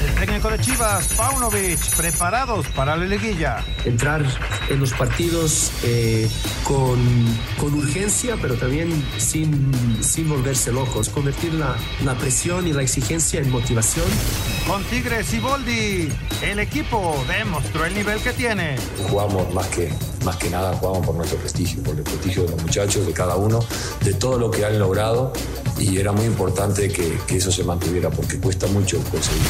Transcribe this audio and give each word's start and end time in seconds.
El 0.00 0.14
técnico 0.14 0.50
de 0.50 0.58
Chivas, 0.58 1.08
Paunovic, 1.16 1.78
preparados 1.96 2.66
para 2.68 2.96
la 2.96 3.04
liguilla. 3.04 3.64
entrar 3.84 4.24
en 4.68 4.80
los 4.80 4.92
partidos 4.92 5.70
eh, 5.82 6.28
con, 6.64 6.98
con 7.58 7.74
urgencia, 7.74 8.36
pero 8.40 8.54
también 8.54 9.04
sin, 9.18 9.72
sin 10.02 10.28
volverse 10.28 10.72
locos, 10.72 11.08
convertir 11.08 11.54
la, 11.54 11.76
la 12.04 12.14
presión 12.14 12.66
y 12.66 12.72
la 12.72 12.82
exigencia 12.82 13.40
en 13.40 13.50
motivación. 13.50 14.06
Con 14.66 14.82
Tigres 14.84 15.32
y 15.34 15.40
Boldi, 15.40 16.08
el 16.42 16.58
equipo 16.58 17.24
demostró 17.28 17.84
el 17.84 17.94
nivel 17.94 18.20
que 18.20 18.32
tiene. 18.32 18.76
jugamos 19.08 19.52
más 19.52 19.66
que, 19.68 19.92
más 20.24 20.36
que 20.36 20.50
nada, 20.50 20.76
jugamos 20.76 21.06
por 21.06 21.16
nuestro 21.16 21.38
prestigio, 21.38 21.82
por 21.82 21.96
el 21.96 22.02
prestigio 22.02 22.44
de 22.44 22.50
los 22.50 22.62
muchachos, 22.62 23.06
de 23.06 23.12
cada 23.12 23.36
uno, 23.36 23.60
de 24.02 24.14
todo 24.14 24.38
lo 24.38 24.50
que 24.50 24.64
han 24.64 24.78
logrado 24.78 25.32
y 25.78 25.98
era 25.98 26.12
muy 26.12 26.26
importante 26.26 26.88
que, 26.92 27.18
que 27.26 27.36
eso 27.36 27.50
se 27.50 27.64
mantuviera 27.64 28.10
porque 28.10 28.38
cuesta 28.38 28.66
mucho 28.68 28.98
conseguir. 29.10 29.42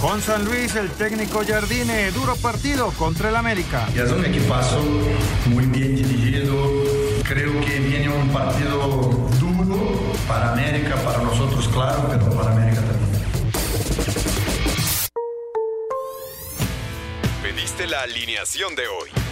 Con 0.00 0.20
San 0.20 0.44
Luis, 0.44 0.74
el 0.74 0.90
técnico 0.90 1.42
Jardine, 1.46 2.10
duro 2.10 2.34
partido 2.36 2.90
contra 2.98 3.28
el 3.28 3.36
América. 3.36 3.88
Ya 3.94 4.04
es 4.04 4.12
un 4.12 4.24
equipazo 4.24 4.82
muy 5.46 5.66
bien 5.66 5.94
dirigido. 5.94 6.54
Creo 7.22 7.60
que 7.60 7.78
viene 7.78 8.08
un 8.08 8.28
partido 8.30 9.28
duro 9.38 10.12
para 10.26 10.52
América, 10.52 10.96
para 10.96 11.18
nosotros, 11.18 11.68
claro, 11.68 12.06
pero 12.10 12.28
para 12.30 12.52
América 12.52 12.80
también. 12.82 13.22
Pediste 17.42 17.86
la 17.86 18.02
alineación 18.02 18.74
de 18.74 18.88
hoy. 18.88 19.31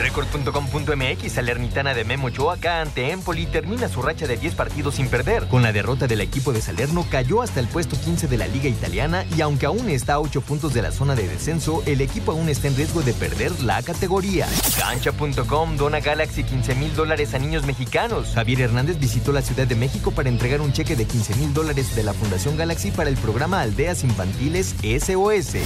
Record.com.mx 0.00 1.32
Salernitana 1.32 1.92
de 1.94 2.04
Memo 2.04 2.28
Ochoa 2.28 2.54
acá 2.54 2.80
ante 2.80 3.10
Empoli 3.10 3.46
termina 3.46 3.88
su 3.88 4.00
racha 4.00 4.26
de 4.26 4.36
10 4.36 4.54
partidos 4.54 4.94
sin 4.94 5.08
perder. 5.08 5.46
Con 5.48 5.62
la 5.62 5.72
derrota 5.72 6.06
del 6.06 6.22
equipo 6.22 6.52
de 6.52 6.62
Salerno 6.62 7.06
cayó 7.10 7.42
hasta 7.42 7.60
el 7.60 7.68
puesto 7.68 8.00
15 8.00 8.26
de 8.26 8.38
la 8.38 8.46
Liga 8.46 8.68
Italiana 8.68 9.26
y 9.36 9.42
aunque 9.42 9.66
aún 9.66 9.90
está 9.90 10.14
a 10.14 10.20
8 10.20 10.40
puntos 10.40 10.72
de 10.72 10.82
la 10.82 10.90
zona 10.90 11.14
de 11.14 11.28
descenso, 11.28 11.82
el 11.86 12.00
equipo 12.00 12.32
aún 12.32 12.48
está 12.48 12.68
en 12.68 12.76
riesgo 12.76 13.02
de 13.02 13.12
perder 13.12 13.60
la 13.62 13.82
categoría. 13.82 14.48
Cancha.com 14.78 15.76
dona 15.76 16.00
Galaxy 16.00 16.44
15 16.44 16.74
mil 16.76 16.94
dólares 16.94 17.34
a 17.34 17.38
niños 17.38 17.66
mexicanos. 17.66 18.32
Javier 18.34 18.62
Hernández 18.62 18.98
visitó 18.98 19.32
la 19.32 19.42
Ciudad 19.42 19.66
de 19.66 19.74
México 19.74 20.10
para 20.12 20.28
entregar 20.28 20.60
un 20.60 20.72
cheque 20.72 20.96
de 20.96 21.04
15 21.04 21.34
mil 21.34 21.52
dólares 21.52 21.94
de 21.94 22.02
la 22.02 22.14
Fundación 22.14 22.56
Galaxy 22.56 22.90
para 22.90 23.10
el 23.10 23.16
programa 23.16 23.60
Aldeas 23.60 24.02
Infantiles 24.04 24.74
SOS. 24.82 25.56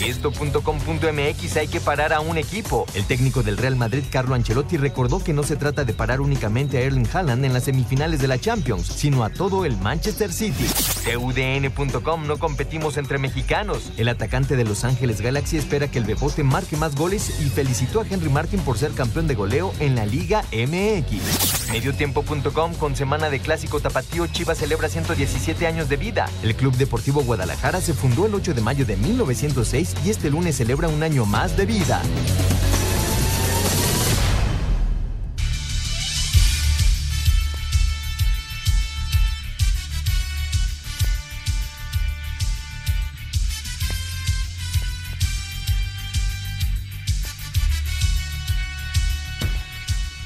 Esto.com.mx 0.00 1.56
hay 1.56 1.68
que 1.68 1.80
parar 1.80 2.12
a 2.12 2.20
un 2.20 2.38
equipo. 2.38 2.86
El 2.94 3.04
técnico 3.04 3.42
del 3.42 3.56
Real 3.56 3.76
Madrid, 3.76 3.83
Carlo 4.10 4.34
Ancelotti, 4.34 4.76
recordó 4.76 5.22
que 5.22 5.32
no 5.32 5.42
se 5.42 5.56
trata 5.56 5.84
de 5.84 5.92
parar 5.92 6.20
únicamente 6.20 6.78
a 6.78 6.80
Erling 6.80 7.08
Haaland 7.12 7.44
en 7.44 7.52
las 7.52 7.64
semifinales 7.64 8.20
de 8.20 8.28
la 8.28 8.38
Champions, 8.38 8.86
sino 8.86 9.24
a 9.24 9.30
todo 9.30 9.64
el 9.64 9.76
Manchester 9.76 10.32
City. 10.32 10.66
TUDN.com 11.04 12.26
no 12.26 12.38
competimos 12.38 12.96
entre 12.96 13.18
mexicanos. 13.18 13.92
El 13.96 14.08
atacante 14.08 14.56
de 14.56 14.64
Los 14.64 14.84
Ángeles 14.84 15.20
Galaxy 15.20 15.58
espera 15.58 15.88
que 15.88 15.98
el 15.98 16.04
Bebote 16.04 16.42
marque 16.42 16.76
más 16.76 16.94
goles 16.94 17.40
y 17.40 17.50
felicitó 17.50 18.00
a 18.00 18.06
Henry 18.08 18.30
Martin 18.30 18.60
por 18.60 18.78
ser 18.78 18.92
campeón 18.92 19.26
de 19.26 19.34
goleo 19.34 19.72
en 19.80 19.94
la 19.94 20.06
Liga 20.06 20.44
MX. 20.52 21.70
Mediotiempo.com 21.70 22.74
con 22.74 22.96
semana 22.96 23.30
de 23.30 23.40
clásico 23.40 23.80
tapatío 23.80 24.26
Chivas 24.26 24.58
celebra 24.58 24.88
117 24.88 25.66
años 25.66 25.88
de 25.88 25.96
vida. 25.96 26.26
El 26.42 26.54
Club 26.54 26.74
Deportivo 26.76 27.22
Guadalajara 27.22 27.80
se 27.80 27.94
fundó 27.94 28.26
el 28.26 28.34
8 28.34 28.54
de 28.54 28.60
mayo 28.60 28.86
de 28.86 28.96
1906 28.96 29.94
y 30.04 30.10
este 30.10 30.30
lunes 30.30 30.56
celebra 30.56 30.88
un 30.88 31.02
año 31.02 31.26
más 31.26 31.56
de 31.56 31.66
vida. 31.66 32.02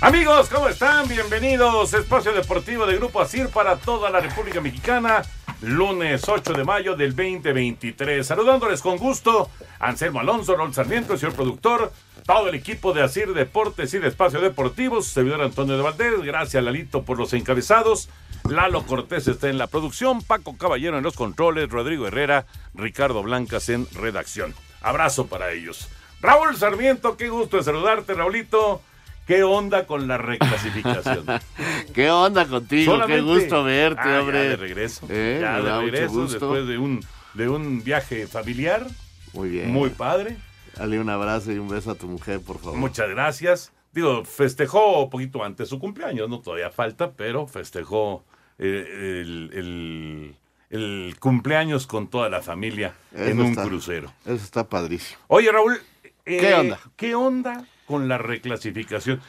Amigos, 0.09 0.49
¿cómo 0.49 0.71
están? 0.71 1.07
Bienvenidos. 1.07 1.93
Espacio 1.93 2.33
Deportivo 2.33 2.87
de 2.87 2.97
Grupo 2.97 3.21
Asir 3.21 3.51
para 3.51 3.77
toda 3.77 4.09
la 4.09 4.21
República 4.21 4.59
Mexicana. 4.59 5.21
Lunes 5.61 6.27
8 6.27 6.55
de 6.55 6.65
mayo 6.65 6.97
del 6.97 7.15
2023. 7.15 8.27
Saludándoles 8.27 8.81
con 8.81 8.97
gusto. 8.97 9.51
Anselmo 9.79 10.21
Alonso, 10.21 10.57
Rol 10.57 10.73
Sarmiento, 10.73 11.19
señor 11.19 11.35
productor. 11.35 11.93
Todo 12.25 12.49
el 12.49 12.55
equipo 12.55 12.95
de 12.95 13.03
Asir 13.03 13.35
Deportes 13.35 13.93
y 13.93 13.99
de 13.99 14.09
Espacio 14.09 14.41
Deportivo. 14.41 15.03
Su 15.03 15.11
servidor 15.11 15.43
Antonio 15.43 15.77
de 15.77 15.83
Valdés. 15.83 16.23
Gracias, 16.23 16.65
Lalito, 16.65 17.03
por 17.03 17.19
los 17.19 17.35
encabezados. 17.35 18.09
Lalo 18.49 18.87
Cortés 18.87 19.29
está 19.29 19.51
en 19.51 19.59
la 19.59 19.67
producción. 19.67 20.23
Paco 20.23 20.57
Caballero 20.57 20.97
en 20.97 21.05
los 21.05 21.17
controles. 21.17 21.69
Rodrigo 21.69 22.07
Herrera. 22.07 22.47
Ricardo 22.73 23.23
Blancas 23.23 23.69
en 23.69 23.87
redacción. 23.93 24.55
Abrazo 24.81 25.27
para 25.27 25.53
ellos. 25.53 25.87
Raúl 26.23 26.57
Sarmiento, 26.57 27.19
qué 27.19 27.29
gusto 27.29 27.59
de 27.59 27.63
saludarte, 27.63 28.15
Raulito. 28.15 28.81
¿Qué 29.28 29.44
onda 29.44 29.87
con 29.87 30.09
la 30.09 30.19
reclasificación? 30.19 31.25
¿Qué 31.94 32.11
onda 32.11 32.47
contigo? 32.47 32.93
Solamente- 32.93 33.22
Qué 33.22 33.41
gusto 33.41 33.62
verte, 33.62 34.00
Ah, 34.03 34.11
ya 34.11 34.21
hombre. 34.22 34.39
de 34.49 34.56
regreso. 34.56 35.06
Eh, 35.11 35.39
ya 35.41 35.61
de 35.61 35.81
regreso 35.83 36.27
después 36.27 36.66
de 36.66 36.78
un, 36.78 37.00
de 37.34 37.49
un 37.49 37.84
viaje 37.84 38.27
familiar. 38.27 38.87
Muy 39.34 39.50
bien. 39.50 39.71
Muy 39.71 39.91
padre. 39.91 40.37
Dale 40.77 40.99
un 40.99 41.11
abrazo 41.11 41.53
y 41.53 41.59
un 41.59 41.69
beso 41.69 41.91
a 41.91 41.94
tu 41.94 42.06
mujer, 42.09 42.41
por 42.41 42.59
favor. 42.59 42.77
Muchas 42.78 43.09
gracias. 43.11 43.71
Digo, 43.93 44.25
festejó 44.25 45.03
un 45.05 45.11
poquito 45.11 45.45
antes 45.45 45.69
su 45.69 45.78
cumpleaños, 45.78 46.28
no 46.28 46.41
todavía 46.41 46.71
falta, 46.71 47.12
pero 47.12 47.47
festejó 47.47 48.25
eh, 48.59 49.21
el, 49.22 49.50
el- 49.53 50.37
el 50.71 51.16
cumpleaños 51.19 51.87
con 51.87 52.09
toda 52.09 52.28
la 52.28 52.43
familia 52.43 52.95
en 53.15 53.41
un 53.41 53.47
está- 53.47 53.65
crucero. 53.65 54.12
Eso 54.25 54.34
está 54.45 54.69
padrísimo. 54.69 55.19
Oye, 55.28 55.50
Raúl. 55.50 55.78
eh, 56.27 56.39
¿Qué 56.39 56.55
onda? 56.55 56.78
¿Qué 56.97 57.15
onda 57.15 57.65
con 57.88 58.06
la 58.06 58.19
reclasificación? 58.19 59.21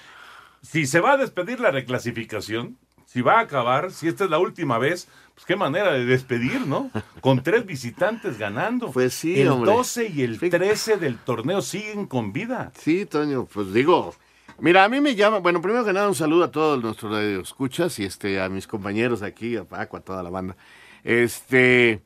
Si 0.62 0.86
se 0.86 1.00
va 1.00 1.14
a 1.14 1.18
despedir 1.18 1.62
la 1.62 1.72
reclasificación, 1.72 2.78
si 3.06 3.22
va 3.22 3.40
a 3.40 3.42
acabar, 3.42 3.92
si 3.92 4.08
esta 4.08 4.26
es 4.26 4.30
la 4.30 4.38
última 4.38 4.78
vez, 4.78 5.08
pues 5.34 5.46
qué 5.46 5.56
manera 5.56 5.94
de 5.94 6.06
despedir, 6.06 6.68
¿no? 6.68 6.92
Con 7.22 7.42
tres 7.42 7.66
visitantes 7.66 8.38
ganando. 8.38 8.92
Pues 8.92 9.14
sí, 9.16 9.42
el 9.42 9.48
hombre. 9.48 9.72
12 9.72 10.10
y 10.10 10.22
el 10.22 10.38
13 10.38 10.98
del 10.98 11.18
torneo 11.18 11.64
siguen 11.64 12.06
con 12.06 12.34
vida. 12.34 12.72
Sí, 12.78 13.06
Toño, 13.06 13.46
pues 13.46 13.74
digo, 13.74 14.14
mira, 14.60 14.84
a 14.84 14.90
mí 14.90 15.02
me 15.02 15.16
llama, 15.16 15.40
bueno, 15.40 15.62
primero 15.62 15.84
que 15.84 15.94
nada 15.94 16.08
un 16.08 16.14
saludo 16.14 16.44
a 16.44 16.52
todos 16.52 16.84
nuestros 16.84 17.18
escuchas 17.18 17.98
y 17.98 18.04
este 18.04 18.40
a 18.40 18.50
mis 18.50 18.68
compañeros 18.68 19.24
aquí, 19.24 19.56
a 19.56 19.64
Paco, 19.64 19.98
a 19.98 20.02
toda 20.02 20.22
la 20.22 20.30
banda. 20.30 20.56
Este, 21.04 22.04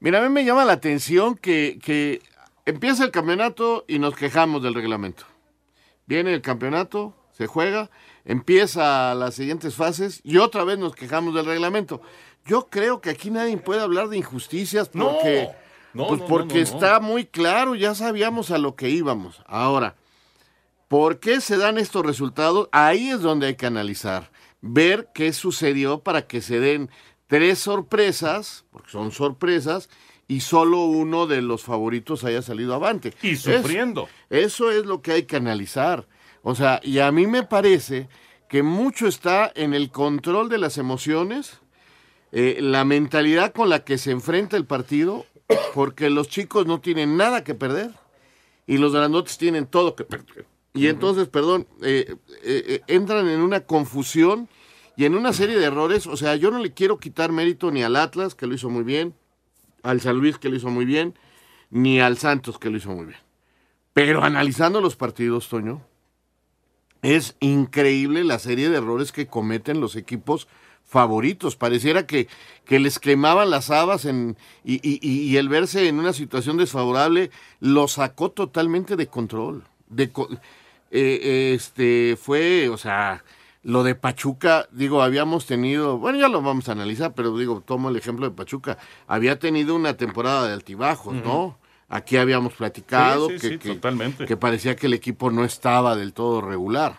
mira, 0.00 0.18
a 0.18 0.22
mí 0.22 0.28
me 0.28 0.44
llama 0.44 0.66
la 0.66 0.72
atención 0.74 1.36
que, 1.36 1.78
que 1.82 2.20
empieza 2.66 3.04
el 3.04 3.10
campeonato 3.10 3.84
y 3.88 3.98
nos 3.98 4.14
quejamos 4.16 4.62
del 4.62 4.74
reglamento. 4.74 5.31
Viene 6.12 6.34
el 6.34 6.42
campeonato, 6.42 7.14
se 7.32 7.46
juega, 7.46 7.90
empieza 8.26 9.14
las 9.14 9.34
siguientes 9.34 9.74
fases 9.74 10.20
y 10.24 10.36
otra 10.36 10.62
vez 10.62 10.78
nos 10.78 10.94
quejamos 10.94 11.34
del 11.34 11.46
reglamento. 11.46 12.02
Yo 12.44 12.68
creo 12.68 13.00
que 13.00 13.08
aquí 13.08 13.30
nadie 13.30 13.56
puede 13.56 13.80
hablar 13.80 14.08
de 14.08 14.18
injusticias 14.18 14.90
No, 14.94 15.12
porque, 15.12 15.48
no, 15.94 16.08
pues 16.08 16.20
no, 16.20 16.26
porque 16.26 16.60
está 16.60 17.00
muy 17.00 17.24
claro, 17.24 17.74
ya 17.74 17.94
sabíamos 17.94 18.50
a 18.50 18.58
lo 18.58 18.76
que 18.76 18.90
íbamos. 18.90 19.42
Ahora, 19.46 19.96
¿Por 20.92 21.20
qué 21.20 21.40
se 21.40 21.56
dan 21.56 21.78
estos 21.78 22.04
resultados? 22.04 22.68
Ahí 22.70 23.08
es 23.08 23.22
donde 23.22 23.46
hay 23.46 23.56
que 23.56 23.64
analizar, 23.64 24.30
ver 24.60 25.08
qué 25.14 25.32
sucedió 25.32 26.00
para 26.00 26.26
que 26.26 26.42
se 26.42 26.60
den 26.60 26.90
tres 27.28 27.60
sorpresas, 27.60 28.66
porque 28.70 28.90
son 28.90 29.10
sorpresas, 29.10 29.88
y 30.32 30.40
solo 30.40 30.86
uno 30.86 31.26
de 31.26 31.42
los 31.42 31.62
favoritos 31.62 32.24
haya 32.24 32.40
salido 32.40 32.74
avante. 32.74 33.12
Y 33.20 33.36
sufriendo. 33.36 34.08
Eso, 34.30 34.70
es 34.70 34.86
lo 34.86 35.02
que 35.02 35.12
hay 35.12 35.22
que 35.24 35.36
analizar. 35.36 36.08
O 36.40 36.54
sea, 36.54 36.80
y 36.82 37.00
a 37.00 37.12
mí 37.12 37.26
me 37.26 37.42
parece 37.42 38.08
que 38.48 38.62
mucho 38.62 39.06
está 39.06 39.52
en 39.54 39.74
el 39.74 39.90
control 39.90 40.48
de 40.48 40.56
las 40.56 40.78
emociones, 40.78 41.60
eh, 42.32 42.60
la 42.62 42.86
mentalidad 42.86 43.52
con 43.52 43.68
la 43.68 43.84
que 43.84 43.98
se 43.98 44.10
enfrenta 44.10 44.56
el 44.56 44.64
partido, 44.64 45.26
porque 45.74 46.08
los 46.08 46.28
chicos 46.28 46.64
no 46.64 46.80
tienen 46.80 47.18
nada 47.18 47.44
que 47.44 47.54
perder 47.54 47.90
y 48.66 48.78
los 48.78 48.94
grandotes 48.94 49.36
tienen 49.36 49.66
todo 49.66 49.96
que 49.96 50.04
perder. 50.04 50.46
Y 50.72 50.86
entonces, 50.86 51.28
perdón, 51.28 51.66
eh, 51.82 52.16
eh, 52.42 52.80
entran 52.86 53.28
en 53.28 53.40
una 53.40 53.66
confusión 53.66 54.48
y 54.96 55.04
en 55.04 55.14
una 55.14 55.34
serie 55.34 55.58
de 55.58 55.66
errores. 55.66 56.06
O 56.06 56.16
sea, 56.16 56.36
yo 56.36 56.50
no 56.50 56.58
le 56.58 56.72
quiero 56.72 56.98
quitar 56.98 57.32
mérito 57.32 57.70
ni 57.70 57.82
al 57.82 57.96
Atlas, 57.96 58.34
que 58.34 58.46
lo 58.46 58.54
hizo 58.54 58.70
muy 58.70 58.82
bien, 58.82 59.14
al 59.82 60.00
San 60.00 60.18
Luis, 60.18 60.38
que 60.38 60.48
lo 60.48 60.56
hizo 60.56 60.70
muy 60.70 60.84
bien, 60.84 61.14
ni 61.70 62.00
al 62.00 62.18
Santos, 62.18 62.58
que 62.58 62.70
lo 62.70 62.76
hizo 62.76 62.90
muy 62.90 63.06
bien. 63.06 63.18
Pero 63.92 64.22
analizando 64.22 64.80
los 64.80 64.96
partidos, 64.96 65.48
Toño, 65.48 65.82
es 67.02 67.36
increíble 67.40 68.24
la 68.24 68.38
serie 68.38 68.70
de 68.70 68.78
errores 68.78 69.12
que 69.12 69.26
cometen 69.26 69.80
los 69.80 69.96
equipos 69.96 70.48
favoritos. 70.84 71.56
Pareciera 71.56 72.06
que, 72.06 72.28
que 72.64 72.78
les 72.78 72.98
quemaban 72.98 73.50
las 73.50 73.70
habas 73.70 74.04
en, 74.04 74.36
y, 74.64 75.36
el 75.36 75.48
verse 75.48 75.88
en 75.88 75.98
una 75.98 76.12
situación 76.12 76.58
desfavorable 76.58 77.30
lo 77.60 77.88
sacó 77.88 78.30
totalmente 78.30 78.96
de 78.96 79.08
control. 79.08 79.64
De, 79.88 80.10
co- 80.10 80.28
eh, 80.90 81.52
este 81.54 82.16
fue, 82.20 82.68
o 82.68 82.76
sea, 82.76 83.24
lo 83.62 83.84
de 83.84 83.94
Pachuca, 83.94 84.66
digo, 84.72 85.02
habíamos 85.02 85.46
tenido, 85.46 85.98
bueno, 85.98 86.18
ya 86.18 86.28
lo 86.28 86.42
vamos 86.42 86.68
a 86.68 86.72
analizar, 86.72 87.14
pero 87.14 87.36
digo, 87.36 87.60
tomo 87.60 87.88
el 87.90 87.96
ejemplo 87.96 88.28
de 88.28 88.34
Pachuca, 88.34 88.78
había 89.06 89.38
tenido 89.38 89.74
una 89.76 89.96
temporada 89.96 90.48
de 90.48 90.54
altibajos, 90.54 91.14
¿no? 91.14 91.58
Aquí 91.88 92.16
habíamos 92.16 92.54
platicado 92.54 93.28
Sí, 93.28 93.38
sí, 93.38 93.40
que, 93.40 93.48
sí, 93.54 93.58
que- 93.58 93.74
totalmente. 93.74 94.24
que 94.26 94.36
parecía 94.36 94.74
que 94.76 94.86
el 94.86 94.94
equipo 94.94 95.30
no 95.30 95.44
estaba 95.44 95.94
del 95.94 96.12
todo 96.12 96.40
regular. 96.40 96.96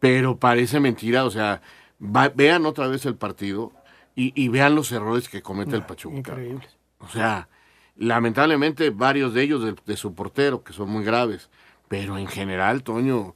Pero 0.00 0.36
parece 0.36 0.80
mentira, 0.80 1.24
o 1.24 1.30
sea, 1.30 1.62
va- 2.00 2.32
vean 2.34 2.66
otra 2.66 2.88
vez 2.88 3.06
el 3.06 3.14
partido 3.16 3.72
y, 4.14 4.32
y 4.40 4.48
vean 4.48 4.74
los 4.74 4.90
errores 4.92 5.28
que 5.28 5.42
comete 5.42 5.76
el 5.76 5.84
Pachuca. 5.84 6.16
Increíble. 6.16 6.66
O 6.98 7.08
sea, 7.08 7.48
lamentablemente 7.96 8.90
varios 8.90 9.32
de 9.34 9.42
ellos 9.42 9.64
de, 9.64 9.74
de 9.86 9.96
su 9.96 10.14
portero, 10.14 10.62
que 10.64 10.72
son 10.72 10.88
muy 10.90 11.04
graves. 11.04 11.50
Pero 11.88 12.18
en 12.18 12.26
general, 12.26 12.82
Toño, 12.82 13.34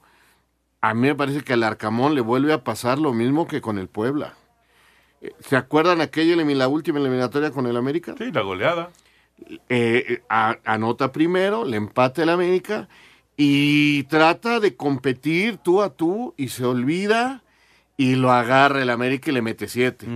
a 0.81 0.93
mí 0.93 1.01
me 1.07 1.15
parece 1.15 1.41
que 1.41 1.53
al 1.53 1.63
Arcamón 1.63 2.15
le 2.15 2.21
vuelve 2.21 2.53
a 2.53 2.63
pasar 2.63 2.99
lo 2.99 3.13
mismo 3.13 3.47
que 3.47 3.61
con 3.61 3.77
el 3.77 3.87
Puebla. 3.87 4.33
Eh, 5.21 5.31
¿Se 5.39 5.55
acuerdan 5.55 6.01
aquella 6.01 6.35
la 6.35 6.67
última 6.67 6.99
eliminatoria 6.99 7.51
con 7.51 7.65
el 7.67 7.75
América? 7.77 8.15
Sí, 8.17 8.31
la 8.31 8.41
goleada. 8.41 8.89
Eh, 9.69 10.21
a- 10.29 10.57
anota 10.65 11.11
primero, 11.11 11.63
le 11.65 11.77
empate 11.77 12.23
el 12.23 12.29
América 12.29 12.87
y 13.35 14.03
trata 14.03 14.59
de 14.59 14.75
competir 14.75 15.57
tú 15.57 15.81
a 15.81 15.91
tú 15.91 16.33
y 16.37 16.49
se 16.49 16.65
olvida 16.65 17.43
y 17.97 18.15
lo 18.15 18.31
agarra 18.31 18.81
el 18.81 18.89
América 18.89 19.29
y 19.29 19.33
le 19.33 19.41
mete 19.41 19.67
siete. 19.67 20.07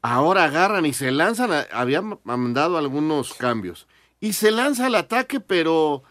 Ahora 0.00 0.44
agarran 0.44 0.86
y 0.86 0.92
se 0.92 1.10
lanzan, 1.10 1.52
a- 1.52 1.66
habían 1.72 2.18
mandado 2.24 2.78
algunos 2.78 3.34
cambios 3.34 3.88
y 4.20 4.32
se 4.32 4.50
lanza 4.52 4.86
al 4.86 4.94
ataque, 4.94 5.40
pero 5.40 6.02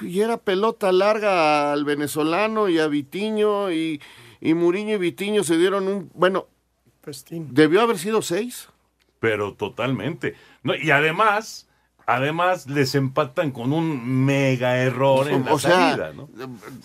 y 0.00 0.20
era 0.20 0.36
pelota 0.36 0.92
larga 0.92 1.72
al 1.72 1.84
venezolano 1.84 2.68
y 2.68 2.78
a 2.78 2.86
Vitiño 2.88 3.70
y, 3.72 4.00
y 4.40 4.54
Muriño 4.54 4.94
y 4.94 4.98
Vitiño 4.98 5.44
se 5.44 5.56
dieron 5.58 5.88
un, 5.88 6.10
bueno, 6.14 6.46
debió 7.30 7.80
haber 7.80 7.98
sido 7.98 8.22
seis. 8.22 8.68
Pero 9.20 9.54
totalmente. 9.54 10.36
No, 10.62 10.74
y 10.76 10.90
además, 10.90 11.66
además 12.06 12.66
les 12.68 12.94
empatan 12.94 13.50
con 13.50 13.72
un 13.72 14.24
mega 14.24 14.76
error 14.78 15.28
en 15.28 15.44
la 15.44 15.52
O 15.54 15.58
sea, 15.58 15.70
salida, 15.96 16.12
¿no? 16.12 16.28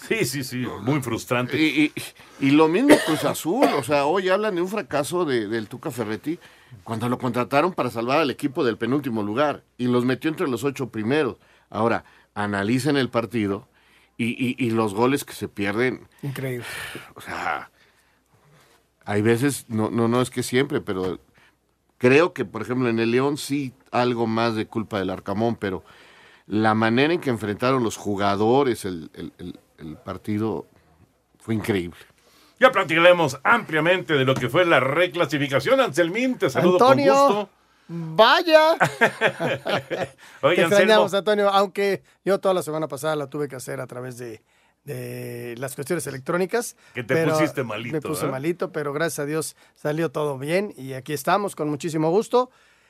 Sí, 0.08 0.26
sí, 0.26 0.44
sí, 0.44 0.66
muy 0.82 1.02
frustrante. 1.02 1.62
Y, 1.62 1.92
y- 2.40 2.48
y 2.48 2.52
lo 2.52 2.68
mismo 2.68 2.96
Cruz 3.06 3.24
Azul, 3.26 3.68
o 3.78 3.84
sea, 3.84 4.06
hoy 4.06 4.30
hablan 4.30 4.56
de 4.56 4.62
un 4.62 4.68
fracaso 4.68 5.26
de- 5.26 5.48
del 5.48 5.68
Tuca 5.68 5.92
Ferretti 5.92 6.40
cuando 6.84 7.08
lo 7.08 7.18
contrataron 7.20 7.74
para 7.74 7.92
salvar 7.92 8.20
al 8.20 8.32
equipo 8.32 8.64
del 8.64 8.78
penúltimo 8.78 9.22
lugar 9.22 9.64
y 9.78 9.86
los 9.88 10.06
metió 10.06 10.30
entre 10.32 10.48
los 10.48 10.64
ocho 10.64 10.90
primeros. 10.90 11.38
Ahora, 11.70 12.04
analicen 12.36 12.98
el 12.98 13.10
partido 13.10 13.68
y, 14.18 14.26
y- 14.30 14.56
y 14.58 14.70
los 14.72 14.94
goles 14.94 15.24
que 15.26 15.34
se 15.34 15.48
pierden. 15.48 16.08
Increíble. 16.22 16.66
O 17.16 17.22
sea, 17.22 17.70
hay 19.06 19.22
veces, 19.22 19.66
no, 19.70 19.90
no, 19.90 20.08
no 20.08 20.22
es 20.22 20.30
que 20.30 20.44
siempre, 20.44 20.82
pero 20.82 21.20
creo 21.98 22.34
que, 22.34 22.46
por 22.46 22.62
ejemplo, 22.62 22.90
en 22.90 23.00
el 23.00 23.12
León 23.12 23.38
sí 23.38 23.74
algo 23.92 24.28
más 24.28 24.56
de 24.56 24.66
culpa 24.68 25.00
del 25.00 25.10
Arcamón, 25.10 25.56
pero 25.56 25.84
la 26.48 26.74
manera 26.74 27.14
en 27.14 27.20
que 27.22 27.30
enfrentaron 27.30 27.84
los 27.84 27.98
jugadores 27.98 28.86
el, 28.86 29.10
el- 29.14 29.34
el- 29.38 29.60
el 29.80 29.98
partido 29.98 30.68
fue 31.40 31.56
increíble. 31.56 31.98
Ya 32.60 32.72
platicaremos 32.72 33.40
ampliamente 33.44 34.14
de 34.14 34.24
lo 34.24 34.36
que 34.36 34.48
fue 34.48 34.64
la 34.66 34.80
reclasificación. 34.80 35.82
Anselmín, 35.82 36.38
te 36.38 36.50
saludo 36.50 36.78
Antonio, 36.80 37.14
con 37.14 37.26
gusto. 37.36 37.50
Vaya. 37.88 38.74
Oye, 40.42 40.56
Te 40.56 40.62
extrañamos, 40.64 41.14
Antonio, 41.14 41.50
aunque 41.50 42.04
yo 42.26 42.40
toda 42.40 42.54
la 42.54 42.64
semana 42.64 42.88
pasada 42.88 43.16
la 43.16 43.28
tuve 43.28 43.48
que 43.48 43.56
hacer 43.56 43.80
a 43.82 43.88
través 43.88 44.18
de, 44.18 44.42
de 44.84 45.56
las 45.58 45.76
cuestiones 45.76 46.06
electrónicas. 46.08 46.76
Que 46.94 47.04
te 47.04 47.26
pusiste 47.28 47.64
malito, 47.64 47.94
Me 47.94 48.02
puse 48.02 48.26
¿eh? 48.26 48.30
malito, 48.30 48.72
pero 48.72 48.94
gracias 48.94 49.20
a 49.20 49.26
Dios 49.26 49.56
salió 49.76 50.12
todo 50.12 50.38
bien 50.38 50.74
y 50.78 50.94
aquí 50.94 51.14
estamos 51.14 51.56
con 51.56 51.70
muchísimo 51.70 52.10
gusto. 52.10 52.50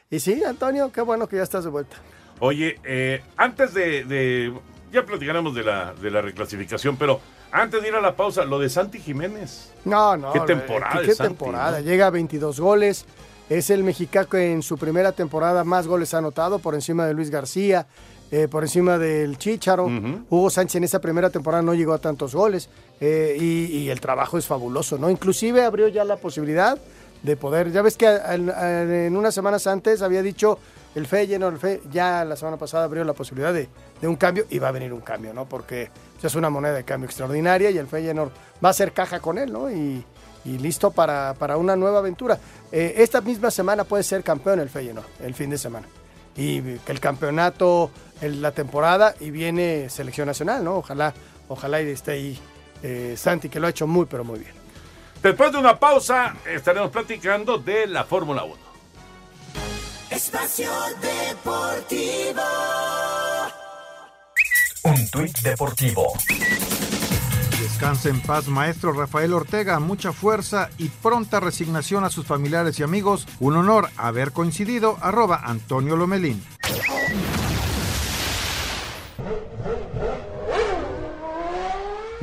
Y 0.09 0.19
sí, 0.19 0.43
Antonio, 0.43 0.91
qué 0.91 1.01
bueno 1.01 1.27
que 1.27 1.37
ya 1.37 1.43
estás 1.43 1.63
de 1.63 1.69
vuelta. 1.69 1.95
Oye, 2.39 2.79
eh, 2.83 3.23
antes 3.37 3.73
de, 3.73 4.03
de- 4.03 4.53
Ya 4.91 5.05
platicaremos 5.05 5.55
de 5.55 5.63
la, 5.63 5.93
de 5.93 6.11
la 6.11 6.21
reclasificación, 6.21 6.97
pero 6.97 7.19
antes 7.51 7.81
de 7.81 7.87
ir 7.87 7.95
a 7.95 8.01
la 8.01 8.15
pausa, 8.15 8.43
lo 8.45 8.59
de 8.59 8.69
Santi 8.69 8.99
Jiménez. 8.99 9.71
No, 9.85 10.17
no. 10.17 10.33
Qué 10.33 10.39
temporada 10.41 11.01
¿Qué, 11.01 11.07
de 11.07 11.15
Santi, 11.15 11.29
temporada? 11.35 11.79
¿no? 11.79 11.85
Llega 11.85 12.07
a 12.07 12.09
22 12.09 12.59
goles. 12.59 13.05
Es 13.53 13.69
el 13.69 13.83
mexicano 13.83 14.27
que 14.29 14.51
en 14.51 14.63
su 14.63 14.77
primera 14.77 15.11
temporada 15.11 15.63
más 15.63 15.85
goles 15.87 16.13
ha 16.13 16.17
anotado, 16.17 16.57
por 16.59 16.73
encima 16.73 17.05
de 17.05 17.13
Luis 17.13 17.29
García, 17.29 17.85
eh, 18.31 18.47
por 18.47 18.63
encima 18.63 18.97
del 18.97 19.37
Chícharo. 19.37 19.85
Hugo 20.29 20.49
Sánchez 20.49 20.75
en 20.77 20.83
esa 20.85 20.99
primera 20.99 21.29
temporada 21.29 21.61
no 21.61 21.75
llegó 21.75 21.93
a 21.93 21.99
tantos 21.99 22.33
goles 22.33 22.67
eh, 22.99 23.37
y, 23.39 23.65
y 23.77 23.89
el 23.91 23.99
trabajo 23.99 24.39
es 24.39 24.47
fabuloso, 24.47 24.97
¿no? 24.97 25.09
Inclusive 25.09 25.63
abrió 25.63 25.87
ya 25.87 26.03
la 26.03 26.17
posibilidad 26.17 26.79
de 27.21 27.37
poder, 27.37 27.71
ya 27.71 27.83
ves 27.83 27.95
que 27.95 28.07
en, 28.07 28.49
en 28.49 29.15
unas 29.15 29.35
semanas 29.35 29.67
antes 29.67 30.01
había 30.01 30.23
dicho 30.23 30.57
el 30.95 31.05
Feyenoord, 31.05 31.53
el 31.53 31.59
Fe- 31.59 31.81
ya 31.91 32.25
la 32.25 32.35
semana 32.35 32.57
pasada 32.57 32.85
abrió 32.85 33.03
la 33.03 33.13
posibilidad 33.13 33.53
de, 33.53 33.69
de 34.01 34.07
un 34.07 34.15
cambio 34.15 34.45
y 34.49 34.57
va 34.59 34.69
a 34.69 34.71
venir 34.71 34.91
un 34.93 35.01
cambio, 35.01 35.31
¿no? 35.33 35.45
Porque 35.45 35.89
es 36.23 36.35
una 36.35 36.49
moneda 36.49 36.73
de 36.73 36.83
cambio 36.85 37.05
extraordinaria 37.07 37.69
y 37.69 37.77
el 37.77 37.85
Feyenoord 37.87 38.31
va 38.63 38.69
a 38.69 38.71
hacer 38.71 38.93
caja 38.93 39.19
con 39.19 39.37
él, 39.37 39.53
¿no? 39.53 39.69
Y, 39.69 40.03
y 40.45 40.57
listo 40.57 40.91
para, 40.91 41.33
para 41.35 41.57
una 41.57 41.75
nueva 41.75 41.99
aventura. 41.99 42.37
Eh, 42.71 42.95
esta 42.97 43.21
misma 43.21 43.49
semana 43.51 43.83
puede 43.83 44.03
ser 44.03 44.23
campeón 44.23 44.59
el 44.59 44.69
Feyenoord, 44.69 45.05
el 45.21 45.33
fin 45.33 45.49
de 45.49 45.57
semana. 45.57 45.87
Y 46.35 46.61
que 46.79 46.91
el 46.91 46.99
campeonato, 46.99 47.91
el- 48.21 48.41
la 48.41 48.51
temporada 48.51 49.13
y 49.19 49.29
viene 49.31 49.89
selección 49.89 50.27
nacional, 50.27 50.63
¿no? 50.63 50.77
Ojalá, 50.77 51.13
ojalá 51.47 51.81
y 51.81 51.89
esté 51.89 52.11
ahí 52.11 52.39
eh, 52.81 53.15
Santi, 53.17 53.47
que 53.49 53.59
lo 53.59 53.67
ha 53.67 53.69
hecho 53.69 53.87
muy, 53.87 54.05
pero 54.05 54.23
muy 54.23 54.39
bien. 54.39 54.51
Después 55.21 55.51
de 55.53 55.57
una 55.59 55.79
pausa, 55.79 56.35
estaremos 56.45 56.91
platicando 56.91 57.57
de 57.57 57.87
la 57.87 58.03
Fórmula 58.03 58.43
1. 58.43 58.55
Espacio 60.09 60.69
Deportivo. 61.01 62.41
Un 64.83 65.07
tuit 65.09 65.37
deportivo. 65.39 66.13
Descansa 67.63 68.09
en 68.09 68.19
paz, 68.19 68.49
maestro 68.49 68.91
Rafael 68.91 69.31
Ortega. 69.31 69.79
Mucha 69.79 70.11
fuerza 70.11 70.69
y 70.77 70.89
pronta 70.89 71.39
resignación 71.39 72.03
a 72.03 72.09
sus 72.09 72.25
familiares 72.25 72.77
y 72.77 72.83
amigos. 72.83 73.25
Un 73.39 73.55
honor 73.55 73.87
haber 73.95 74.33
coincidido. 74.33 74.97
Arroba 74.99 75.39
Antonio 75.45 75.95
Lomelín. 75.95 76.43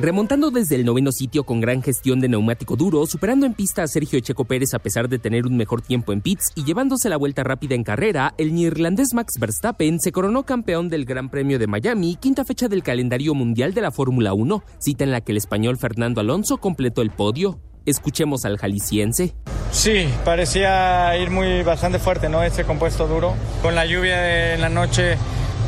Remontando 0.01 0.49
desde 0.49 0.73
el 0.77 0.83
noveno 0.83 1.11
sitio 1.11 1.43
con 1.43 1.61
gran 1.61 1.83
gestión 1.83 2.19
de 2.19 2.27
neumático 2.27 2.75
duro, 2.75 3.05
superando 3.05 3.45
en 3.45 3.53
pista 3.53 3.83
a 3.83 3.87
Sergio 3.87 4.19
Checo 4.19 4.45
Pérez 4.45 4.73
a 4.73 4.79
pesar 4.79 5.07
de 5.07 5.19
tener 5.19 5.45
un 5.45 5.55
mejor 5.55 5.83
tiempo 5.83 6.11
en 6.11 6.21
pits 6.21 6.51
y 6.55 6.63
llevándose 6.63 7.07
la 7.07 7.17
vuelta 7.17 7.43
rápida 7.43 7.75
en 7.75 7.83
carrera, 7.83 8.33
el 8.39 8.55
neerlandés 8.55 9.13
Max 9.13 9.33
Verstappen 9.39 9.99
se 9.99 10.11
coronó 10.11 10.41
campeón 10.41 10.89
del 10.89 11.05
Gran 11.05 11.29
Premio 11.29 11.59
de 11.59 11.67
Miami, 11.67 12.15
quinta 12.19 12.43
fecha 12.43 12.67
del 12.67 12.81
calendario 12.81 13.35
mundial 13.35 13.75
de 13.75 13.81
la 13.81 13.91
Fórmula 13.91 14.33
1, 14.33 14.63
cita 14.79 15.03
en 15.03 15.11
la 15.11 15.21
que 15.21 15.33
el 15.33 15.37
español 15.37 15.77
Fernando 15.77 16.19
Alonso 16.19 16.57
completó 16.57 17.03
el 17.03 17.11
podio. 17.11 17.59
Escuchemos 17.85 18.43
al 18.43 18.57
jalisciense. 18.57 19.35
Sí, 19.69 20.07
parecía 20.25 21.15
ir 21.15 21.29
muy 21.29 21.61
bastante 21.61 21.99
fuerte, 21.99 22.27
¿no? 22.27 22.41
Ese 22.41 22.63
compuesto 22.63 23.07
duro. 23.07 23.35
Con 23.61 23.75
la 23.75 23.85
lluvia 23.85 24.55
en 24.55 24.61
la 24.61 24.69
noche 24.69 25.17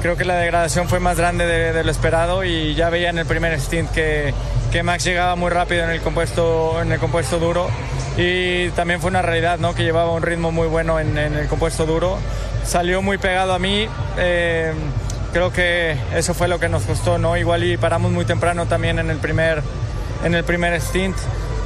creo 0.03 0.17
que 0.17 0.25
la 0.25 0.35
degradación 0.35 0.87
fue 0.89 0.99
más 0.99 1.17
grande 1.17 1.45
de, 1.47 1.71
de 1.73 1.83
lo 1.83 1.89
esperado 1.89 2.43
y 2.43 2.75
ya 2.75 2.89
veía 2.91 3.09
en 3.09 3.17
el 3.17 3.25
primer 3.25 3.59
stint 3.59 3.89
que, 3.91 4.33
que 4.71 4.83
Max 4.83 5.05
llegaba 5.05 5.35
muy 5.35 5.49
rápido 5.49 5.83
en 5.85 5.89
el 5.91 6.01
compuesto, 6.01 6.79
en 6.81 6.91
el 6.91 6.99
compuesto 6.99 7.39
duro 7.39 7.67
y 8.17 8.67
también 8.71 8.99
fue 8.99 9.09
una 9.09 9.21
realidad, 9.21 9.57
¿no? 9.59 9.73
Que 9.73 9.83
llevaba 9.83 10.11
un 10.11 10.21
ritmo 10.21 10.51
muy 10.51 10.67
bueno 10.67 10.99
en, 10.99 11.17
en 11.17 11.33
el 11.35 11.47
compuesto 11.47 11.85
duro. 11.85 12.19
Salió 12.65 13.01
muy 13.01 13.17
pegado 13.17 13.53
a 13.53 13.59
mí. 13.59 13.87
eh, 14.17 14.73
creo 15.31 15.51
que 15.51 15.95
eso 16.15 16.33
fue 16.33 16.47
lo 16.47 16.59
que 16.59 16.69
nos 16.69 16.83
costó, 16.83 17.17
¿no? 17.17 17.35
Igual 17.37 17.63
y 17.63 17.77
paramos 17.77 18.11
muy 18.11 18.25
temprano 18.25 18.65
también 18.67 18.99
en 18.99 19.09
el 19.09 19.17
primer, 19.17 19.63
en 20.23 20.35
el 20.35 20.43
primer 20.43 20.79
stint. 20.81 21.15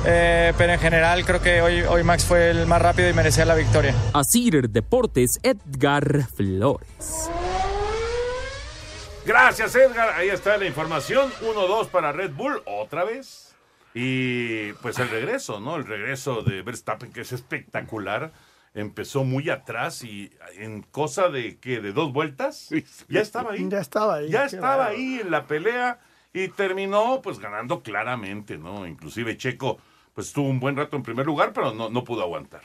eh, 0.06 0.54
pero 0.58 0.74
en 0.74 0.80
general 0.80 1.26
creo 1.26 1.42
que 1.42 1.62
hoy, 1.62 1.82
hoy 1.82 2.04
Max 2.04 2.24
fue 2.24 2.52
el 2.52 2.66
más 2.68 2.82
rápido 2.82 3.10
y 3.10 3.14
merecía 3.14 3.44
la 3.46 3.56
victoria. 3.56 3.94
Asir 4.14 4.70
Deportes, 4.70 5.40
Edgar 5.44 6.28
Flores. 6.34 7.30
Gracias, 9.28 9.76
Edgar. 9.76 10.12
Ahí 10.16 10.30
está 10.30 10.56
la 10.58 10.68
información. 10.68 11.30
1-2 11.42 11.90
para 11.90 12.14
Red 12.14 12.32
Bull, 12.32 12.62
otra 12.64 13.04
vez. 13.04 13.54
Y 13.94 14.72
pues 14.82 15.00
el 15.00 15.10
regreso, 15.10 15.60
¿no? 15.60 15.76
El 15.76 15.86
regreso 15.86 16.44
de 16.44 16.62
Verstappen, 16.62 17.12
que 17.12 17.20
es 17.22 17.34
espectacular. 17.34 18.32
Empezó 18.74 19.26
muy 19.26 19.50
atrás 19.50 20.02
y 20.06 20.32
en 20.54 20.82
cosa 20.82 21.28
de 21.28 21.58
que 21.58 21.82
de 21.82 21.92
dos 21.92 22.14
vueltas 22.14 22.70
ya 23.10 23.20
estaba 23.20 23.52
ahí. 23.52 23.68
Ya 23.68 23.82
estaba 23.82 24.16
ahí. 24.16 24.30
Ya 24.30 24.46
estaba 24.46 24.86
ahí 24.86 25.20
en 25.20 25.30
la 25.30 25.46
pelea 25.46 26.00
y 26.32 26.48
terminó 26.48 27.22
pues 27.22 27.40
ganando 27.40 27.82
claramente, 27.82 28.58
¿no? 28.58 28.88
Inclusive 28.88 29.36
Checo 29.36 29.78
pues 30.14 30.28
estuvo 30.28 30.48
un 30.48 30.62
buen 30.62 30.78
rato 30.78 30.96
en 30.96 31.04
primer 31.04 31.26
lugar, 31.26 31.52
pero 31.52 31.74
no, 31.74 31.90
no 31.90 32.06
pudo 32.06 32.22
aguantar. 32.22 32.62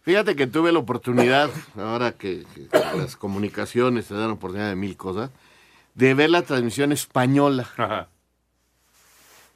Fíjate 0.00 0.34
que 0.34 0.46
tuve 0.46 0.72
la 0.72 0.78
oportunidad, 0.78 1.50
ahora 1.76 2.12
que, 2.12 2.46
que 2.54 2.68
las 2.96 3.16
comunicaciones 3.16 4.08
te 4.08 4.14
dan 4.14 4.30
oportunidad 4.30 4.70
de 4.70 4.76
mil 4.76 4.96
cosas, 4.96 5.30
de 5.96 6.14
ver 6.14 6.30
la 6.30 6.42
transmisión 6.42 6.92
española 6.92 7.68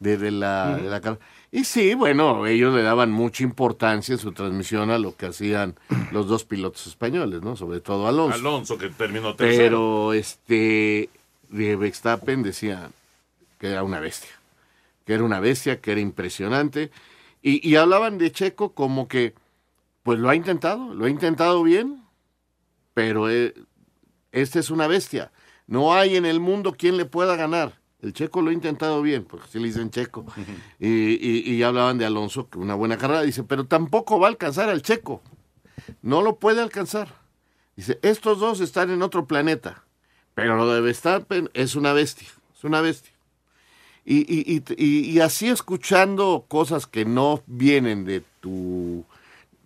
de, 0.00 0.16
de 0.16 0.30
la, 0.30 0.76
de 0.76 0.88
la 0.90 1.00
car- 1.00 1.18
Y 1.52 1.64
sí, 1.64 1.94
bueno, 1.94 2.46
ellos 2.46 2.74
le 2.74 2.82
daban 2.82 3.10
mucha 3.12 3.42
importancia 3.44 4.14
en 4.14 4.18
su 4.18 4.32
transmisión 4.32 4.90
a 4.90 4.98
lo 4.98 5.14
que 5.14 5.26
hacían 5.26 5.76
los 6.10 6.26
dos 6.26 6.44
pilotos 6.44 6.86
españoles, 6.86 7.42
¿no? 7.42 7.56
Sobre 7.56 7.80
todo 7.80 8.08
Alonso. 8.08 8.34
Alonso 8.38 8.78
que 8.78 8.88
terminó 8.88 9.36
tercero. 9.36 9.62
Pero 9.64 10.12
este 10.14 11.10
de 11.50 11.76
Verstappen 11.76 12.42
decía 12.42 12.90
que 13.58 13.68
era 13.68 13.82
una 13.82 14.00
bestia, 14.00 14.30
que 15.04 15.12
era 15.14 15.22
una 15.24 15.40
bestia, 15.40 15.80
que 15.80 15.92
era 15.92 16.00
impresionante. 16.00 16.90
Y, 17.42 17.66
y 17.68 17.76
hablaban 17.76 18.16
de 18.16 18.32
Checo 18.32 18.72
como 18.72 19.08
que, 19.08 19.34
pues 20.02 20.18
lo 20.18 20.30
ha 20.30 20.34
intentado, 20.34 20.94
lo 20.94 21.04
ha 21.04 21.10
intentado 21.10 21.62
bien, 21.62 22.02
pero 22.94 23.28
eh, 23.28 23.52
este 24.32 24.60
es 24.60 24.70
una 24.70 24.86
bestia. 24.86 25.30
No 25.70 25.94
hay 25.94 26.16
en 26.16 26.26
el 26.26 26.40
mundo 26.40 26.74
quien 26.76 26.96
le 26.98 27.04
pueda 27.06 27.36
ganar. 27.36 27.78
El 28.02 28.12
Checo 28.12 28.42
lo 28.42 28.50
ha 28.50 28.52
intentado 28.52 29.00
bien, 29.02 29.24
porque 29.24 29.46
así 29.46 29.58
le 29.60 29.68
dicen 29.68 29.90
Checo. 29.90 30.26
Y, 30.80 30.88
y, 30.88 31.54
y 31.54 31.62
hablaban 31.62 31.96
de 31.96 32.04
Alonso, 32.06 32.48
que 32.50 32.58
una 32.58 32.74
buena 32.74 32.98
carrera. 32.98 33.22
Dice, 33.22 33.44
pero 33.44 33.64
tampoco 33.66 34.18
va 34.18 34.26
a 34.26 34.30
alcanzar 34.30 34.68
al 34.68 34.82
Checo. 34.82 35.22
No 36.02 36.22
lo 36.22 36.36
puede 36.40 36.60
alcanzar. 36.60 37.14
Dice, 37.76 37.98
estos 38.02 38.40
dos 38.40 38.60
están 38.60 38.90
en 38.90 39.00
otro 39.02 39.26
planeta. 39.26 39.84
Pero 40.34 40.56
lo 40.56 40.68
de 40.72 40.80
Verstappen 40.80 41.50
es 41.54 41.76
una 41.76 41.92
bestia. 41.92 42.28
Es 42.56 42.64
una 42.64 42.80
bestia. 42.80 43.12
Y, 44.04 44.18
y, 44.20 44.56
y, 44.56 44.62
y- 44.76 45.10
y 45.10 45.20
así 45.20 45.48
escuchando 45.48 46.46
cosas 46.48 46.86
que 46.86 47.04
no 47.04 47.42
vienen 47.46 48.04
de 48.04 48.22
tu 48.40 49.04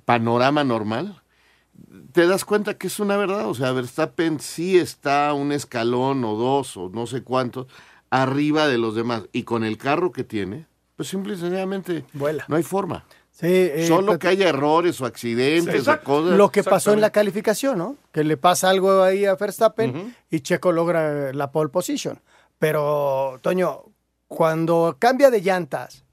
panorama 0.04 0.64
normal, 0.64 1.22
te 2.14 2.28
das 2.28 2.44
cuenta 2.44 2.78
que 2.78 2.86
es 2.86 3.00
una 3.00 3.16
verdad. 3.16 3.48
O 3.48 3.54
sea, 3.54 3.72
Verstappen 3.72 4.38
sí 4.38 4.78
está 4.78 5.34
un 5.34 5.50
escalón 5.50 6.24
o 6.24 6.36
dos 6.36 6.76
o 6.76 6.88
no 6.88 7.06
sé 7.06 7.24
cuántos 7.24 7.66
arriba 8.08 8.68
de 8.68 8.78
los 8.78 8.94
demás. 8.94 9.24
Y 9.32 9.42
con 9.42 9.64
el 9.64 9.76
carro 9.76 10.12
que 10.12 10.22
tiene, 10.22 10.66
pues 10.94 11.08
simple 11.08 11.34
y 11.34 11.36
sencillamente 11.36 12.04
Vuela. 12.12 12.44
no 12.46 12.54
hay 12.54 12.62
forma. 12.62 13.04
Sí, 13.32 13.48
eh, 13.48 13.86
Solo 13.88 14.16
que 14.16 14.28
haya 14.28 14.48
errores 14.48 15.00
o 15.00 15.06
accidentes 15.06 15.88
o 15.88 16.00
cosas. 16.02 16.38
Lo 16.38 16.52
que 16.52 16.62
pasó 16.62 16.92
en 16.92 17.00
la 17.00 17.10
calificación, 17.10 17.78
¿no? 17.78 17.96
Que 18.12 18.22
le 18.22 18.36
pasa 18.36 18.70
algo 18.70 19.02
ahí 19.02 19.24
a 19.24 19.34
Verstappen 19.34 20.14
y 20.30 20.40
Checo 20.40 20.70
logra 20.70 21.32
la 21.32 21.50
pole 21.50 21.68
position. 21.70 22.20
Pero, 22.60 23.40
Toño, 23.42 23.86
cuando 24.28 24.98
cambia 25.00 25.30
de 25.30 25.40
llantas 25.40 26.04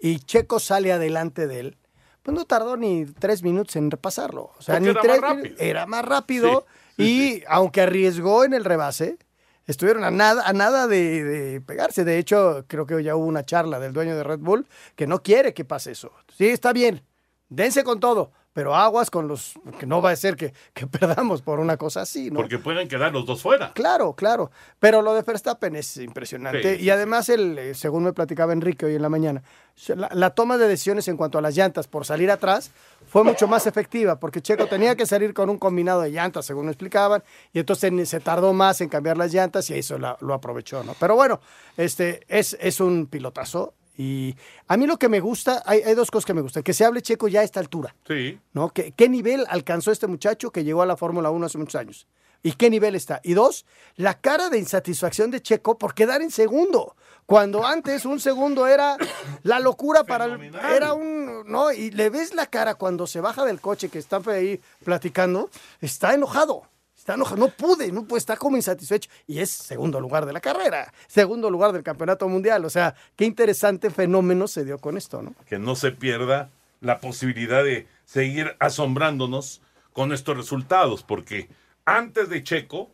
y 0.00 0.18
Checo 0.18 0.58
sale 0.58 0.90
adelante 0.90 1.46
de 1.46 1.60
él, 1.60 1.76
pues 2.24 2.34
no 2.34 2.46
tardó 2.46 2.76
ni 2.78 3.04
tres 3.04 3.42
minutos 3.42 3.76
en 3.76 3.90
repasarlo. 3.90 4.50
O 4.58 4.62
sea, 4.62 4.76
Porque 4.76 4.84
ni 4.84 4.90
era 4.90 5.00
tres 5.02 5.20
más. 5.20 5.36
Era 5.58 5.86
más 5.86 6.04
rápido 6.04 6.66
Sí, 6.96 7.04
sí, 7.04 7.34
y 7.40 7.44
aunque 7.48 7.82
arriesgó 7.82 8.44
en 8.44 8.54
el 8.54 8.64
rebase, 8.64 9.18
estuvieron 9.66 10.04
a 10.04 10.10
nada, 10.10 10.42
a 10.46 10.54
nada 10.54 10.86
de, 10.86 11.22
de 11.22 11.60
pegarse. 11.60 12.02
De 12.02 12.16
hecho, 12.16 12.64
creo 12.66 12.86
que 12.86 13.02
ya 13.04 13.14
hubo 13.14 13.26
una 13.26 13.44
charla 13.44 13.78
del 13.78 13.92
dueño 13.92 14.16
de 14.16 14.24
Red 14.24 14.38
Bull 14.38 14.66
que 14.96 15.06
no 15.06 15.22
quiere 15.22 15.52
que 15.52 15.66
pase 15.66 15.92
eso. 15.92 16.12
Sí, 16.36 16.46
está 16.48 16.72
bien, 16.72 17.02
dense 17.50 17.84
con 17.84 18.00
todo, 18.00 18.32
pero 18.54 18.74
aguas 18.74 19.10
con 19.10 19.28
los 19.28 19.52
que 19.78 19.84
no 19.86 20.00
va 20.00 20.10
a 20.12 20.16
ser 20.16 20.36
que, 20.36 20.54
que 20.72 20.86
perdamos 20.86 21.42
por 21.42 21.60
una 21.60 21.76
cosa 21.76 22.00
así, 22.00 22.30
¿no? 22.30 22.36
Porque 22.40 22.58
pueden 22.58 22.88
quedar 22.88 23.12
los 23.12 23.26
dos 23.26 23.42
fuera. 23.42 23.72
Claro, 23.74 24.14
claro. 24.14 24.50
Pero 24.78 25.02
lo 25.02 25.12
de 25.12 25.20
Verstappen 25.22 25.76
es 25.76 25.98
impresionante. 25.98 26.78
Sí, 26.78 26.84
y 26.84 26.88
además, 26.90 27.28
el, 27.28 27.58
eh, 27.58 27.74
según 27.74 28.04
me 28.04 28.12
platicaba 28.14 28.52
Enrique 28.54 28.86
hoy 28.86 28.94
en 28.94 29.02
la 29.02 29.08
mañana, 29.10 29.42
la, 29.88 30.08
la 30.12 30.30
toma 30.30 30.56
de 30.56 30.68
decisiones 30.68 31.06
en 31.08 31.16
cuanto 31.18 31.36
a 31.36 31.42
las 31.42 31.54
llantas 31.56 31.88
por 31.88 32.06
salir 32.06 32.30
atrás 32.30 32.70
fue 33.08 33.24
mucho 33.24 33.46
más 33.48 33.66
efectiva, 33.66 34.18
porque 34.20 34.40
Checo 34.40 34.66
tenía 34.66 34.94
que 34.96 35.04
salir 35.04 35.34
con 35.34 35.50
un 35.50 35.58
combinado 35.58 36.00
de 36.02 36.10
llantas, 36.10 36.46
según 36.46 36.66
me 36.66 36.70
explicaban, 36.72 37.22
y 37.52 37.58
entonces 37.58 38.08
se 38.08 38.20
tardó 38.20 38.52
más 38.52 38.80
en 38.80 38.88
cambiar 38.88 39.18
las 39.18 39.32
llantas 39.34 39.68
y 39.70 39.74
eso 39.74 39.98
la- 39.98 40.16
lo 40.20 40.32
aprovechó, 40.32 40.82
¿no? 40.84 40.94
Pero 41.00 41.16
bueno, 41.16 41.40
este 41.76 42.20
es, 42.28 42.56
es 42.60 42.80
un 42.80 43.06
pilotazo. 43.06 43.74
Y 43.96 44.36
a 44.66 44.76
mí 44.76 44.86
lo 44.86 44.98
que 44.98 45.08
me 45.08 45.20
gusta, 45.20 45.62
hay, 45.66 45.80
hay 45.82 45.94
dos 45.94 46.10
cosas 46.10 46.26
que 46.26 46.34
me 46.34 46.40
gustan. 46.40 46.62
Que 46.62 46.72
se 46.72 46.84
hable 46.84 47.02
Checo 47.02 47.28
ya 47.28 47.40
a 47.40 47.44
esta 47.44 47.60
altura. 47.60 47.94
Sí. 48.06 48.38
¿no? 48.52 48.70
¿Qué, 48.70 48.92
qué 48.92 49.08
nivel 49.08 49.44
alcanzó 49.48 49.92
este 49.92 50.06
muchacho 50.06 50.50
que 50.50 50.64
llegó 50.64 50.82
a 50.82 50.86
la 50.86 50.96
Fórmula 50.96 51.30
1 51.30 51.46
hace 51.46 51.58
muchos 51.58 51.76
años? 51.76 52.06
¿Y 52.42 52.52
qué 52.52 52.68
nivel 52.68 52.94
está? 52.94 53.20
Y 53.24 53.32
dos, 53.32 53.64
la 53.96 54.20
cara 54.20 54.50
de 54.50 54.58
insatisfacción 54.58 55.30
de 55.30 55.40
Checo 55.40 55.78
por 55.78 55.94
quedar 55.94 56.20
en 56.20 56.30
segundo. 56.30 56.94
Cuando 57.24 57.64
antes 57.64 58.04
un 58.04 58.20
segundo 58.20 58.66
era 58.66 58.98
la 59.42 59.60
locura 59.60 60.04
para 60.04 60.26
el, 60.26 60.54
era 60.54 60.92
un 60.92 61.44
no 61.46 61.72
y 61.72 61.90
le 61.90 62.10
ves 62.10 62.34
la 62.34 62.44
cara 62.44 62.74
cuando 62.74 63.06
se 63.06 63.22
baja 63.22 63.46
del 63.46 63.62
coche 63.62 63.88
que 63.88 63.98
están 63.98 64.28
ahí 64.28 64.60
platicando, 64.84 65.48
está 65.80 66.12
enojado. 66.12 66.68
Está 67.04 67.16
enojado, 67.16 67.36
no 67.36 67.48
pude, 67.48 67.92
no 67.92 68.06
puede, 68.06 68.20
está 68.20 68.34
como 68.38 68.56
insatisfecho. 68.56 69.10
Y 69.26 69.40
es 69.40 69.50
segundo 69.50 70.00
lugar 70.00 70.24
de 70.24 70.32
la 70.32 70.40
carrera, 70.40 70.90
segundo 71.06 71.50
lugar 71.50 71.74
del 71.74 71.82
campeonato 71.82 72.26
mundial. 72.30 72.64
O 72.64 72.70
sea, 72.70 72.94
qué 73.14 73.26
interesante 73.26 73.90
fenómeno 73.90 74.48
se 74.48 74.64
dio 74.64 74.78
con 74.78 74.96
esto, 74.96 75.20
¿no? 75.20 75.34
que 75.44 75.58
no 75.58 75.76
se 75.76 75.92
pierda 75.92 76.48
la 76.80 77.00
posibilidad 77.00 77.62
de 77.62 77.86
seguir 78.06 78.56
asombrándonos 78.58 79.60
con 79.92 80.14
estos 80.14 80.34
resultados, 80.34 81.02
porque 81.02 81.50
antes 81.84 82.30
de 82.30 82.42
Checo, 82.42 82.90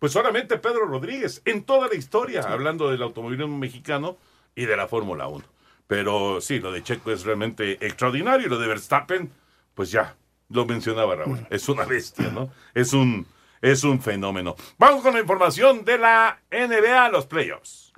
pues 0.00 0.10
solamente 0.10 0.58
Pedro 0.58 0.84
Rodríguez, 0.86 1.40
en 1.44 1.62
toda 1.62 1.86
la 1.86 1.94
historia, 1.94 2.40
hablando 2.40 2.90
del 2.90 3.00
automovilismo 3.00 3.56
mexicano 3.56 4.16
y 4.56 4.64
de 4.64 4.76
la 4.76 4.88
Fórmula 4.88 5.28
1. 5.28 5.44
Pero 5.86 6.40
sí, 6.40 6.58
lo 6.58 6.72
de 6.72 6.82
Checo 6.82 7.12
es 7.12 7.22
realmente 7.22 7.74
extraordinario 7.86 8.48
y 8.48 8.50
lo 8.50 8.58
de 8.58 8.66
Verstappen, 8.66 9.30
pues 9.76 9.92
ya, 9.92 10.16
lo 10.48 10.66
mencionaba 10.66 11.14
Raúl, 11.14 11.46
es 11.48 11.68
una 11.68 11.84
bestia, 11.84 12.30
¿no? 12.30 12.50
Es 12.74 12.92
un, 12.92 13.26
es 13.60 13.84
un 13.84 14.00
fenómeno. 14.00 14.56
Vamos 14.78 15.02
con 15.02 15.14
la 15.14 15.20
información 15.20 15.84
de 15.84 15.98
la 15.98 16.40
NBA, 16.50 17.08
los 17.10 17.26
playoffs. 17.26 17.92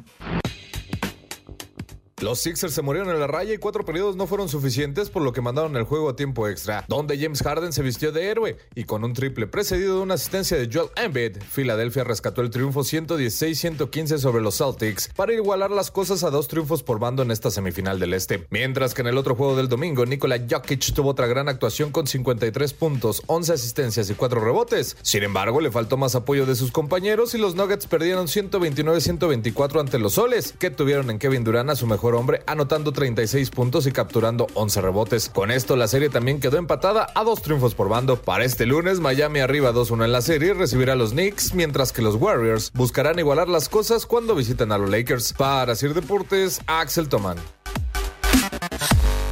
Los 2.21 2.41
Sixers 2.41 2.75
se 2.75 2.83
murieron 2.83 3.11
en 3.11 3.21
la 3.21 3.29
raya 3.29 3.55
y 3.55 3.59
cuatro 3.59 3.85
periodos 3.85 4.17
no 4.17 4.27
fueron 4.27 4.49
suficientes, 4.49 5.09
por 5.09 5.23
lo 5.23 5.33
que 5.33 5.41
mandaron 5.41 5.77
el 5.77 5.85
juego 5.85 6.09
a 6.09 6.17
tiempo 6.17 6.49
extra, 6.49 6.85
donde 6.89 7.17
James 7.17 7.43
Harden 7.43 7.73
se 7.73 7.83
vistió 7.83 8.11
de 8.11 8.27
héroe 8.29 8.57
y 8.75 8.85
con 8.85 9.05
un 9.05 9.13
triple 9.13 9.47
precedido 9.47 9.97
de 9.97 10.03
una 10.03 10.15
asistencia 10.15 10.57
de 10.57 10.69
Joel 10.73 10.91
Embiid, 10.97 11.37
Filadelfia 11.49 12.03
rescató 12.03 12.43
el 12.43 12.51
triunfo 12.51 12.81
116-115 12.81 14.19
sobre 14.19 14.43
los 14.43 14.59
Celtics 14.59 15.11
para 15.15 15.33
igualar 15.33 15.71
las 15.71 15.93
cosas 15.93 16.25
a 16.25 16.31
dos 16.31 16.49
triunfos 16.49 16.83
por 16.83 16.99
bando 16.99 17.23
en 17.23 17.31
esta 17.31 17.53
semifinal 17.53 18.01
del 18.01 18.15
Este. 18.15 18.49
Mientras 18.51 18.95
que 18.95 19.03
en 19.03 19.09
el 19.09 19.19
otro 19.19 19.37
juego 19.37 19.55
del 19.55 19.69
domingo, 19.69 20.05
Nikola 20.05 20.45
Jokic 20.51 20.93
tuvo 20.93 21.11
otra 21.11 21.29
gran 21.29 21.49
actuación 21.49 21.93
con 21.93 22.09
53 22.09 22.73
puntos, 22.73 23.23
11 23.27 23.53
asistencias 23.53 24.11
y 24.11 24.15
4 24.15 24.41
rebotes. 24.41 24.97
Sin 25.03 25.23
embargo, 25.23 25.61
le 25.61 25.71
faltó 25.71 25.97
más 25.97 26.17
apoyo 26.17 26.47
de 26.47 26.57
sus 26.57 26.73
compañeros 26.73 27.35
y 27.35 27.39
los 27.39 27.55
Nuggets 27.55 27.87
perdieron 27.87 28.27
129-124 28.27 29.79
ante 29.79 30.01
los 30.01 30.15
Soles, 30.15 30.55
que 30.59 30.73
tuvieron 30.73 31.11
en 31.11 31.21
Kevin 31.21 31.45
Durant 31.45 31.71
a 31.71 31.77
su 31.77 31.87
mejor 31.87 32.08
hombre, 32.15 32.43
anotando 32.47 32.93
36 32.93 33.51
puntos 33.51 33.87
y 33.87 33.93
capturando 33.93 34.47
11 34.55 34.81
rebotes. 34.81 35.29
Con 35.29 35.51
esto, 35.51 35.77
la 35.77 35.89
serie 35.89 36.09
también 36.09 36.41
quedó 36.41 36.57
empatada 36.59 37.09
a 37.15 37.25
dos 37.25 37.43
triunfos 37.43 37.75
por 37.75 37.89
bando. 37.89 38.21
Para 38.21 38.45
este 38.45 38.67
lunes, 38.67 39.01
Miami 39.01 39.41
arriba 39.41 39.73
2-1 39.73 40.05
en 40.05 40.13
la 40.13 40.21
serie 40.23 40.55
recibirá 40.55 40.93
a 40.95 40.97
los 40.97 41.13
Knicks, 41.13 41.55
mientras 41.55 41.93
que 41.93 42.03
los 42.03 42.15
Warriors 42.15 42.73
buscarán 42.73 43.19
igualar 43.19 43.49
las 43.49 43.69
cosas 43.69 44.07
cuando 44.07 44.35
visiten 44.35 44.73
a 44.73 44.79
los 44.79 44.91
Lakers. 44.91 45.33
Para 45.33 45.75
Sir 45.75 45.95
Deportes, 45.95 46.61
Axel 46.67 47.09
Toman. 47.09 47.39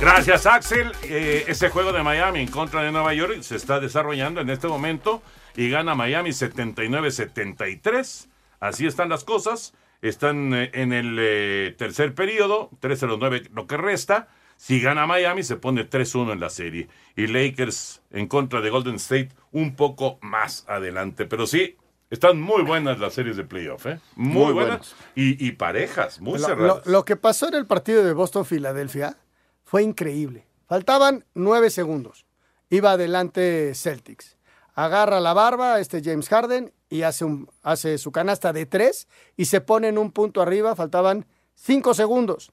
Gracias, 0.01 0.47
Axel. 0.47 0.93
Eh, 1.03 1.45
ese 1.49 1.71
juego 1.71 1.93
de 1.93 2.03
Miami 2.03 2.41
en 2.41 2.49
contra 2.49 2.83
de 2.83 2.93
Nueva 2.93 3.15
York 3.15 3.43
se 3.43 3.57
está 3.57 3.81
desarrollando 3.81 4.41
en 4.41 4.51
este 4.51 4.69
momento 4.69 5.23
y 5.57 5.71
gana 5.71 5.95
Miami 5.95 6.31
79-73 6.31 8.29
Así 8.61 8.87
están 8.87 9.09
las 9.09 9.25
cosas. 9.25 9.75
Están 10.09 10.53
eh, 10.55 10.71
en 10.75 10.93
el 10.93 11.17
eh, 11.19 11.75
tercer 11.77 12.15
periodo, 12.15 12.71
3-0-9 12.81 13.51
lo 13.53 13.67
que 13.67 13.77
resta. 13.77 14.29
Si 14.57 14.81
gana 14.81 15.07
Miami, 15.07 15.43
se 15.43 15.57
pone 15.57 15.89
3-1 15.89 16.33
en 16.33 16.41
la 16.41 16.49
serie. 16.51 16.89
Y 17.15 17.27
Lakers 17.27 18.03
en 18.11 18.27
contra 18.27 18.61
de 18.61 18.71
Golden 18.71 18.95
State 18.97 19.31
un 19.53 19.77
poco 19.77 20.19
más 20.23 20.65
adelante. 20.69 21.27
Pero 21.27 21.47
sí, 21.47 21.77
están 22.09 22.41
muy 22.41 22.63
buenas 22.63 22.99
las 22.99 23.13
series 23.15 23.37
de 23.37 23.45
playoff, 23.45 23.85
¿eh? 23.87 24.01
Muy, 24.15 24.45
Muy 24.45 24.53
buenas. 24.55 24.95
Y, 25.15 25.45
y 25.47 25.53
parejas, 25.53 26.21
muy 26.21 26.39
Lo, 26.39 26.47
cerradas. 26.47 26.87
lo- 26.87 26.93
lo 26.93 27.05
que 27.05 27.17
pasó 27.17 27.49
en 27.49 27.55
el 27.55 27.67
partido 27.67 28.03
de 28.03 28.15
Boston-Filadelfia 28.15 29.19
fue 29.65 29.83
increíble. 29.83 30.47
Faltaban 30.67 31.25
nueve 31.35 31.69
segundos. 31.71 32.25
Iba 32.71 32.93
adelante 32.93 33.73
Celtics. 33.75 34.37
Agarra 34.75 35.21
la 35.21 35.33
barba 35.35 35.81
este 35.81 36.03
James 36.03 36.29
Harden 36.29 36.73
y 36.89 37.03
hace, 37.03 37.25
un, 37.25 37.51
hace 37.63 37.99
su 37.99 38.13
canasta 38.13 38.53
de 38.53 38.67
tres 38.67 39.09
y 39.37 39.47
se 39.47 39.61
pone 39.61 39.89
en 39.89 39.99
un 39.99 40.13
punto 40.13 40.41
arriba. 40.41 40.77
Faltaban 40.77 41.27
cinco 41.55 41.95
segundos. 41.95 42.53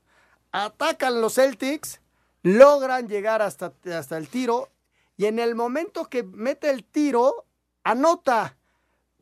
Atacan 0.52 1.22
los 1.22 1.36
Celtics, 1.36 2.02
logran 2.42 3.08
llegar 3.08 3.42
hasta, 3.42 3.74
hasta 3.92 4.18
el 4.18 4.28
tiro 4.28 4.70
y 5.18 5.26
en 5.26 5.40
el 5.40 5.56
momento 5.56 6.06
que 6.06 6.24
mete 6.24 6.70
el 6.70 6.84
tiro, 6.84 7.46
anota 7.84 8.58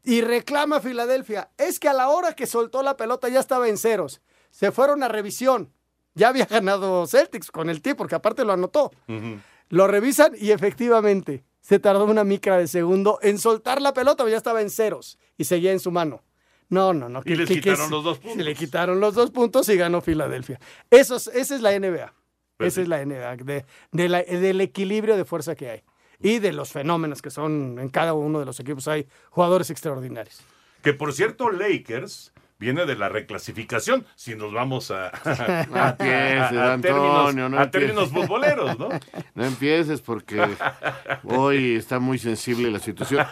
y 0.03 0.22
reclama 0.22 0.77
a 0.77 0.82
Filadelfia. 0.82 1.51
Es 1.58 1.80
que 1.80 1.89
a 1.89 1.94
la 1.94 2.10
hora 2.10 2.34
que 2.34 2.48
soltó 2.48 2.82
la 2.84 2.98
pelota 2.98 3.27
ya 3.30 3.39
estaba 3.39 3.68
en 3.68 3.77
ceros. 3.77 4.22
Se 4.50 4.72
fueron 4.72 5.03
a 5.03 5.08
revisión. 5.08 5.72
Ya 6.15 6.30
había 6.30 6.46
ganado 6.50 7.06
Celtics 7.08 7.51
con 7.51 7.70
el 7.70 7.82
tiro, 7.82 7.98
porque 7.98 8.15
aparte 8.15 8.46
lo 8.46 8.53
anotó. 8.53 8.91
Lo 9.70 9.88
revisan 9.88 10.34
y 10.38 10.51
efectivamente 10.51 11.44
se 11.62 11.80
tardó 11.80 12.06
una 12.06 12.24
micra 12.24 12.58
de 12.58 12.68
segundo 12.68 13.20
en 13.22 13.38
soltar 13.38 13.82
la 13.82 13.94
pelota, 13.94 14.27
ya 14.27 14.38
estaba 14.38 14.62
en 14.62 14.70
ceros 14.70 15.18
y 15.38 15.46
seguía 15.46 15.72
en 15.72 15.80
su 15.80 15.91
mano. 15.91 16.24
No, 16.70 16.94
no, 16.94 17.10
no. 17.10 17.22
Y 17.25 17.36
les 17.36 17.50
quitaron 17.50 17.89
los 17.91 18.03
dos 18.03 18.18
puntos. 18.20 18.38
Se 18.38 18.44
le 18.44 18.56
quitaron 18.56 19.00
los 19.00 19.13
dos 19.13 19.32
puntos 19.32 19.68
y 19.70 19.75
ganó 19.77 20.01
Filadelfia. 20.01 20.60
Eso 20.89 21.18
es- 21.18 21.27
esa 21.27 21.56
es 21.56 21.62
la 21.62 21.74
NBA. 21.77 22.13
Pues 22.58 22.74
esa 22.74 22.82
es 22.82 22.88
la 22.88 23.01
NBA, 23.01 23.38
de, 23.38 23.65
de 23.91 24.10
la- 24.10 24.24
del 24.24 24.62
equilibrio 24.62 25.18
de 25.18 25.25
fuerza 25.25 25.56
que 25.56 25.70
hay. 25.70 25.84
Y 26.20 26.39
de 26.39 26.53
los 26.53 26.72
fenómenos 26.72 27.22
que 27.22 27.30
son 27.32 27.77
en 27.80 27.89
cada 27.89 28.13
uno 28.13 28.39
de 28.39 28.46
los 28.46 28.60
equipos. 28.60 28.88
Hay 28.88 29.08
jugadores 29.32 29.70
extraordinarios. 29.72 30.41
Que 30.84 30.94
por 30.94 31.12
cierto, 31.13 31.50
Lakers 31.51 32.32
viene 32.62 32.86
de 32.86 32.96
la 32.96 33.10
reclasificación, 33.10 34.06
si 34.15 34.36
nos 34.36 34.53
vamos 34.53 34.91
a, 34.91 35.12
No 35.72 35.88
empieces, 35.88 36.58
Antonio, 36.58 37.50
no 37.50 37.60
a 37.60 37.72
términos 37.72 38.12
futboleros, 38.12 38.77
¿no? 38.77 38.89
No 39.34 39.46
empieces 39.46 40.00
porque 40.01 40.39
hoy 41.24 41.74
está 41.75 42.00
muy 42.00 42.20
sensible 42.20 42.70
la 42.70 42.77
situación. 42.77 43.25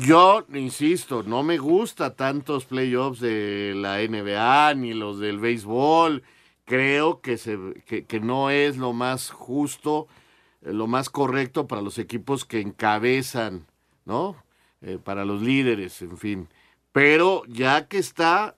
Yo, 0.00 0.44
insisto, 0.52 1.22
no 1.22 1.44
me 1.44 1.58
gusta 1.58 2.14
tantos 2.16 2.64
playoffs 2.64 3.20
de 3.20 3.72
la 3.76 3.98
NBA 3.98 4.74
ni 4.74 4.94
los 4.94 5.20
del 5.20 5.38
béisbol. 5.38 6.24
Creo 6.64 7.20
que, 7.20 7.38
se, 7.38 7.56
que, 7.86 8.04
que 8.04 8.18
no 8.18 8.50
es 8.50 8.78
lo 8.78 8.92
más 8.92 9.30
justo, 9.30 10.08
lo 10.60 10.88
más 10.88 11.08
correcto 11.08 11.68
para 11.68 11.82
los 11.82 11.98
equipos 11.98 12.44
que 12.44 12.60
encabezan, 12.60 13.64
¿no? 14.04 14.34
Eh, 14.82 14.98
para 15.02 15.24
los 15.24 15.40
líderes, 15.40 16.02
en 16.02 16.18
fin. 16.18 16.48
Pero 16.96 17.42
ya 17.46 17.86
que 17.88 17.98
está, 17.98 18.56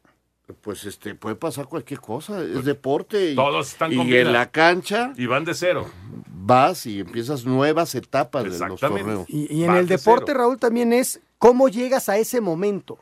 pues 0.63 0.85
este 0.85 1.17
puede 1.17 1.35
pasar 1.35 1.67
cualquier 1.67 1.99
cosa, 1.99 2.41
es 2.41 2.65
deporte 2.65 3.33
y, 3.33 3.35
Todos 3.35 3.71
están 3.73 3.93
y 3.93 4.15
en 4.15 4.33
la 4.33 4.49
cancha 4.53 5.13
Y 5.17 5.27
van 5.27 5.45
de 5.45 5.55
cero. 5.55 5.87
vas 6.31 6.87
y 6.87 7.01
empiezas 7.01 7.45
nuevas 7.45 7.97
etapas 7.97 8.45
de 8.45 8.51
los 8.51 8.61
Exactamente. 8.61 9.03
torneos. 9.03 9.29
Y, 9.29 9.53
y 9.53 9.65
en 9.65 9.75
el 9.75 9.89
deporte, 9.89 10.33
Raúl, 10.35 10.57
también 10.57 10.93
es 10.93 11.21
cómo 11.39 11.69
llegas 11.69 12.09
a 12.09 12.17
ese 12.17 12.41
momento. 12.41 13.01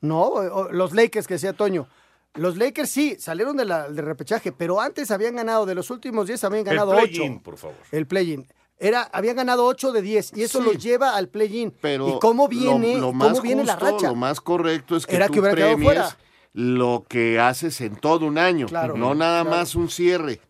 ¿No? 0.00 0.22
O- 0.22 0.60
o 0.68 0.72
Los 0.72 0.94
Lakers, 0.94 1.26
que 1.26 1.34
decía 1.34 1.52
Toño. 1.52 1.86
Los 2.34 2.56
Lakers 2.56 2.88
sí, 2.88 3.16
salieron 3.18 3.58
de 3.58 3.66
la- 3.66 3.90
del 3.90 4.06
repechaje, 4.06 4.52
pero 4.52 4.80
antes 4.80 5.10
habían 5.10 5.36
ganado, 5.36 5.66
de 5.66 5.74
los 5.74 5.90
últimos 5.90 6.28
10 6.28 6.42
habían 6.44 6.64
ganado 6.64 6.92
el 6.94 7.00
8. 7.00 7.10
play-in, 7.12 7.40
por 7.40 7.58
favor. 7.58 7.76
El 7.92 8.06
play-in. 8.06 8.46
Era, 8.80 9.02
habían 9.12 9.36
ganado 9.36 9.64
8 9.66 9.90
de 9.92 10.02
10 10.02 10.32
y 10.36 10.42
eso 10.44 10.60
Sí. 10.60 10.64
los 10.64 10.78
lleva 10.82 11.16
al 11.16 11.28
play-in. 11.28 11.72
Pero 11.80 12.08
¿Y 12.08 12.18
cómo 12.20 12.46
viene, 12.48 12.94
lo, 12.94 13.00
lo 13.00 13.06
cómo 13.08 13.24
más 13.30 13.42
viene 13.42 13.64
la 13.64 13.74
racha? 13.76 14.08
Lo 14.08 14.14
más 14.14 14.40
correcto 14.40 14.94
es 14.96 15.04
que 15.06 15.16
Era 15.16 15.26
tú 15.26 15.32
que 15.34 15.40
hubiera 15.40 15.56
quedado 15.56 15.74
premies 15.76 15.94
fuera. 15.94 16.16
lo 16.52 17.04
que 17.08 17.40
haces 17.40 17.80
en 17.80 17.96
todo 17.96 18.26
un 18.26 18.38
año, 18.38 18.66
Claro. 18.66 18.96
no 18.96 19.14
nada 19.16 19.42
Claro. 19.42 19.56
más 19.58 19.74
un 19.74 19.88
cierre. 19.90 20.40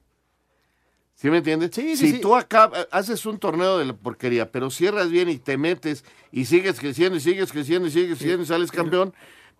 ¿Sí 1.15 1.31
me 1.31 1.39
entiendes? 1.39 1.71
Sí, 1.73 1.97
sí, 1.97 2.13
si 2.13 2.21
tú 2.21 2.37
acá 2.37 2.71
haces 2.93 3.27
un 3.27 3.39
torneo 3.39 3.79
de 3.79 3.87
la 3.87 3.93
porquería, 3.93 4.53
pero 4.53 4.71
cierras 4.71 5.11
bien 5.11 5.29
y 5.29 5.39
te 5.39 5.57
metes 5.57 6.05
y 6.31 6.45
sigues 6.45 6.79
creciendo 6.79 7.17
y 7.17 7.21
sigues 7.21 7.51
creciendo 7.51 7.89
y 7.89 7.91
sigues 7.91 8.19
creciendo 8.19 8.45
y 8.45 8.47
sales 8.47 8.71
campeón, 8.71 9.13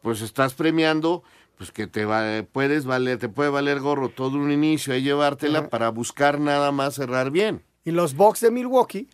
pues 0.03 0.21
estás 0.21 0.55
premiando 0.55 1.25
pues 1.57 1.73
que 1.73 1.89
te 1.89 2.05
va, 2.05 2.45
puedes 2.53 2.85
valer, 2.85 3.19
te 3.19 3.29
puede 3.29 3.51
valer 3.51 3.81
gorro 3.81 4.11
todo 4.11 4.39
un 4.39 4.53
inicio 4.53 4.95
y 4.95 5.03
llevártela 5.03 5.69
para 5.69 5.89
buscar 5.89 6.39
nada 6.39 6.71
más 6.71 6.95
cerrar 6.95 7.33
bien. 7.33 7.65
Y 7.89 7.91
los 7.91 8.15
Bucks 8.15 8.43
de 8.43 8.51
Milwaukee, 8.51 9.09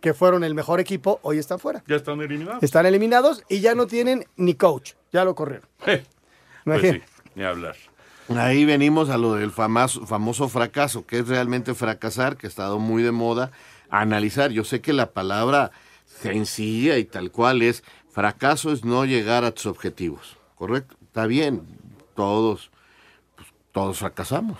que 0.00 0.12
fueron 0.12 0.42
el 0.42 0.52
mejor 0.52 0.80
equipo, 0.80 1.20
hoy 1.22 1.38
están 1.38 1.60
fuera. 1.60 1.84
Ya 1.86 1.94
están 1.94 2.20
eliminados. 2.20 2.64
Están 2.64 2.84
eliminados 2.84 3.44
y 3.48 3.60
ya 3.60 3.76
no 3.76 3.86
tienen 3.86 4.26
ni 4.36 4.54
coach. 4.54 4.94
Ya 5.12 5.24
lo 5.24 5.36
corrieron. 5.36 5.68
Eh, 5.86 6.04
pues 6.64 6.80
sí, 6.80 7.00
ni 7.36 7.44
hablar. 7.44 7.76
Ahí 8.36 8.64
venimos 8.64 9.08
a 9.08 9.18
lo 9.18 9.34
del 9.34 9.52
famoso, 9.52 10.04
famoso 10.04 10.48
fracaso, 10.48 11.06
que 11.06 11.20
es 11.20 11.28
realmente 11.28 11.74
fracasar, 11.74 12.36
que 12.36 12.48
ha 12.48 12.50
estado 12.50 12.80
muy 12.80 13.04
de 13.04 13.12
moda, 13.12 13.52
analizar. 13.88 14.50
Yo 14.50 14.64
sé 14.64 14.80
que 14.80 14.92
la 14.92 15.12
palabra 15.12 15.70
sencilla 16.04 16.98
y 16.98 17.04
tal 17.04 17.30
cual 17.30 17.62
es, 17.62 17.84
fracaso 18.10 18.72
es 18.72 18.84
no 18.84 19.04
llegar 19.04 19.44
a 19.44 19.52
tus 19.52 19.66
objetivos, 19.66 20.38
¿correcto? 20.56 20.96
Está 21.04 21.26
bien, 21.26 21.62
todos, 22.16 22.72
pues, 23.36 23.46
todos 23.70 24.00
fracasamos. 24.00 24.58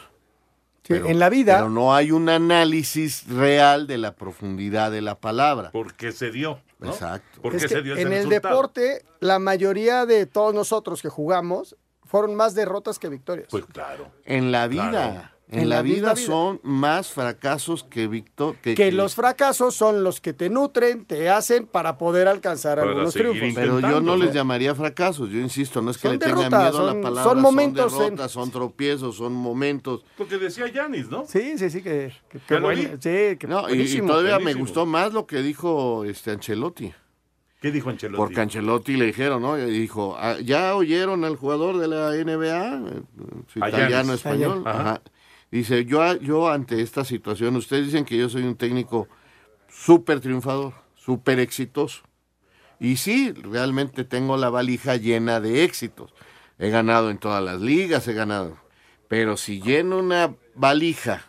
Sí, 0.89 0.95
en 0.95 1.19
la 1.19 1.29
vida, 1.29 1.57
Pero 1.59 1.69
no 1.71 1.95
hay 1.95 2.11
un 2.13 2.29
análisis 2.29 3.29
real 3.29 3.87
de 3.87 3.99
la 3.99 4.15
profundidad 4.15 4.91
de 4.91 5.03
la 5.03 5.15
palabra. 5.21 5.71
Porque 5.71 6.13
se 6.13 6.31
dio. 6.31 6.61
¿no? 6.79 6.91
Exacto. 6.91 7.43
¿Por 7.43 7.53
qué 7.53 7.59
es 7.59 7.63
que 7.65 7.69
se 7.69 7.83
dio 7.83 7.93
ese 7.93 8.03
en 8.03 8.09
el 8.09 8.25
resultado? 8.25 8.55
deporte, 8.55 9.05
la 9.21 9.39
mayoría 9.39 10.07
de 10.07 10.27
todos 10.27 10.55
nosotros 10.55 11.03
que 11.03 11.09
jugamos 11.09 11.77
fueron 12.05 12.35
más 12.35 12.55
derrotas 12.55 12.99
que 12.99 13.09
victorias. 13.09 13.49
Pues 13.51 13.67
claro. 13.67 14.11
En 14.25 14.51
la 14.51 14.67
vida, 14.67 14.91
Claro. 14.91 15.38
En, 15.51 15.61
En 15.61 15.69
la, 15.71 15.77
la 15.77 15.83
vida, 15.83 16.15
son 16.17 16.61
más 16.63 17.11
fracasos 17.11 17.83
que 17.85 18.07
victorias. 18.07 18.59
que 18.77 18.93
los 18.93 19.15
fracasos 19.15 19.75
son 19.75 20.05
los 20.05 20.21
que 20.21 20.35
te 20.35 20.51
nutren, 20.51 21.07
te 21.07 21.31
hacen 21.31 21.67
para 21.67 21.97
poder 21.97 22.29
alcanzar 22.29 22.77
Para 22.79 22.91
algunos 22.91 23.15
triunfos. 23.15 23.49
Pero 23.55 23.81
yo 23.81 24.01
no 24.03 24.17
les 24.17 24.35
llamaría 24.35 24.75
fracasos, 24.75 25.31
yo 25.31 25.39
insisto, 25.39 25.81
no 25.81 25.91
es 25.91 25.97
que 25.97 26.03
Son 26.09 26.13
le 26.13 26.19
tenga 26.19 26.37
derrotas, 26.37 26.73
miedo 26.75 26.89
a 26.91 26.95
la 26.95 27.01
palabra, 27.01 27.23
son 27.25 27.41
momentos 27.41 27.93
son 27.93 28.03
en- 28.03 28.09
derrotas, 28.11 28.31
son 28.33 28.51
tropiezos, 28.51 29.17
son 29.17 29.33
momentos. 29.33 30.05
Porque 30.19 30.37
decía 30.37 30.67
Yanis, 30.71 31.09
¿no? 31.09 31.25
Sí, 31.27 31.57
sí, 31.57 31.71
sí, 31.71 31.83
que, 31.83 32.13
que, 32.29 32.39
que 32.41 32.61
bueno. 32.61 32.83
Sí, 33.01 33.37
que 33.39 33.47
No, 33.49 33.61
y- 33.63 33.73
y, 33.73 33.77
buenísimo. 33.77 34.09
todavía 34.09 34.39
me 34.39 34.53
gustó 34.55 34.85
más 34.85 35.13
lo 35.15 35.27
que 35.27 35.39
dijo 35.43 36.05
este 36.05 36.31
Ancelotti, 36.33 36.93
¿Qué 37.61 37.73
dijo 37.73 37.91
Ancelotti? 37.91 38.19
porque 38.19 38.41
Ancelotti 38.41 38.97
le 38.97 39.07
dijeron, 39.07 39.43
¿no? 39.43 39.59
Y 39.59 39.65
dijo, 39.71 40.15
"Ah, 40.17 40.37
¿ya 40.45 40.77
oyeron 40.77 41.25
al 41.25 41.35
jugador 41.37 41.79
de 41.79 41.89
la 41.89 42.11
NBA? 42.15 42.83
Eh, 42.89 43.03
su 43.53 43.65
A 43.65 43.69
italiano 43.69 43.89
Giannis. 43.89 44.15
español. 44.15 44.63
Ajá. 44.65 44.81
Ajá. 44.81 45.03
Dice, 45.51 45.85
yo, 45.87 46.15
yo 46.17 46.49
ante 46.51 46.83
esta 46.83 47.05
situación, 47.05 47.57
ustedes 47.57 47.87
dicen 47.87 48.05
que 48.05 48.17
yo 48.19 48.29
soy 48.29 48.43
un 48.43 48.57
técnico 48.57 49.09
súper 49.69 50.21
triunfador, 50.21 50.75
súper 50.95 51.41
exitoso. 51.41 52.03
Y 52.81 52.97
sí, 52.97 53.33
realmente 53.33 54.05
tengo 54.05 54.37
la 54.37 54.51
valija 54.51 54.97
llena 54.97 55.41
de 55.41 55.65
éxitos. 55.65 56.13
He 56.59 56.71
ganado 56.71 57.11
en 57.11 57.19
todas 57.19 57.43
las 57.43 57.61
ligas, 57.61 58.07
he 58.09 58.13
ganado. 58.13 58.59
Pero 59.09 59.37
si 59.37 59.61
lleno 59.63 59.99
una 59.99 60.35
valija 60.55 61.25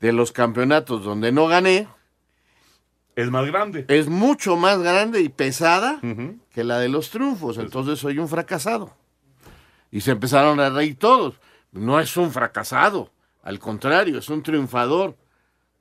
de 0.00 0.12
los 0.12 0.32
campeonatos 0.32 1.04
donde 1.04 1.30
no 1.30 1.46
gané, 1.46 1.88
Es 3.14 3.30
más 3.30 3.46
grande. 3.46 3.84
es 3.88 4.08
mucho 4.08 4.56
más 4.56 4.78
grande 4.80 5.20
y 5.20 5.28
pesada 5.28 6.00
que 6.50 6.64
la 6.64 6.78
de 6.78 6.88
los 6.88 7.10
triunfos. 7.10 7.58
Entonces 7.58 7.98
soy 7.98 8.18
un 8.18 8.28
fracasado. 8.28 8.96
Y 9.90 10.00
se 10.00 10.12
empezaron 10.12 10.58
a 10.58 10.70
reír 10.70 10.98
todos. 10.98 11.38
No 11.70 12.00
es 12.00 12.16
un 12.16 12.32
fracasado, 12.32 13.10
al 13.42 13.58
contrario, 13.58 14.18
es 14.18 14.28
un 14.28 14.42
triunfador. 14.42 15.16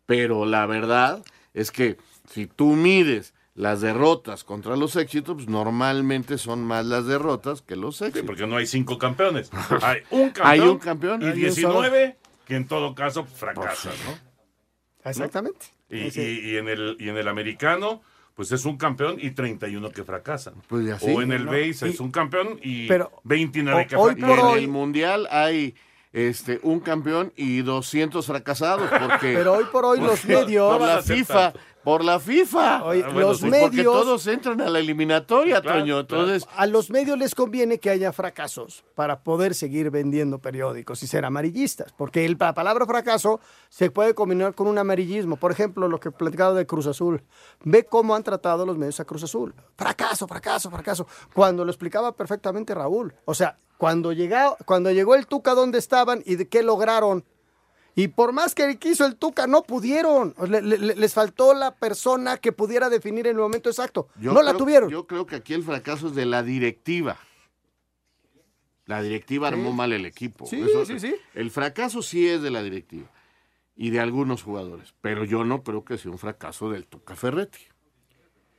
Pero 0.05 0.45
la 0.45 0.65
verdad 0.65 1.23
es 1.53 1.71
que 1.71 1.97
si 2.29 2.45
tú 2.47 2.75
mides 2.75 3.33
las 3.55 3.81
derrotas 3.81 4.43
contra 4.43 4.75
los 4.75 4.95
éxitos, 4.95 5.35
pues 5.35 5.47
normalmente 5.47 6.37
son 6.37 6.63
más 6.65 6.85
las 6.85 7.05
derrotas 7.05 7.61
que 7.61 7.75
los 7.75 7.97
Sí, 7.97 8.05
éxitos. 8.05 8.25
porque 8.25 8.47
no 8.47 8.57
hay 8.57 8.65
cinco 8.65 8.97
campeones. 8.97 9.49
Hay 9.81 10.01
un 10.09 10.29
campeón. 10.31 10.47
Hay 10.47 10.59
un 10.61 10.77
campeón. 10.79 11.21
Y 11.21 11.25
Hay 11.25 11.31
un 11.31 11.37
19 11.37 12.17
que 12.45 12.55
en 12.55 12.67
todo 12.67 12.93
caso 12.95 13.25
fracasan, 13.25 13.93
¿no? 14.05 15.09
Exactamente. 15.09 15.67
Y, 15.89 16.11
Sí. 16.11 16.21
y- 16.21 16.51
y 16.51 16.57
en 16.57 16.67
el, 16.69 16.97
y 16.99 17.09
en 17.09 17.17
el 17.17 17.27
americano, 17.27 18.01
pues 18.35 18.51
es 18.51 18.65
un 18.65 18.77
campeón 18.77 19.17
y 19.19 19.31
31 19.31 19.91
que 19.91 20.03
fracasan. 20.03 20.55
Pues 20.67 20.85
y 20.87 20.91
así, 20.91 21.05
o 21.13 21.21
en 21.21 21.31
el 21.31 21.45
¿no? 21.45 21.51
base 21.51 21.89
es 21.89 21.99
Y- 21.99 22.03
un 22.03 22.11
campeón 22.11 22.59
y 22.63 22.87
pero 22.87 23.11
29 23.23 23.87
que 23.87 23.95
Y 23.95 23.97
fracasan. 23.99 24.19
por 24.29 24.39
en 24.39 24.45
hoy- 24.45 24.59
el 24.63 24.67
mundial 24.69 25.27
hay 25.31 25.75
este 26.13 26.59
un 26.63 26.79
campeón 26.79 27.31
y 27.35 27.61
200 27.61 28.25
fracasados 28.25 28.89
porque 28.89 29.33
Pero 29.33 29.53
hoy 29.53 29.65
por 29.71 29.85
hoy 29.85 29.99
los 29.99 30.25
medios, 30.25 30.77
por 30.77 30.87
la 30.87 31.01
FIFA. 31.01 31.53
Por 31.83 32.03
la 32.03 32.19
FIFA. 32.19 32.83
Oye, 32.83 33.03
Ah, 33.03 33.09
bueno, 33.11 33.29
los 33.29 33.39
sí, 33.39 33.49
Porque 33.49 33.77
medios- 33.77 33.93
todos 33.93 34.27
entran 34.27 34.61
a 34.61 34.69
la 34.69 34.77
eliminatoria, 34.79 35.61
Claro, 35.61 35.79
Toño. 35.79 35.99
Entonces, 36.01 36.47
A 36.55 36.67
los 36.67 36.91
medios 36.91 37.17
les 37.17 37.33
conviene 37.33 37.79
que 37.79 37.89
haya 37.89 38.13
fracasos 38.13 38.83
para 38.93 39.23
poder 39.23 39.55
seguir 39.55 39.89
vendiendo 39.89 40.37
periódicos 40.39 41.01
y 41.01 41.07
ser 41.07 41.25
amarillistas, 41.25 41.91
porque 41.97 42.23
el- 42.25 42.37
la 42.39 42.53
palabra 42.53 42.85
fracaso 42.85 43.39
se 43.69 43.89
puede 43.89 44.13
combinar 44.13 44.53
con 44.53 44.67
un 44.67 44.77
amarillismo. 44.77 45.37
Por 45.37 45.51
ejemplo, 45.51 45.87
lo 45.87 45.99
que 45.99 46.11
platicado 46.11 46.53
de 46.53 46.67
Cruz 46.67 46.85
Azul. 46.85 47.23
Ve 47.63 47.83
cómo 47.85 48.13
han 48.15 48.23
tratado 48.23 48.65
los 48.65 48.77
medios 48.77 48.99
a 48.99 49.05
Cruz 49.05 49.23
Azul. 49.23 49.55
Fracaso, 49.75 50.27
fracaso, 50.27 50.69
fracaso. 50.69 51.07
Cuando 51.33 51.65
lo 51.65 51.71
explicaba 51.71 52.15
perfectamente 52.15 52.75
Raúl. 52.75 53.15
O 53.25 53.33
sea, 53.33 53.57
cuando, 53.77 54.11
llegó, 54.11 54.55
cuando 54.65 54.91
llegó 54.91 55.15
el 55.15 55.25
Tuca, 55.25 55.55
¿dónde 55.55 55.79
estaban 55.79 56.21
y 56.27 56.35
de 56.35 56.47
qué 56.47 56.61
lograron? 56.61 57.25
Y 57.95 58.07
por 58.07 58.31
más 58.31 58.55
que 58.55 58.77
quiso 58.77 59.05
el 59.05 59.15
Tuca, 59.17 59.47
no 59.47 59.63
pudieron. 59.63 60.33
Le- 60.47 60.61
le- 60.61 60.77
le- 60.77 60.95
les 60.95 61.13
faltó 61.13 61.53
la 61.53 61.75
persona 61.75 62.37
que 62.37 62.51
pudiera 62.53 62.89
definir 62.89 63.27
en 63.27 63.35
el 63.35 63.41
momento 63.41 63.69
exacto. 63.69 64.07
yo 64.19 64.31
no 64.33 64.41
la 64.41 64.53
tuvieron. 64.55 64.89
Yo 64.89 65.07
creo 65.07 65.25
que 65.25 65.35
aquí 65.35 65.53
el 65.53 65.63
fracaso 65.63 66.07
es 66.07 66.15
de 66.15 66.25
la 66.25 66.41
directiva. 66.43 67.17
La 68.85 69.01
directiva 69.01 69.47
Sí. 69.49 69.53
armó 69.53 69.71
mal 69.71 69.93
el 69.93 70.05
equipo. 70.05 70.45
Sí, 70.45 70.63
sí, 70.85 70.99
sí. 70.99 71.15
El 71.33 71.51
fracaso 71.51 72.01
sí 72.01 72.27
es 72.27 72.41
de 72.41 72.51
la 72.51 72.61
directiva 72.63 73.07
y 73.75 73.89
de 73.89 73.99
algunos 73.99 74.43
jugadores, 74.43 74.93
pero 75.01 75.23
yo 75.23 75.43
no 75.45 75.63
creo 75.63 75.85
que 75.85 75.97
sea 75.97 76.11
un 76.11 76.17
fracaso 76.17 76.69
del 76.69 76.85
Tuca 76.87 77.15
Ferretti. 77.15 77.59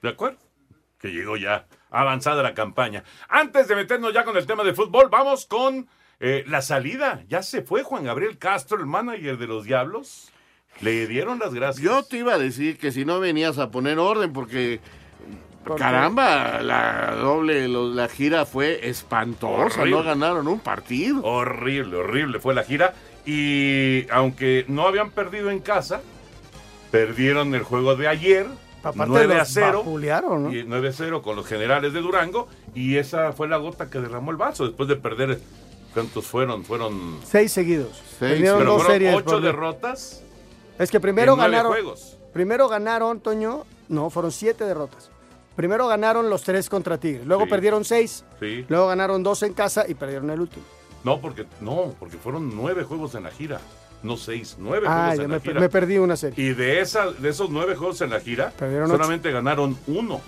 ¿De 0.01 0.09
acuerdo? 0.09 0.39
Que 0.99 1.09
llegó 1.09 1.37
ya 1.37 1.67
avanzada 1.91 2.43
la 2.43 2.55
campaña. 2.55 3.03
Antes 3.29 3.69
de 3.69 3.77
meternos 3.77 4.13
ya 4.15 4.25
con 4.25 4.37
el 4.37 4.47
tema 4.47 4.63
de 4.65 4.75
fútbol, 4.75 5.09
vamos 5.11 5.47
con 5.47 5.89
eh, 6.23 6.45
la 6.47 6.63
salida. 6.63 7.23
Ya 7.29 7.43
se 7.43 7.61
fue 7.63 7.83
Juan 7.83 8.05
Gabriel 8.05 8.39
Castro, 8.39 8.79
el 8.79 8.87
manager 8.87 9.37
de 9.37 9.47
los 9.47 9.65
Diablos. 9.65 10.31
Le 10.81 11.07
dieron 11.07 11.39
las 11.39 11.53
gracias. 11.53 11.85
Yo 11.85 12.03
te 12.05 12.17
iba 12.19 12.33
a 12.35 12.39
decir 12.39 12.79
que 12.79 12.93
si 12.93 13.05
no 13.05 13.21
venías 13.21 13.59
a 13.59 13.71
poner 13.71 13.99
orden, 13.99 14.33
porque 14.33 14.81
caramba, 15.77 16.61
la 16.63 17.15
doble, 17.17 17.69
lo- 17.69 17.93
la 17.93 18.09
gira 18.09 18.47
fue 18.47 18.89
espantosa, 18.89 19.81
Horrible. 19.83 19.91
no 19.91 20.03
ganaron 20.03 20.49
un 20.49 20.59
partido. 20.61 21.23
Horrible, 21.23 21.97
horrible 21.97 22.41
fue 22.41 22.55
la 22.55 22.65
gira. 22.65 22.95
Y 23.25 24.07
aunque 24.11 24.65
no 24.69 24.87
habían 24.89 25.11
perdido 25.11 25.51
en 25.51 25.61
casa, 25.61 26.01
perdieron 26.91 27.55
el 27.55 27.63
juego 27.63 27.95
de 27.97 28.09
ayer. 28.09 28.47
Aparte 28.83 29.13
9 29.13 29.35
a 29.35 29.39
los 29.39 29.49
0. 29.49 29.79
vapulearon, 29.85 30.43
¿no? 30.45 30.53
Y 30.53 30.65
9 30.65 30.89
a 30.89 30.93
0 30.93 31.23
con 31.23 31.37
los 31.37 31.47
generales 31.47 31.93
de 31.93 32.01
Durango. 32.01 32.49
Y 32.75 32.97
esa 32.97 33.33
fue 33.33 33.47
la 33.47 33.59
gota 33.59 33.89
que 33.89 34.01
derramó 34.01 34.33
el 34.33 34.37
vaso 34.37 34.65
después 34.67 34.89
de 34.89 34.97
perder. 34.97 35.39
¿Cuántos 35.95 36.27
fueron? 36.27 36.65
Fueron. 36.65 37.19
Seis 37.25 37.53
seguidos. 37.53 38.03
Seis, 38.19 38.41
pero 38.41 38.59
dos 38.65 38.83
fueron 38.83 38.87
series. 38.93 39.15
ocho 39.15 39.25
por- 39.27 39.43
derrotas. 39.43 40.23
Es 40.79 40.91
que 40.91 41.01
primero 41.01 41.33
en 41.33 41.39
nueve 41.39 41.53
ganaron. 41.53 41.73
juegos. 41.73 42.17
Primero 42.33 42.69
ganaron, 42.69 43.21
Toño. 43.21 43.65
No, 43.89 44.09
fueron 44.11 44.33
siete 44.33 44.65
derrotas. 44.65 45.11
Primero 45.55 45.87
ganaron 45.87 46.31
los 46.31 46.43
tres 46.45 46.69
contra 46.71 46.97
Tigres. 46.99 47.27
Luego 47.27 47.45
Sí. 47.45 47.51
perdieron 47.51 47.85
seis. 47.85 48.25
Sí. 48.41 48.65
Luego 48.69 48.87
ganaron 48.89 49.23
dos 49.23 49.43
en 49.43 49.53
casa 49.53 49.85
y 49.87 49.95
perdieron 49.95 50.31
el 50.31 50.41
último. 50.41 50.65
No, 51.05 51.21
porque 51.21 51.45
no, 51.61 51.95
porque 51.99 52.17
fueron 52.17 52.57
nueve 52.57 52.85
juegos 52.85 53.15
en 53.15 53.25
la 53.25 53.31
gira. 53.31 53.61
No 54.03 54.17
seis, 54.17 54.57
nueve 54.59 54.87
Ah, 54.89 55.11
juegos 55.11 55.17
ya 55.19 55.23
en 55.25 55.29
me, 55.31 55.37
la 55.37 55.41
gira. 55.43 55.61
me 55.61 55.69
perdí 55.69 55.99
una 55.99 56.17
serie. 56.17 56.43
Y 56.43 56.55
de, 56.55 56.81
esa, 56.81 57.11
de 57.13 57.29
esos 57.29 57.51
nueve 57.51 57.77
juegos 57.77 58.01
en 58.01 58.11
la 58.11 58.21
gira, 58.21 58.51
Perdieron 58.59 58.91
ocho. 58.91 58.97
solamente 58.97 59.31
ganaron 59.31 59.77
uno. 59.87 60.21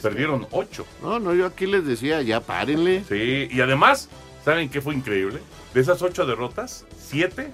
Perdieron 0.00 0.46
ocho. 0.52 0.84
No, 1.02 1.18
no, 1.20 1.34
yo 1.34 1.46
aquí 1.46 1.66
les 1.66 1.84
decía, 1.86 2.22
ya 2.22 2.40
párenle. 2.40 3.04
Sí, 3.08 3.48
y 3.50 3.60
además, 3.60 4.08
¿saben 4.44 4.68
qué 4.68 4.80
fue 4.80 4.94
increíble? 4.94 5.40
De 5.74 5.80
esas 5.80 6.02
ocho 6.02 6.26
derrotas, 6.26 6.84
siete 6.98 7.52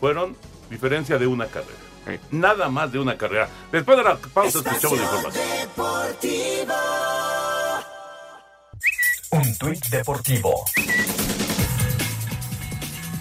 fueron 0.00 0.36
diferencia 0.70 1.18
de 1.18 1.26
una 1.26 1.46
carrera. 1.46 1.78
Nada 2.30 2.68
más 2.68 2.92
de 2.92 2.98
una 2.98 3.16
carrera. 3.16 3.48
Después 3.72 3.96
de 3.96 4.04
la 4.04 4.16
pausa 4.16 4.58
escuchamos 4.58 4.98
la 4.98 5.04
información. 5.04 5.44
Deportivo. 5.60 6.74
Un 9.30 9.58
tuit 9.58 9.86
deportivo. 9.86 10.64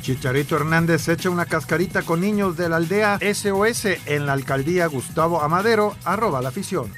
Chicharito 0.01 0.57
Hernández 0.57 1.07
echa 1.07 1.29
una 1.29 1.45
cascarita 1.45 2.01
con 2.01 2.19
niños 2.19 2.57
de 2.57 2.67
la 2.67 2.75
aldea 2.75 3.19
SOS 3.21 3.85
en 4.05 4.25
la 4.25 4.33
alcaldía 4.33 4.85
Gustavo 4.87 5.41
Amadero, 5.41 5.95
arroba 6.03 6.41
la 6.41 6.49
afición. 6.49 6.93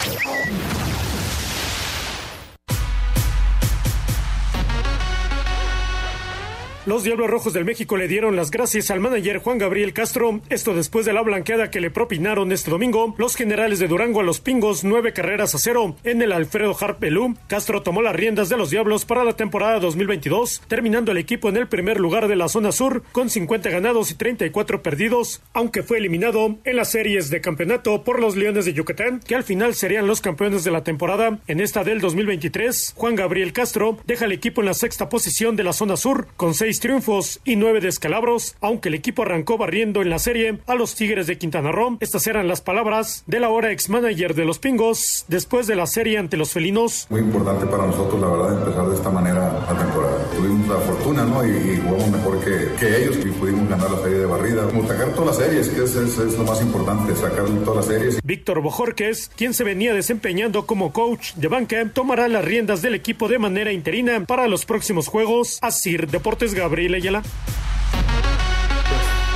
Los 6.85 7.03
Diablos 7.03 7.31
Rojos 7.31 7.53
del 7.53 7.65
México 7.65 7.97
le 7.97 8.07
dieron 8.07 8.35
las 8.35 8.51
gracias 8.51 8.91
al 8.91 8.99
manager 8.99 9.39
Juan 9.39 9.57
Gabriel 9.57 9.91
Castro, 9.91 10.41
esto 10.49 10.75
después 10.75 11.03
de 11.07 11.13
la 11.13 11.23
blanqueada 11.23 11.71
que 11.71 11.81
le 11.81 11.89
propinaron 11.89 12.51
este 12.51 12.69
domingo 12.69 13.15
los 13.17 13.35
generales 13.35 13.79
de 13.79 13.87
Durango 13.87 14.19
a 14.19 14.23
los 14.23 14.39
Pingos, 14.39 14.83
nueve 14.83 15.11
carreras 15.11 15.55
a 15.55 15.57
cero 15.57 15.95
en 16.03 16.21
el 16.21 16.31
Alfredo 16.31 16.77
Harp 16.79 16.99
Pelú. 16.99 17.35
Castro 17.47 17.81
tomó 17.81 18.03
las 18.03 18.15
riendas 18.15 18.49
de 18.49 18.57
los 18.57 18.69
Diablos 18.69 19.03
para 19.03 19.23
la 19.23 19.35
temporada 19.35 19.79
2022, 19.79 20.61
terminando 20.67 21.11
el 21.11 21.17
equipo 21.17 21.49
en 21.49 21.57
el 21.57 21.67
primer 21.67 21.99
lugar 21.99 22.27
de 22.27 22.35
la 22.35 22.49
zona 22.49 22.71
sur 22.71 23.01
con 23.11 23.31
50 23.31 23.67
ganados 23.71 24.11
y 24.11 24.13
34 24.13 24.83
perdidos, 24.83 25.41
aunque 25.53 25.81
fue 25.81 25.97
eliminado 25.97 26.59
en 26.65 26.75
las 26.75 26.91
series 26.91 27.31
de 27.31 27.41
campeonato 27.41 28.03
por 28.03 28.19
los 28.19 28.35
Leones 28.35 28.65
de 28.65 28.73
Yucatán, 28.73 29.21
que 29.21 29.33
al 29.33 29.43
final 29.43 29.73
serían 29.73 30.05
los 30.05 30.21
campeones 30.21 30.63
de 30.63 30.69
la 30.69 30.83
temporada. 30.83 31.39
En 31.47 31.61
esta 31.61 31.83
del 31.83 31.99
2023, 31.99 32.93
Juan 32.95 33.15
Gabriel 33.15 33.53
Castro 33.53 33.97
deja 34.05 34.25
al 34.25 34.33
equipo 34.33 34.61
en 34.61 34.67
la 34.67 34.75
sexta 34.75 35.09
posición 35.09 35.55
de 35.55 35.63
la 35.63 35.73
zona 35.73 35.97
sur 35.97 36.27
con 36.37 36.53
seis 36.53 36.74
triunfos 36.79 37.39
y 37.43 37.55
nueve 37.55 37.81
descalabros, 37.81 38.55
aunque 38.61 38.89
el 38.89 38.95
equipo 38.95 39.21
arrancó 39.21 39.57
barriendo 39.57 40.01
en 40.01 40.09
la 40.09 40.19
serie 40.19 40.59
a 40.67 40.75
los 40.75 40.95
Tigres 40.95 41.27
de 41.27 41.37
Quintana 41.37 41.71
Roo. 41.71 41.97
Estas 41.99 42.27
eran 42.27 42.47
las 42.47 42.61
palabras 42.61 43.23
del 43.27 43.43
ahora 43.43 43.71
ex 43.71 43.89
manager 43.89 44.33
de 44.35 44.45
los 44.45 44.59
Pingos 44.59 45.25
después 45.27 45.67
de 45.67 45.75
la 45.75 45.87
serie 45.87 46.17
ante 46.17 46.37
los 46.37 46.51
felinos. 46.51 47.07
Muy 47.09 47.21
importante 47.21 47.65
para 47.65 47.85
nosotros, 47.85 48.19
la 48.19 48.27
verdad, 48.27 48.59
empezar 48.59 48.87
de 48.87 48.95
esta 48.95 49.09
manera 49.09 49.53
la 49.53 49.77
temporada. 49.77 50.24
Tuvimos 50.35 50.67
la 50.67 50.75
fortuna, 50.79 51.23
¿no? 51.23 51.45
Y, 51.45 51.49
y 51.51 51.81
jugamos 51.81 52.09
mejor 52.11 52.43
que, 52.43 52.73
que 52.79 53.03
ellos 53.03 53.17
y 53.25 53.29
pudimos 53.29 53.69
ganar 53.69 53.89
la 53.89 53.99
serie 53.99 54.17
de 54.19 54.25
barrida. 54.25 54.63
Como 54.67 54.87
sacar 54.87 55.09
todas 55.13 55.27
las 55.37 55.45
series, 55.47 55.69
que 55.69 55.83
es, 55.83 55.95
es- 55.95 56.17
es 56.17 56.37
lo 56.37 56.43
más 56.43 56.61
importante, 56.61 57.15
sacar 57.15 57.45
todas 57.63 57.77
las 57.77 57.85
series. 57.85 58.19
Víctor 58.23 58.61
Bojorques, 58.61 59.31
quien 59.35 59.53
se 59.53 59.63
venía 59.63 59.93
desempeñando 59.93 60.65
como 60.65 60.91
coach 60.91 61.33
de 61.35 61.47
banca, 61.47 61.77
tomará 61.93 62.27
las 62.27 62.43
riendas 62.43 62.81
del 62.81 62.95
equipo 62.95 63.27
de 63.27 63.39
manera 63.39 63.71
interina 63.71 64.19
para 64.25 64.47
los 64.47 64.65
próximos 64.65 65.07
juegos. 65.07 65.59
Asir 65.61 66.07
Deportes 66.07 66.53
Gabriel 66.53 66.95
Ayala. 66.95 67.23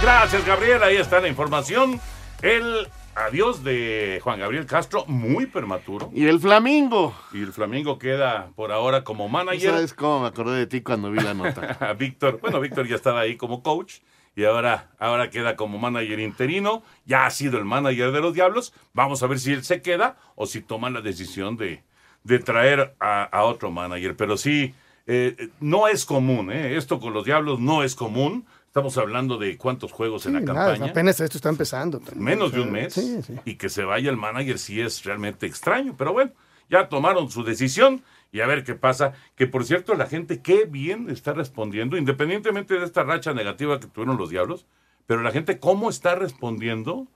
Gracias, 0.01 0.45
Gabriel. 0.45 0.81
Ahí 0.83 0.97
está 0.97 1.19
la 1.19 1.27
información. 1.27 1.99
El 2.41 2.87
adiós 3.15 3.63
de 3.63 4.19
Juan 4.23 4.39
Gabriel 4.39 4.65
Castro, 4.65 5.05
muy 5.07 5.45
prematuro. 5.45 6.09
Y 6.13 6.27
el 6.27 6.39
Flamingo. 6.39 7.15
Y 7.33 7.41
el 7.41 7.53
Flamingo 7.53 7.99
queda 7.99 8.51
por 8.55 8.71
ahora 8.71 9.03
como 9.03 9.27
manager. 9.29 9.71
¿Sabes 9.71 9.93
cómo 9.93 10.21
me 10.21 10.27
acordé 10.27 10.57
de 10.57 10.67
ti 10.67 10.81
cuando 10.81 11.11
vi 11.11 11.19
la 11.19 11.33
nota? 11.33 11.77
a 11.79 11.93
Víctor. 11.93 12.39
Bueno, 12.41 12.59
Víctor 12.59 12.87
ya 12.87 12.95
estaba 12.95 13.21
ahí 13.21 13.37
como 13.37 13.63
coach 13.63 13.99
y 14.35 14.45
ahora, 14.45 14.91
ahora 14.99 15.29
queda 15.29 15.55
como 15.55 15.77
manager 15.77 16.19
interino. 16.19 16.83
Ya 17.05 17.25
ha 17.25 17.29
sido 17.29 17.57
el 17.57 17.65
manager 17.65 18.11
de 18.11 18.21
los 18.21 18.33
Diablos. 18.33 18.73
Vamos 18.93 19.21
a 19.23 19.27
ver 19.27 19.39
si 19.39 19.53
él 19.53 19.63
se 19.63 19.81
queda 19.81 20.17
o 20.35 20.45
si 20.45 20.61
toma 20.61 20.89
la 20.89 21.01
decisión 21.01 21.57
de, 21.57 21.83
de 22.23 22.39
traer 22.39 22.95
a, 22.99 23.23
a 23.23 23.43
otro 23.43 23.71
manager. 23.71 24.15
Pero 24.15 24.37
sí, 24.37 24.73
eh, 25.11 25.49
no 25.59 25.87
es 25.87 26.05
común, 26.05 26.51
¿eh? 26.51 26.77
Esto 26.77 26.99
con 26.99 27.13
los 27.13 27.25
Diablos 27.25 27.59
no 27.59 27.83
es 27.83 27.95
común. 27.95 28.45
Estamos 28.79 28.97
hablando 28.97 29.37
de 29.37 29.57
cuántos 29.57 29.91
juegos 29.91 30.25
en 30.25 30.33
la 30.33 30.39
Nada, 30.41 30.71
campaña. 30.71 30.91
apenas 30.91 31.19
esto 31.19 31.37
está 31.37 31.49
empezando. 31.49 31.99
también. 31.99 32.23
Menos 32.23 32.51
de 32.53 32.61
un 32.61 32.71
mes. 32.71 32.93
Sí, 32.93 33.21
sí. 33.21 33.35
Y 33.45 33.55
que 33.55 33.67
se 33.69 33.83
vaya 33.83 34.09
el 34.09 34.15
manager 34.17 34.57
sí 34.57 34.79
es 34.79 35.03
realmente 35.03 35.45
extraño. 35.45 35.95
Pero 35.97 36.13
bueno, 36.13 36.31
ya 36.69 36.87
tomaron 36.89 37.29
su 37.29 37.43
decisión 37.43 38.01
y 38.31 38.39
a 38.39 38.47
ver 38.47 38.63
qué 38.63 38.75
pasa. 38.75 39.13
Que 39.35 39.47
por 39.47 39.65
cierto, 39.65 39.95
la 39.95 40.05
gente 40.07 40.41
qué 40.41 40.63
bien 40.65 41.09
está 41.09 41.33
respondiendo, 41.33 41.97
independientemente 41.97 42.75
de 42.79 42.85
esta 42.85 43.03
racha 43.03 43.33
negativa 43.33 43.79
que 43.79 43.87
tuvieron 43.87 44.17
los 44.17 44.29
Diablos. 44.29 44.65
Pero 45.05 45.21
la 45.23 45.31
gente, 45.31 45.59
¿cómo 45.59 45.89
está 45.89 46.15
respondiendo 46.15 47.07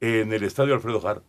en 0.00 0.32
el 0.32 0.42
estadio 0.44 0.74
Alfredo 0.74 1.06
Harp? 1.08 1.24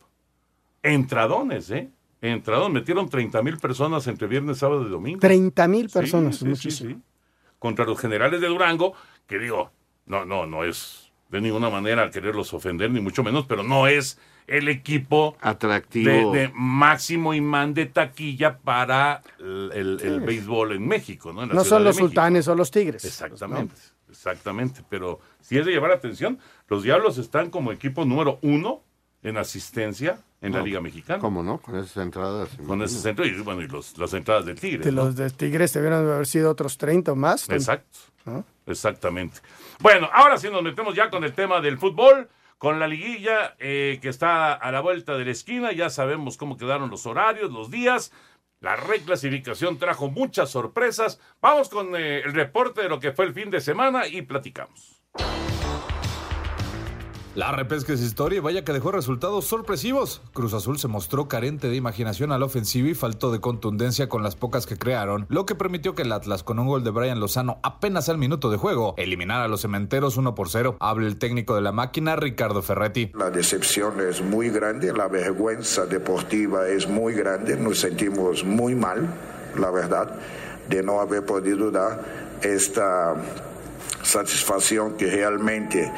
Entradones, 0.83 1.69
¿eh? 1.71 1.89
Entradones. 2.21 2.73
Metieron 2.73 3.09
30 3.09 3.41
mil 3.43 3.57
personas 3.57 4.05
entre 4.07 4.27
viernes, 4.27 4.57
sábado 4.57 4.85
y 4.85 4.89
domingo. 4.89 5.19
30 5.19 5.67
mil 5.67 5.89
personas, 5.89 6.37
sí, 6.37 6.71
sí. 6.71 6.97
Contra 7.59 7.85
los 7.85 7.99
generales 7.99 8.41
de 8.41 8.47
Durango, 8.47 8.95
que 9.27 9.39
digo, 9.39 9.71
no, 10.05 10.25
no, 10.25 10.45
no 10.45 10.63
es 10.63 11.11
de 11.29 11.39
ninguna 11.41 11.69
manera 11.69 12.09
quererlos 12.11 12.53
ofender, 12.53 12.91
ni 12.91 12.99
mucho 12.99 13.23
menos, 13.23 13.45
pero 13.45 13.63
no 13.63 13.87
es 13.87 14.19
el 14.47 14.67
equipo 14.67 15.37
atractivo 15.39 16.33
de, 16.33 16.39
de 16.47 16.51
máximo 16.53 17.33
imán 17.33 17.73
de 17.73 17.85
taquilla 17.85 18.57
para 18.57 19.21
el, 19.39 19.71
el- 19.73 19.99
el 20.01 20.19
Sí. 20.19 20.25
béisbol 20.25 20.73
en 20.73 20.85
México, 20.87 21.31
¿no? 21.31 21.43
En 21.43 21.49
la 21.49 21.55
No 21.55 21.63
son 21.63 21.83
los 21.85 21.95
sultanes 21.95 22.47
o 22.49 22.55
los 22.55 22.69
tigres. 22.71 23.05
Exactamente, 23.05 23.75
exactamente. 24.09 24.81
Pero 24.89 25.21
si 25.39 25.57
es 25.57 25.65
de 25.65 25.71
llevar 25.71 25.91
atención, 25.91 26.37
los 26.67 26.83
Diablos 26.83 27.17
están 27.17 27.49
como 27.49 27.71
equipo 27.71 28.03
número 28.03 28.39
uno 28.41 28.81
en 29.23 29.37
asistencia 29.37 30.19
en 30.41 30.53
la 30.53 30.61
Liga 30.61 30.81
Mexicana. 30.81 31.19
¿Cómo 31.19 31.43
no? 31.43 31.59
Con 31.59 31.75
esas 31.77 31.97
entradas. 31.97 32.49
Con 32.65 32.81
ese 32.81 32.99
centro 32.99 33.25
y 33.25 33.31
bueno, 33.41 33.61
y 33.61 33.67
los- 33.67 33.97
las 33.97 34.13
entradas 34.13 34.45
del 34.45 34.59
Tigre. 34.59 34.83
De 34.83 34.91
¿no? 34.91 35.05
los 35.05 35.15
de 35.15 35.29
Tigres 35.29 35.71
debieron 35.73 35.99
haber 36.09 36.25
sido 36.27 36.49
otros 36.49 36.77
30 36.77 37.11
o 37.11 37.15
más. 37.15 37.47
Exacto. 37.49 37.99
Exactamente. 38.65 39.39
Bueno, 39.79 40.09
ahora 40.13 40.37
sí 40.37 40.49
nos 40.49 40.63
metemos 40.63 40.95
ya 40.95 41.09
con 41.09 41.23
el 41.23 41.33
tema 41.33 41.61
del 41.61 41.77
fútbol, 41.77 42.29
con 42.57 42.79
la 42.79 42.87
liguilla 42.87 43.55
eh, 43.59 43.99
que 44.01 44.09
está 44.09 44.53
a 44.53 44.71
la 44.71 44.81
vuelta 44.81 45.17
de 45.17 45.25
la 45.25 45.31
esquina. 45.31 45.71
Ya 45.71 45.89
sabemos 45.89 46.37
cómo 46.37 46.57
quedaron 46.57 46.89
los 46.89 47.05
horarios, 47.05 47.51
los 47.51 47.71
días. 47.71 48.11
La 48.59 48.75
reclasificación 48.75 49.77
trajo 49.79 50.09
muchas 50.09 50.51
sorpresas. 50.51 51.19
Vamos 51.41 51.69
con 51.69 51.95
eh, 51.95 52.19
el 52.23 52.33
reporte 52.33 52.81
de 52.83 52.89
lo 52.89 52.99
que 52.99 53.11
fue 53.11 53.25
el 53.25 53.33
fin 53.33 53.49
de 53.49 53.59
semana 53.59 54.07
y 54.07 54.21
platicamos. 54.21 55.01
La 57.33 57.53
repesca 57.53 57.93
es 57.93 58.01
historia 58.01 58.39
y 58.39 58.41
vaya 58.41 58.65
que 58.65 58.73
dejó 58.73 58.91
resultados 58.91 59.45
sorpresivos. 59.45 60.21
Cruz 60.33 60.53
Azul 60.53 60.77
se 60.79 60.89
mostró 60.89 61.29
carente 61.29 61.69
de 61.69 61.77
imaginación 61.77 62.33
al 62.33 62.43
ofensivo 62.43 62.89
y 62.89 62.93
faltó 62.93 63.31
de 63.31 63.39
contundencia 63.39 64.09
con 64.09 64.21
las 64.21 64.35
pocas 64.35 64.65
que 64.65 64.77
crearon, 64.77 65.27
lo 65.29 65.45
que 65.45 65.55
permitió 65.55 65.95
que 65.95 66.01
el 66.01 66.11
Atlas, 66.11 66.43
con 66.43 66.59
un 66.59 66.67
gol 66.67 66.83
de 66.83 66.89
Brian 66.89 67.21
Lozano 67.21 67.59
apenas 67.63 68.09
al 68.09 68.17
minuto 68.17 68.51
de 68.51 68.57
juego, 68.57 68.95
eliminara 68.97 69.45
a 69.45 69.47
los 69.47 69.61
cementeros 69.61 70.17
1 70.17 70.35
por 70.35 70.49
0. 70.49 70.75
Habla 70.81 71.07
el 71.07 71.15
técnico 71.15 71.55
de 71.55 71.61
la 71.61 71.71
máquina, 71.71 72.17
Ricardo 72.17 72.61
Ferretti. 72.61 73.11
La 73.13 73.29
decepción 73.29 74.01
es 74.01 74.21
muy 74.21 74.49
grande, 74.49 74.91
la 74.91 75.07
vergüenza 75.07 75.85
deportiva 75.85 76.67
es 76.67 76.89
muy 76.89 77.13
grande, 77.13 77.55
nos 77.55 77.79
sentimos 77.79 78.43
muy 78.43 78.75
mal, 78.75 79.07
la 79.57 79.71
verdad, 79.71 80.19
de 80.67 80.83
no 80.83 80.99
haber 80.99 81.25
podido 81.25 81.71
dar 81.71 82.03
esta 82.41 83.15
satisfacción 84.03 84.97
que 84.97 85.09
realmente 85.09 85.93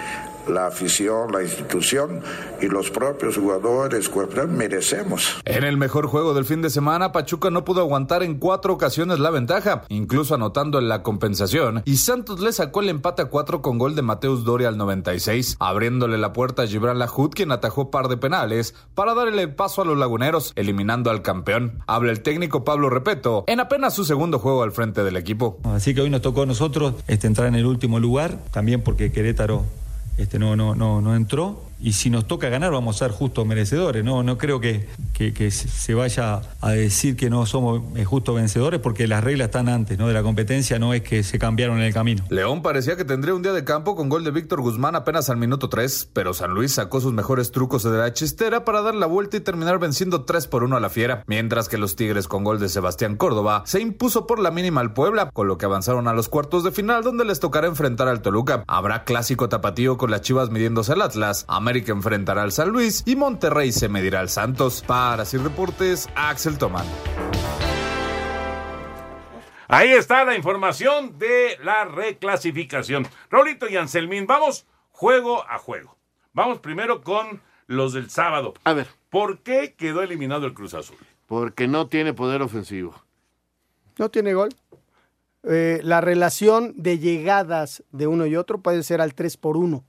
la 0.47 0.67
afición, 0.67 1.31
la 1.31 1.43
institución 1.43 2.21
y 2.61 2.67
los 2.67 2.89
propios 2.89 3.37
jugadores 3.37 4.11
merecemos. 4.47 5.37
En 5.45 5.63
el 5.63 5.77
mejor 5.77 6.07
juego 6.07 6.33
del 6.33 6.45
fin 6.45 6.61
de 6.61 6.69
semana, 6.69 7.11
Pachuca 7.11 7.49
no 7.49 7.65
pudo 7.65 7.81
aguantar 7.81 8.23
en 8.23 8.39
cuatro 8.39 8.73
ocasiones 8.73 9.19
la 9.19 9.29
ventaja, 9.29 9.83
incluso 9.89 10.35
anotando 10.35 10.79
en 10.79 10.89
la 10.89 11.03
compensación, 11.03 11.81
y 11.85 11.97
Santos 11.97 12.39
le 12.39 12.53
sacó 12.53 12.81
el 12.81 12.89
empate 12.89 13.23
a 13.23 13.25
cuatro 13.25 13.61
con 13.61 13.77
gol 13.77 13.95
de 13.95 14.01
Mateus 14.01 14.43
Doria 14.43 14.69
al 14.69 14.77
96, 14.77 15.57
abriéndole 15.59 16.17
la 16.17 16.33
puerta 16.33 16.63
a 16.63 16.67
Gibran 16.67 16.99
Lahoud, 16.99 17.31
quien 17.31 17.51
atajó 17.51 17.91
par 17.91 18.07
de 18.07 18.17
penales 18.17 18.75
para 18.95 19.13
darle 19.13 19.43
el 19.43 19.55
paso 19.55 19.81
a 19.81 19.85
los 19.85 19.97
laguneros, 19.97 20.53
eliminando 20.55 21.09
al 21.09 21.21
campeón. 21.21 21.83
Habla 21.87 22.11
el 22.11 22.21
técnico 22.21 22.63
Pablo 22.63 22.89
Repeto 22.89 23.43
en 23.47 23.59
apenas 23.59 23.93
su 23.93 24.05
segundo 24.05 24.39
juego 24.39 24.63
al 24.63 24.71
frente 24.71 25.03
del 25.03 25.17
equipo. 25.17 25.59
Así 25.63 25.93
que 25.93 26.01
hoy 26.01 26.09
nos 26.09 26.21
tocó 26.21 26.43
a 26.43 26.45
nosotros 26.45 26.95
este, 27.07 27.27
entrar 27.27 27.47
en 27.47 27.55
el 27.55 27.65
último 27.65 27.99
lugar, 27.99 28.37
también 28.51 28.81
porque 28.81 29.11
Querétaro 29.11 29.63
este, 30.17 30.39
no, 30.39 30.55
no, 30.55 30.75
no, 30.75 31.01
no 31.01 31.15
entró. 31.15 31.63
Y 31.83 31.91
si 31.91 32.09
nos 32.09 32.27
toca 32.27 32.47
ganar, 32.47 32.71
vamos 32.71 32.95
a 32.95 33.05
ser 33.05 33.11
justos 33.11 33.45
merecedores. 33.45 34.05
No, 34.05 34.23
no 34.23 34.37
creo 34.37 34.61
que, 34.61 34.87
que, 35.13 35.51
se 35.51 35.93
vaya 35.93 36.41
a 36.61 36.71
decir 36.71 37.17
que 37.17 37.29
no 37.29 37.45
somos 37.45 37.81
eh, 37.97 38.05
justos 38.05 38.35
vencedores, 38.35 38.79
porque 38.79 39.05
las 39.05 39.21
reglas 39.21 39.47
están 39.47 39.67
antes 39.67 39.99
¿no? 39.99 40.07
de 40.07 40.13
la 40.13 40.23
competencia, 40.23 40.79
no 40.79 40.93
es 40.93 41.01
que 41.01 41.23
se 41.23 41.37
cambiaron 41.37 41.79
en 41.79 41.83
el 41.83 41.93
camino. 41.93 42.23
León 42.29 42.61
parecía 42.61 42.95
que 42.95 43.03
tendría 43.03 43.33
un 43.35 43.41
día 43.41 43.51
de 43.51 43.65
campo 43.65 43.97
con 43.97 44.07
gol 44.07 44.23
de 44.23 44.31
Víctor 44.31 44.61
Guzmán 44.61 44.95
apenas 44.95 45.29
al 45.29 45.35
minuto 45.35 45.67
3, 45.67 46.09
pero 46.13 46.33
San 46.33 46.51
Luis 46.51 46.71
sacó 46.71 47.01
sus 47.01 47.11
mejores 47.11 47.51
trucos 47.51 47.83
de 47.83 47.97
la 47.97 48.13
chistera 48.13 48.63
para 48.63 48.81
dar 48.81 48.95
la 48.95 49.05
vuelta 49.05 49.35
y 49.35 49.41
terminar 49.41 49.77
venciendo 49.77 50.23
3 50.23 50.47
por 50.47 50.63
1 50.63 50.77
a 50.77 50.79
la 50.79 50.89
Fiera, 50.89 51.25
mientras 51.27 51.67
que 51.67 51.77
los 51.77 51.97
Tigres 51.97 52.29
con 52.29 52.45
gol 52.45 52.61
de 52.61 52.69
Sebastián 52.69 53.17
Córdoba 53.17 53.63
se 53.65 53.81
impuso 53.81 54.25
por 54.25 54.39
la 54.39 54.51
mínima 54.51 54.79
al 54.79 54.93
Puebla, 54.93 55.29
con 55.31 55.49
lo 55.49 55.57
que 55.57 55.65
avanzaron 55.65 56.07
a 56.07 56.13
los 56.13 56.29
cuartos 56.29 56.63
de 56.63 56.71
final 56.71 57.03
donde 57.03 57.25
les 57.25 57.41
tocará 57.41 57.67
enfrentar 57.67 58.07
al 58.07 58.21
Toluca. 58.21 58.63
Habrá 58.67 59.03
clásico 59.03 59.49
tapatío 59.49 59.97
con 59.97 60.11
las 60.11 60.21
Chivas 60.21 60.49
midiéndose 60.49 60.93
al 60.93 61.01
Atlas, 61.01 61.43
enfrentará 61.81 62.43
al 62.43 62.51
San 62.51 62.69
Luis 62.69 63.03
y 63.05 63.15
Monterrey 63.15 63.71
se 63.71 63.89
medirá 63.89 64.19
al 64.19 64.29
Santos. 64.29 64.83
Para 64.85 65.25
Sir 65.25 65.41
Deportes, 65.41 66.07
Axel 66.15 66.57
Tomán. 66.57 66.85
Ahí 69.67 69.91
está 69.91 70.23
la 70.23 70.35
información 70.35 71.17
de 71.17 71.57
la 71.63 71.85
reclasificación. 71.85 73.07
Raulito 73.31 73.67
y 73.67 73.75
Anselmín, 73.75 74.27
vamos 74.27 74.67
juego 74.91 75.49
a 75.49 75.57
juego. 75.57 75.97
Vamos 76.33 76.59
primero 76.59 77.01
con 77.01 77.41
los 77.67 77.93
del 77.93 78.09
sábado. 78.09 78.53
A 78.63 78.73
ver. 78.73 78.87
¿Por 79.09 79.39
qué 79.39 79.73
quedó 79.75 80.01
eliminado 80.01 80.45
el 80.45 80.53
Cruz 80.53 80.73
Azul? 80.73 80.97
Porque 81.27 81.67
no 81.67 81.87
tiene 81.87 82.13
poder 82.13 82.41
ofensivo. 82.41 83.03
No 83.97 84.09
tiene 84.09 84.33
gol. 84.33 84.49
Eh, 85.43 85.81
la 85.83 86.01
relación 86.01 86.73
de 86.77 86.99
llegadas 86.99 87.83
de 87.91 88.07
uno 88.07 88.25
y 88.25 88.35
otro 88.35 88.59
puede 88.59 88.83
ser 88.83 89.01
al 89.01 89.13
3 89.13 89.37
por 89.37 89.57
1. 89.57 89.83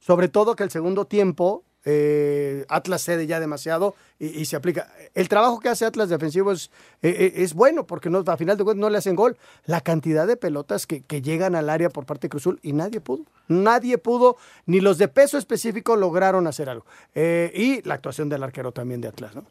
Sobre 0.00 0.28
todo 0.28 0.56
que 0.56 0.64
el 0.64 0.70
segundo 0.70 1.04
tiempo 1.04 1.64
eh, 1.84 2.66
Atlas 2.68 3.02
cede 3.02 3.26
ya 3.26 3.40
demasiado 3.40 3.94
y, 4.18 4.26
y, 4.26 4.44
se 4.44 4.56
aplica. 4.56 4.92
El 5.14 5.28
trabajo 5.28 5.60
que 5.60 5.70
hace 5.70 5.86
Atlas 5.86 6.10
defensivo 6.10 6.52
es, 6.52 6.70
eh, 7.00 7.32
es 7.36 7.54
bueno 7.54 7.86
porque 7.86 8.10
no, 8.10 8.22
a 8.26 8.36
final 8.36 8.58
de 8.58 8.64
cuentas 8.64 8.80
no 8.80 8.90
le 8.90 8.98
hacen 8.98 9.16
gol. 9.16 9.38
La 9.64 9.80
cantidad 9.80 10.26
de 10.26 10.36
pelotas 10.36 10.86
que, 10.86 11.02
que, 11.02 11.22
llegan 11.22 11.54
al 11.54 11.70
área 11.70 11.88
por 11.88 12.04
parte 12.04 12.26
de 12.26 12.30
Cruzul 12.30 12.60
y 12.62 12.74
nadie 12.74 13.00
pudo. 13.00 13.24
Nadie 13.48 13.96
pudo, 13.96 14.36
ni 14.66 14.80
los 14.80 14.98
de 14.98 15.08
peso 15.08 15.38
específico 15.38 15.96
lograron 15.96 16.46
hacer 16.46 16.68
algo. 16.68 16.84
Eh, 17.14 17.50
y 17.54 17.82
la 17.88 17.94
actuación 17.94 18.28
del 18.28 18.42
arquero 18.42 18.72
también 18.72 19.00
de 19.00 19.08
Atlas, 19.08 19.34
¿no? 19.34 19.46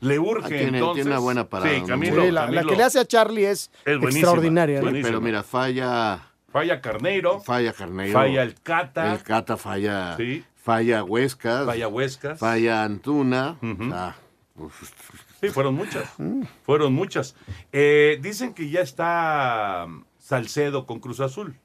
Le 0.00 0.18
urge 0.18 0.44
Ah, 0.44 0.48
tiene, 0.48 0.78
entonces. 0.78 0.94
tiene 1.04 1.10
una 1.10 1.18
buena 1.18 1.48
parada. 1.48 1.74
Sí, 1.74 1.80
¿no? 1.82 1.86
Camilo, 1.86 2.22
Sí, 2.22 2.30
la, 2.30 2.64
que 2.64 2.76
le 2.76 2.82
hace 2.82 3.00
a 3.00 3.04
Charlie 3.04 3.44
es, 3.44 3.70
Es 3.84 4.02
extraordinaria. 4.02 4.80
Pero 4.82 5.20
mira, 5.20 5.42
falla. 5.42 6.29
Falla 6.50 6.80
Carneiro. 6.80 7.40
Falla 7.40 7.72
Carneiro. 7.72 8.12
Falla 8.12 8.42
el 8.42 8.54
Cata. 8.60 9.12
El 9.12 9.22
Cata 9.22 9.56
falla. 9.56 10.16
Sí. 10.16 10.44
Falla 10.56 11.04
Huescas. 11.04 11.66
Falla 11.66 11.88
Huescas. 11.88 12.38
Falla 12.38 12.84
Antuna. 12.84 13.56
Ah, 13.92 14.14
uf. 14.56 14.90
Sí, 15.40 15.48
fueron 15.48 15.74
muchas. 15.74 16.08
Mm. 16.18 16.42
Fueron 16.64 16.92
muchas. 16.92 17.34
Eh, 17.72 18.18
dicen 18.20 18.52
que 18.52 18.68
ya 18.68 18.80
está 18.80 19.84
um, 19.86 20.04
Salcedo 20.18 20.86
con 20.86 21.00
Cruz 21.00 21.20
Azul. 21.20 21.56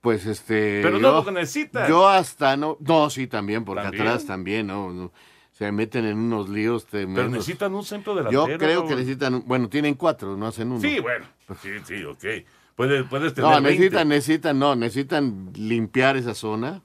Pues 0.00 0.26
este. 0.26 0.80
Pero 0.82 0.98
no 0.98 1.22
lo 1.22 1.30
necesitan. 1.30 1.88
Yo 1.88 2.06
hasta 2.06 2.56
no. 2.56 2.76
No, 2.80 3.08
sí, 3.10 3.26
también, 3.26 3.64
porque 3.64 3.82
¿También? 3.82 4.06
atrás 4.06 4.26
también, 4.26 4.66
¿no? 4.66 4.92
no, 4.92 5.12
Se 5.58 5.72
meten 5.72 6.04
en 6.04 6.18
unos 6.18 6.48
líos 6.48 6.84
Pero 6.88 7.06
tremendos. 7.08 7.32
necesitan 7.32 7.74
un 7.74 7.84
centro 7.84 8.14
Yo 8.30 8.46
delantero. 8.46 8.58
creo 8.58 8.86
que 8.86 8.94
necesitan. 8.94 9.42
Bueno, 9.44 9.68
tienen 9.68 9.94
cuatro, 9.94 10.36
no 10.36 10.46
hacen 10.46 10.70
uno. 10.70 10.80
Sí, 10.80 11.00
bueno. 11.00 11.26
Sí, 11.60 11.70
sí, 11.84 12.04
ok. 12.04 12.24
Puedes, 12.76 13.04
puedes 13.08 13.34
tener 13.34 13.50
No, 13.50 13.56
20. 13.60 13.70
necesitan, 13.72 14.08
necesitan, 14.08 14.58
no, 14.60 14.76
necesitan 14.76 15.50
limpiar 15.56 16.16
esa 16.16 16.34
zona. 16.34 16.82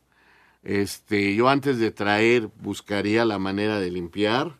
Este, 0.64 1.36
yo 1.36 1.50
antes 1.50 1.78
de 1.78 1.92
traer 1.92 2.50
buscaría 2.62 3.26
la 3.26 3.38
manera 3.38 3.80
de 3.80 3.92
limpiar 3.92 4.58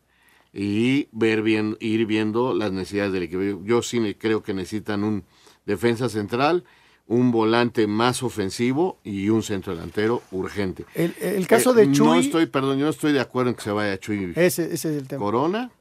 y 0.54 1.08
ver 1.12 1.42
bien, 1.42 1.76
ir 1.80 2.06
viendo 2.06 2.54
las 2.54 2.72
necesidades 2.72 3.14
del 3.14 3.24
equipo. 3.24 3.42
Yo, 3.42 3.64
yo 3.64 3.82
sí 3.82 4.14
creo 4.20 4.44
que 4.44 4.54
necesitan 4.54 5.04
un 5.04 5.24
defensa 5.66 6.08
central, 6.08 6.66
un 7.08 7.32
volante 7.32 7.86
más 7.88 8.24
ofensivo 8.24 8.98
y 9.04 9.30
un 9.30 9.44
centro 9.44 9.74
delantero 9.76 10.22
urgente. 10.32 10.86
El, 10.96 11.14
el 11.22 11.48
caso 11.48 11.72
Eh, 11.74 11.76
de 11.82 11.88
No 11.88 11.94
Chuy, 11.94 12.20
estoy, 12.20 12.46
perdón, 12.46 12.78
yo 12.80 12.86
no 12.86 12.92
estoy 12.92 13.12
de 13.12 13.20
acuerdo 13.20 13.50
en 13.50 13.56
que 13.56 13.62
se 13.62 13.72
vaya 13.72 13.98
Chuy 14.00 14.32
ese, 14.36 14.64
ese 14.66 14.74
es 14.74 14.86
el 14.86 15.08
tema. 15.08 15.20
Corona, 15.24 15.72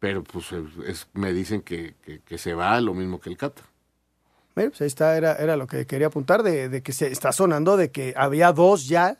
pero 0.00 0.24
pues 0.24 0.46
es- 0.86 1.06
me 1.12 1.32
dicen 1.32 1.62
que, 1.62 1.94
que- 2.04 2.20
que 2.20 2.36
se 2.38 2.54
va 2.54 2.80
lo 2.80 2.94
mismo 2.94 3.20
que 3.20 3.30
el 3.30 3.36
Cata. 3.36 3.62
Bueno, 4.54 4.70
pues 4.70 4.82
ahí 4.82 4.86
está, 4.88 5.16
era, 5.16 5.34
era 5.36 5.56
lo 5.56 5.66
que 5.66 5.86
quería 5.86 6.08
apuntar, 6.08 6.42
de, 6.42 6.68
de 6.68 6.82
que 6.82 6.92
se 6.92 7.10
está 7.10 7.32
sonando 7.32 7.76
de 7.76 7.90
que 7.90 8.12
había 8.16 8.52
dos 8.52 8.86
ya 8.88 9.16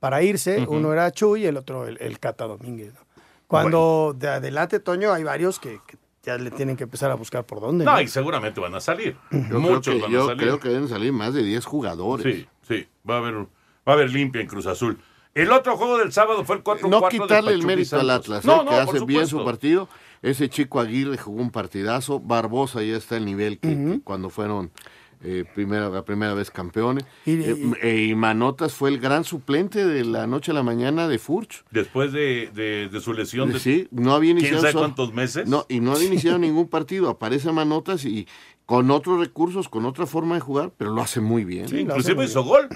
para 0.00 0.22
irse, 0.22 0.66
uno 0.68 0.92
era 0.92 1.10
Chuy 1.12 1.42
y 1.44 1.46
el 1.46 1.56
otro 1.56 1.86
el, 1.86 1.96
el 2.00 2.18
Cata 2.18 2.44
Domínguez. 2.46 2.92
¿no? 2.92 3.00
Cuando 3.46 4.14
de 4.18 4.28
adelante, 4.28 4.80
Toño, 4.80 5.12
hay 5.12 5.22
varios 5.22 5.58
que, 5.60 5.80
que 5.86 5.96
ya 6.24 6.38
le 6.38 6.50
tienen 6.50 6.76
que 6.76 6.84
empezar 6.84 7.10
a 7.10 7.14
buscar 7.14 7.44
por 7.44 7.60
dónde. 7.60 7.84
No, 7.84 7.92
¿no? 7.94 8.00
y 8.00 8.08
seguramente 8.08 8.60
van 8.60 8.74
a 8.74 8.80
salir. 8.80 9.16
Yo 9.30 9.60
Muchos 9.60 9.94
que, 9.94 10.00
van 10.00 10.10
yo 10.10 10.22
a 10.22 10.26
salir. 10.26 10.42
creo 10.42 10.60
que 10.60 10.68
deben 10.68 10.88
salir 10.88 11.12
más 11.12 11.34
de 11.34 11.42
10 11.42 11.64
jugadores. 11.64 12.24
Sí, 12.36 12.46
sí. 12.66 12.86
Va 13.08 13.16
a 13.16 13.18
haber, 13.18 13.34
va 13.34 13.46
a 13.86 13.92
haber 13.92 14.10
limpia 14.10 14.40
en 14.40 14.46
Cruz 14.46 14.66
Azul. 14.66 14.98
El 15.34 15.50
otro 15.50 15.76
juego 15.76 15.98
del 15.98 16.12
sábado 16.12 16.44
fue 16.44 16.56
el 16.56 16.64
4-4 16.64 16.88
No 16.88 17.00
de 17.00 17.08
quitarle 17.08 17.52
el 17.52 17.66
mérito 17.66 17.98
al. 17.98 18.08
Atlas, 18.10 18.44
No, 18.44 18.62
¿eh? 18.62 18.64
no, 18.64 18.70
que 18.70 18.76
hace 18.76 19.04
bien 19.04 19.26
su 19.26 19.44
partido. 19.44 19.88
Ese 20.22 20.48
chico 20.48 20.80
Aguirre 20.80 21.18
jugó 21.18 21.42
un 21.42 21.50
partidazo. 21.50 22.20
Barbosa 22.20 22.82
ya 22.82 22.96
está 22.96 23.16
al 23.16 23.24
nivel 23.24 23.58
que, 23.58 23.68
que 23.68 24.00
cuando 24.04 24.30
fueron 24.30 24.70
eh, 25.24 25.44
primera, 25.54 25.88
la 25.88 26.04
primera 26.04 26.34
vez 26.34 26.50
campeones. 26.50 27.04
Y- 27.26 27.32
Eh, 27.40 27.56
eh, 27.82 28.06
y 28.10 28.14
Manotas 28.14 28.74
fue 28.74 28.90
el 28.90 28.98
gran 29.00 29.24
suplente 29.24 29.84
de 29.86 30.04
la 30.04 30.26
noche 30.26 30.50
a 30.50 30.54
la 30.54 30.62
mañana 30.62 31.08
de 31.08 31.18
Furch. 31.18 31.64
Después 31.70 32.12
de, 32.12 32.50
de- 32.54 32.88
de 32.88 33.00
su 33.00 33.12
lesión 33.14 33.50
de 33.52 33.58
Sí, 33.58 33.88
no 33.90 34.12
había 34.14 34.34
quién 34.34 34.38
iniciado 34.38 34.60
sabe 34.60 34.72
solo- 34.72 34.84
cuántos 34.84 35.12
meses. 35.14 35.48
No, 35.48 35.64
y 35.68 35.80
no 35.80 35.92
había 35.92 36.06
iniciado 36.08 36.38
ningún 36.38 36.68
partido. 36.68 37.08
Aparece 37.08 37.50
Manotas 37.52 38.04
y 38.04 38.28
con 38.66 38.90
otros 38.90 39.18
recursos, 39.18 39.68
con 39.68 39.84
otra 39.86 40.06
forma 40.06 40.34
de 40.36 40.40
jugar, 40.40 40.72
pero 40.76 40.90
lo 40.90 41.02
hace 41.02 41.20
muy 41.20 41.44
bien. 41.44 41.68
Sí, 41.68 41.78
inclusive 41.80 42.24
hizo 42.24 42.42
gol. 42.44 42.68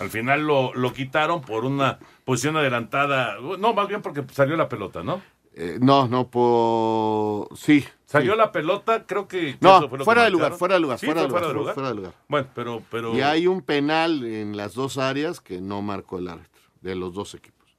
Al 0.00 0.08
final 0.08 0.46
lo, 0.46 0.72
lo 0.74 0.92
quitaron 0.92 1.40
por 1.42 1.64
una 1.64 1.98
posición 2.24 2.56
adelantada. 2.56 3.36
No, 3.58 3.74
más 3.74 3.88
bien 3.88 4.00
porque 4.02 4.24
salió 4.32 4.56
la 4.56 4.68
pelota, 4.68 5.02
¿no? 5.02 5.20
Eh, 5.54 5.76
no, 5.82 6.08
no, 6.08 6.28
por... 6.30 7.48
Sí. 7.58 7.84
Salió 8.12 8.32
sí. 8.32 8.38
la 8.38 8.52
pelota, 8.52 9.06
creo 9.06 9.26
que. 9.26 9.56
No, 9.60 9.78
eso 9.78 9.88
fue 9.88 9.96
lo 9.96 10.02
que 10.02 10.04
fuera 10.04 10.24
de 10.24 10.30
lugar, 10.30 10.52
fuera 10.52 10.74
de 10.74 10.80
lugar, 10.80 10.98
Sí, 10.98 11.06
fuera 11.06 11.22
fue 11.22 11.22
de 11.22 11.32
lugar, 11.32 11.42
fuera 11.42 11.48
de 11.48 11.54
lugar. 11.54 11.74
fuera 11.74 11.88
de 11.88 11.94
lugar. 11.94 12.12
Bueno, 12.28 12.48
pero, 12.54 12.82
pero. 12.90 13.14
Y 13.14 13.22
hay 13.22 13.46
un 13.46 13.62
penal 13.62 14.22
en 14.22 14.54
las 14.54 14.74
dos 14.74 14.98
áreas 14.98 15.40
que 15.40 15.62
no 15.62 15.80
marcó 15.80 16.18
el 16.18 16.28
árbitro, 16.28 16.60
de 16.82 16.94
los 16.94 17.14
dos 17.14 17.34
equipos. 17.34 17.74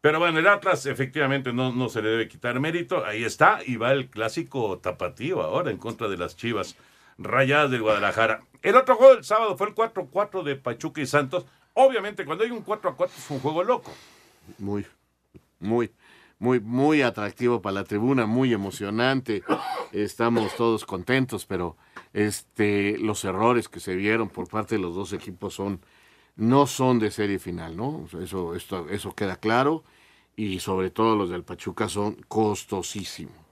Pero 0.00 0.18
bueno, 0.18 0.40
el 0.40 0.48
Atlas 0.48 0.86
efectivamente 0.86 1.52
no, 1.52 1.72
no 1.72 1.88
se 1.88 2.02
le 2.02 2.08
debe 2.08 2.26
quitar 2.26 2.58
mérito. 2.58 3.04
Ahí 3.04 3.22
está. 3.22 3.60
Y 3.64 3.76
va 3.76 3.92
el 3.92 4.08
clásico 4.10 4.78
tapatío 4.78 5.42
ahora 5.42 5.70
en 5.70 5.78
contra 5.78 6.08
de 6.08 6.16
las 6.16 6.36
Chivas 6.36 6.76
Rayadas 7.16 7.70
del 7.70 7.82
Guadalajara. 7.82 8.40
El 8.62 8.74
otro 8.74 8.96
juego 8.96 9.14
del 9.14 9.24
sábado 9.24 9.56
fue 9.56 9.68
el 9.68 9.74
4-4 9.76 10.42
de 10.42 10.56
Pachuca 10.56 11.00
y 11.00 11.06
Santos. 11.06 11.46
Obviamente, 11.74 12.24
cuando 12.24 12.42
hay 12.42 12.50
un 12.50 12.62
4 12.62 12.90
a 12.90 12.96
4 12.96 13.14
es 13.16 13.30
un 13.30 13.38
juego 13.38 13.62
loco. 13.62 13.92
Muy, 14.58 14.84
muy, 15.60 15.92
muy, 16.38 16.60
muy 16.60 17.02
atractivo 17.02 17.60
para 17.60 17.74
la 17.74 17.84
tribuna, 17.84 18.26
muy 18.26 18.52
emocionante. 18.52 19.42
Estamos 19.92 20.54
todos 20.56 20.84
contentos, 20.84 21.46
pero 21.46 21.76
este, 22.12 22.96
los 22.98 23.24
errores 23.24 23.68
que 23.68 23.80
se 23.80 23.94
vieron 23.96 24.28
por 24.28 24.48
parte 24.48 24.76
de 24.76 24.82
los 24.82 24.94
dos 24.94 25.12
equipos 25.12 25.54
son, 25.54 25.80
no 26.36 26.66
son 26.66 26.98
de 26.98 27.10
serie 27.10 27.38
final, 27.38 27.76
¿no? 27.76 28.06
Eso, 28.22 28.54
esto, 28.54 28.88
eso 28.88 29.14
queda 29.14 29.36
claro. 29.36 29.84
Y 30.36 30.60
sobre 30.60 30.90
todo 30.90 31.16
los 31.16 31.30
del 31.30 31.42
Pachuca 31.42 31.88
son 31.88 32.14
costosísimos. 32.28 33.47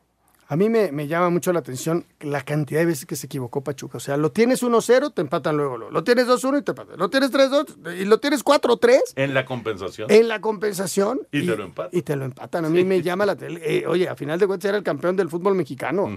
A 0.48 0.54
mí 0.56 0.68
me, 0.68 0.92
me 0.92 1.08
llama 1.08 1.28
mucho 1.30 1.52
la 1.52 1.58
atención 1.58 2.04
la 2.20 2.40
cantidad 2.42 2.78
de 2.80 2.86
veces 2.86 3.04
que 3.04 3.16
se 3.16 3.26
equivocó 3.26 3.64
Pachuca. 3.64 3.96
O 3.96 4.00
sea, 4.00 4.16
lo 4.16 4.30
tienes 4.30 4.62
1-0, 4.62 5.12
te 5.12 5.20
empatan 5.20 5.56
luego. 5.56 5.76
Lo 5.76 6.04
tienes 6.04 6.28
2-1 6.28 6.60
y 6.60 6.62
te 6.62 6.70
empatan. 6.70 6.96
Lo 6.98 7.10
tienes 7.10 7.32
3-2 7.32 7.96
y 8.00 8.04
lo 8.04 8.18
tienes 8.20 8.44
4-3 8.44 9.00
En 9.16 9.34
la 9.34 9.44
compensación. 9.44 10.08
en 10.10 10.28
la 10.28 10.40
compensación. 10.40 11.26
Y 11.32 11.44
te 11.46 11.56
lo 11.56 11.64
empatan. 11.64 11.98
Y 11.98 12.02
te 12.02 12.14
lo 12.14 12.24
empatan. 12.24 12.64
A 12.64 12.68
mí 12.68 12.84
me 12.84 13.02
llama 13.02 13.26
la 13.26 13.32
atención. 13.32 13.60
Eh, 13.64 13.84
oye, 13.88 14.08
a 14.08 14.14
final 14.14 14.38
de 14.38 14.46
cuentas 14.46 14.68
era 14.68 14.78
el 14.78 14.84
campeón 14.84 15.16
del 15.16 15.28
fútbol 15.28 15.56
mexicano. 15.56 16.16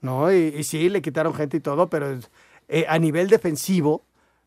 ¿No? 0.00 0.32
Y, 0.32 0.54
y 0.58 0.64
sí, 0.64 0.88
le 0.88 1.00
quitaron 1.00 1.32
gente 1.34 1.56
y 1.58 1.60
todo, 1.60 1.88
pero 1.88 2.18
eh, 2.68 2.84
a 2.88 2.98
nivel 2.98 3.28
defensivo 3.28 4.04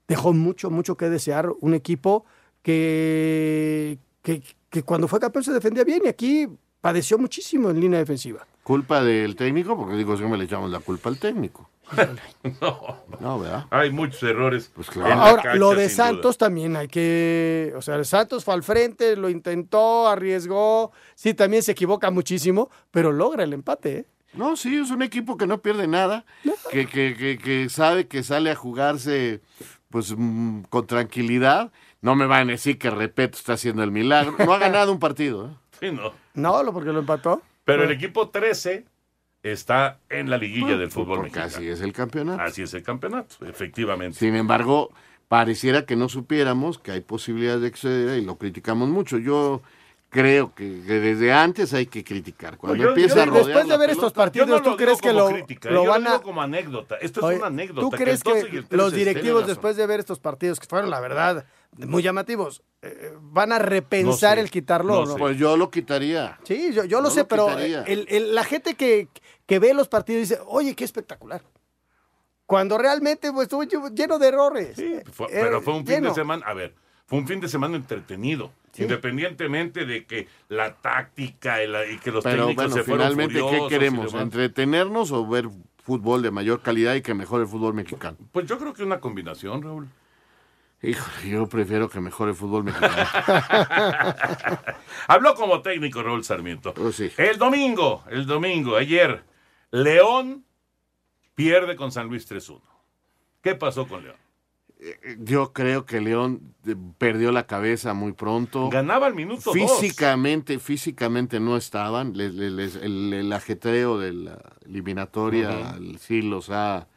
dejó 0.09 0.33
mucho, 0.33 0.69
mucho 0.69 0.97
que 0.97 1.09
desear. 1.09 1.49
Un 1.61 1.73
equipo 1.73 2.25
que, 2.61 3.97
que, 4.21 4.41
que 4.69 4.83
cuando 4.83 5.07
fue 5.07 5.19
campeón 5.19 5.43
se 5.43 5.53
defendía 5.53 5.83
bien 5.83 6.01
y 6.05 6.07
aquí 6.09 6.47
padeció 6.81 7.17
muchísimo 7.17 7.69
en 7.69 7.79
línea 7.79 7.99
defensiva. 7.99 8.45
¿Culpa 8.63 9.01
del 9.03 9.35
técnico? 9.35 9.75
Porque 9.77 9.95
digo, 9.95 10.15
siempre 10.17 10.37
le 10.37 10.45
echamos 10.45 10.69
la 10.69 10.79
culpa 10.79 11.09
al 11.09 11.17
técnico. 11.19 11.69
No, 12.61 12.97
No, 13.19 13.39
¿verdad? 13.39 13.65
hay 13.69 13.91
muchos 13.91 14.23
errores. 14.23 14.71
Pues 14.73 14.87
en 14.95 15.03
la 15.03 15.13
Ahora, 15.13 15.41
cancha, 15.43 15.55
lo 15.59 15.71
de 15.71 15.83
duda. 15.83 15.89
Santos 15.89 16.37
también 16.37 16.75
hay 16.75 16.87
que. 16.87 17.73
O 17.75 17.81
sea, 17.81 18.01
Santos 18.03 18.45
fue 18.45 18.53
al 18.53 18.63
frente, 18.63 19.15
lo 19.15 19.29
intentó, 19.29 20.07
arriesgó. 20.07 20.91
Sí, 21.15 21.33
también 21.33 21.63
se 21.63 21.73
equivoca 21.73 22.09
muchísimo, 22.11 22.69
pero 22.91 23.11
logra 23.11 23.43
el 23.43 23.53
empate. 23.53 23.97
¿eh? 23.97 24.05
No, 24.33 24.55
sí, 24.55 24.77
es 24.77 24.89
un 24.91 25.01
equipo 25.01 25.35
que 25.37 25.45
no 25.47 25.61
pierde 25.61 25.87
nada, 25.87 26.23
que, 26.71 26.87
que, 26.87 27.15
que, 27.17 27.37
que 27.37 27.69
sabe 27.69 28.07
que 28.07 28.23
sale 28.23 28.51
a 28.51 28.55
jugarse 28.55 29.41
pues 29.89 30.15
mm, 30.17 30.61
con 30.69 30.87
tranquilidad. 30.87 31.71
No 32.01 32.15
me 32.15 32.25
van 32.25 32.47
a 32.47 32.51
decir 32.53 32.79
que 32.79 32.89
Repeto 32.89 33.37
está 33.37 33.53
haciendo 33.53 33.83
el 33.83 33.91
milagro. 33.91 34.33
No 34.39 34.53
ha 34.53 34.57
ganado 34.57 34.91
un 34.93 34.99
partido. 34.99 35.47
¿eh? 35.47 35.49
Sí, 35.81 35.91
no. 35.91 36.13
No, 36.33 36.63
lo 36.63 36.71
porque 36.73 36.91
lo 36.93 36.99
empató. 36.99 37.41
Pero 37.71 37.83
el 37.83 37.91
equipo 37.91 38.29
13 38.29 38.85
está 39.43 39.99
en 40.09 40.29
la 40.29 40.37
liguilla 40.37 40.77
del 40.77 40.91
fútbol 40.91 41.19
Porque 41.19 41.39
mexicano. 41.39 41.47
así 41.47 41.67
es 41.69 41.81
el 41.81 41.93
campeonato. 41.93 42.41
Así 42.43 42.61
es 42.61 42.73
el 42.73 42.83
campeonato, 42.83 43.35
efectivamente. 43.45 44.17
Sin 44.19 44.35
embargo, 44.35 44.91
pareciera 45.27 45.85
que 45.85 45.95
no 45.95 46.09
supiéramos 46.09 46.77
que 46.77 46.91
hay 46.91 47.01
posibilidades 47.01 47.61
de 47.61 47.67
exceder 47.67 48.19
y 48.19 48.25
lo 48.25 48.35
criticamos 48.37 48.89
mucho. 48.89 49.17
Yo 49.17 49.61
creo 50.09 50.53
que, 50.53 50.65
desde 50.65 51.31
antes 51.31 51.73
hay 51.73 51.85
que 51.85 52.03
criticar. 52.03 52.57
Cuando 52.57 52.75
Yo- 52.77 52.83
yo 52.83 52.89
empieza 52.89 53.23
a 53.23 53.25
después 53.25 53.45
de 53.47 53.53
ver 53.53 53.65
pelota- 53.69 53.91
estos 53.93 54.13
partidos, 54.13 54.47
Yo 54.49 54.57
no 54.57 54.61
¿tú 54.61 54.75
crees 54.75 55.01
que 55.01 55.13
lo, 55.13 55.29
crítica, 55.29 55.71
lo 55.71 55.85
yo 55.85 55.89
van 55.91 56.03
lo 56.03 56.09
a.? 56.09 56.11
digo 56.13 56.23
como 56.23 56.41
anécdota. 56.41 56.97
Esto 56.97 57.25
Oye, 57.25 57.35
es 57.35 57.39
una 57.39 57.47
anécdota. 57.47 57.81
¿Tú 57.81 57.89
crees 57.91 58.21
el 58.25 58.33
12 58.33 58.39
y 58.47 58.51
que 58.51 58.57
el 58.57 58.65
13 58.65 58.77
los 58.77 58.93
directivos, 58.93 59.47
después 59.47 59.75
de 59.77 59.87
ver 59.87 60.01
estos 60.01 60.19
partidos, 60.19 60.59
que 60.59 60.67
fueron, 60.67 60.89
la 60.89 60.99
verdad, 60.99 61.45
muy 61.77 62.03
llamativos, 62.03 62.61
eh, 62.81 63.13
van 63.21 63.51
a 63.51 63.59
repensar 63.59 64.35
sé, 64.35 64.41
el 64.41 64.51
quitarlo 64.51 64.99
o 65.01 65.05
no? 65.05 65.15
Pues 65.15 65.37
yo 65.37 65.55
lo 65.57 65.69
quitaría. 65.71 66.37
Sí, 66.43 66.71
yo, 66.73 66.83
yo 66.85 67.01
lo 67.01 67.09
sé, 67.09 67.21
lo 67.21 67.27
pero 67.27 67.47
quitaría. 67.47 67.83
el- 67.83 68.05
el- 68.09 68.35
la 68.35 68.43
gente 68.43 68.75
que, 68.75 69.07
que 69.45 69.59
ve 69.59 69.73
los 69.73 69.87
partidos 69.87 70.27
dice, 70.29 70.41
oye, 70.47 70.75
qué 70.75 70.83
espectacular. 70.83 71.41
Cuando 72.45 72.77
realmente 72.77 73.31
pues, 73.31 73.43
estuvo 73.45 73.63
lle- 73.63 73.93
lleno 73.95 74.19
de 74.19 74.27
errores. 74.27 74.75
Fue- 75.13 75.27
Eh, 75.27 75.29
pero 75.41 75.61
fue 75.61 75.73
un 75.75 75.85
fin 75.85 76.03
de 76.03 76.13
semana, 76.13 76.45
a 76.45 76.53
ver, 76.53 76.75
fue 77.05 77.19
un 77.19 77.27
fin 77.27 77.39
de 77.39 77.47
semana 77.47 77.77
entretenido. 77.77 78.51
Independientemente 78.77 79.85
de 79.85 80.05
que 80.05 80.27
la 80.49 80.75
táctica 80.75 81.63
y, 81.63 81.67
la- 81.67 81.85
y 81.85 81.97
que 81.99 82.11
los 82.11 82.23
Pero 82.23 82.47
técnicos 82.47 82.55
bueno, 82.65 82.75
se 82.75 82.83
fueron 82.83 83.07
finalmente, 83.07 83.33
¿qué 83.35 83.39
furiosos 83.41 83.69
queremos? 83.69 84.13
¿Entretenernos 84.13 85.11
o 85.11 85.27
ver 85.27 85.49
fútbol 85.83 86.21
de 86.21 86.31
mayor 86.31 86.61
calidad 86.61 86.95
y 86.95 87.01
que 87.01 87.13
mejore 87.13 87.43
el 87.43 87.49
fútbol 87.49 87.73
mexicano? 87.73 88.17
Pues 88.31 88.45
yo 88.47 88.57
creo 88.57 88.73
que 88.73 88.83
una 88.83 88.99
combinación, 88.99 89.61
Raúl. 89.61 89.87
Híjole, 90.83 91.29
yo 91.29 91.47
prefiero 91.47 91.89
que 91.89 91.99
mejore 91.99 92.31
el 92.31 92.37
fútbol 92.37 92.63
mexicano. 92.63 92.95
Habló 95.07 95.35
como 95.35 95.61
técnico 95.61 96.01
Raúl 96.01 96.23
Sarmiento. 96.23 96.73
Sí. 96.91 97.11
El 97.17 97.37
domingo, 97.37 98.03
el 98.09 98.25
domingo, 98.25 98.75
ayer, 98.75 99.23
León 99.71 100.43
pierde 101.35 101.75
con 101.75 101.91
San 101.91 102.07
Luis 102.07 102.29
3-1. 102.29 102.61
¿Qué 103.41 103.55
pasó 103.55 103.87
con 103.87 104.03
León? 104.03 104.15
Yo 105.19 105.53
creo 105.53 105.85
que 105.85 106.01
León 106.01 106.55
eh, 106.65 106.75
perdió 106.97 107.31
la 107.31 107.45
cabeza 107.45 107.93
muy 107.93 108.13
pronto. 108.13 108.69
Ganaba 108.69 109.05
al 109.05 109.13
minuto 109.13 109.51
dos. 109.53 109.53
Físicamente, 109.53 110.57
físicamente 110.57 111.39
no 111.39 111.55
estaban. 111.55 112.17
Les- 112.17 112.33
les- 112.33 112.51
les- 112.51 112.75
el, 112.77 113.13
el 113.13 113.31
ajetreo 113.31 113.99
de 113.99 114.13
la 114.13 114.39
eliminatoria 114.65 115.75
Ujú. 115.79 115.97
sí 115.99 116.23
los 116.23 116.49
ha... 116.49 116.87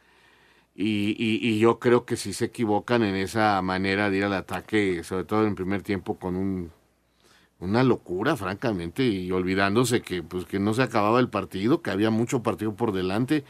Y, 0.75 1.15
y- 1.17 1.39
y 1.47 1.59
yo 1.59 1.79
creo 1.79 2.05
que 2.05 2.17
sí 2.17 2.33
se 2.33 2.45
equivocan 2.45 3.03
en 3.03 3.15
esa 3.15 3.61
manera 3.61 4.09
de 4.09 4.17
ir 4.17 4.23
al 4.25 4.33
ataque, 4.33 5.03
sobre 5.03 5.23
todo 5.25 5.45
en 5.47 5.55
primer 5.55 5.81
tiempo, 5.83 6.17
con 6.19 6.35
un, 6.35 6.71
una 7.59 7.83
locura, 7.83 8.35
francamente, 8.37 9.05
y 9.05 9.31
olvidándose 9.31 10.01
que, 10.01 10.23
pues, 10.23 10.45
que 10.45 10.59
no 10.59 10.73
se 10.73 10.83
acababa 10.83 11.19
el 11.19 11.29
partido, 11.29 11.81
que 11.81 11.91
había 11.91 12.09
mucho 12.11 12.43
partido 12.43 12.75
por 12.75 12.91
delante. 12.91 13.45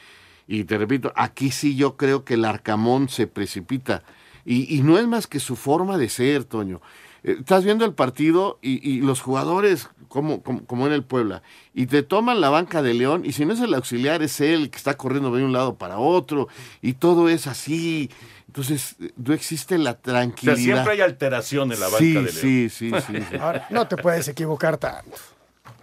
Y 0.48 0.66
te 0.66 0.78
repito, 0.78 1.12
aquí 1.16 1.52
sí 1.52 1.76
yo 1.76 1.98
creo 1.98 2.24
que 2.26 2.36
el 2.36 2.46
Arcamón 2.46 3.10
se 3.10 3.28
precipita. 3.28 4.04
Y, 4.46 4.76
y 4.78 4.84
no 4.84 4.98
es 5.00 5.08
más 5.08 5.28
que 5.28 5.40
su 5.40 5.56
forma 5.56 5.98
de 5.98 6.10
ser, 6.10 6.44
Toño. 6.46 6.82
Eh, 7.26 7.36
Estás 7.40 7.64
viendo 7.66 7.84
el 7.86 7.94
partido 7.94 8.60
y, 8.62 8.88
y 8.90 9.02
los 9.02 9.22
jugadores, 9.22 9.90
como, 10.08 10.42
como, 10.44 10.66
como 10.66 10.88
en 10.88 10.94
el 10.94 11.04
Puebla, 11.04 11.42
y 11.74 11.88
te 11.88 12.04
toman 12.04 12.40
la 12.40 12.50
banca 12.50 12.82
de 12.82 12.94
León, 12.94 13.24
y 13.26 13.32
si 13.34 13.46
no 13.46 13.54
es 13.54 13.60
el 13.60 13.74
auxiliar, 13.74 14.22
es 14.22 14.40
él 14.42 14.62
el 14.64 14.70
que 14.70 14.78
está 14.78 14.96
corriendo 14.96 15.32
de 15.36 15.44
un 15.44 15.52
lado 15.52 15.76
para 15.76 15.98
otro, 15.98 16.48
y 16.82 16.94
todo 16.94 17.28
es 17.30 17.48
así. 17.48 18.10
Entonces, 18.48 18.96
no 19.18 19.34
existe 19.34 19.78
la 19.78 19.92
O 19.92 19.94
sea, 19.96 20.02
tranquilidad. 20.02 20.56
siempre 20.56 20.94
hay 20.94 21.02
alteración 21.02 21.72
en 21.74 21.80
la 21.80 21.88
banca 21.88 21.98
sí, 21.98 22.14
de 22.14 22.22
León. 22.22 22.32
sí, 22.32 22.70
sí, 22.70 22.92
sí, 23.08 23.22
sí. 23.30 23.36
Ahora, 23.38 23.68
no 23.70 23.88
te 23.88 23.98
puedes 23.98 24.28
equivocar 24.30 24.78
tanto. 24.78 25.18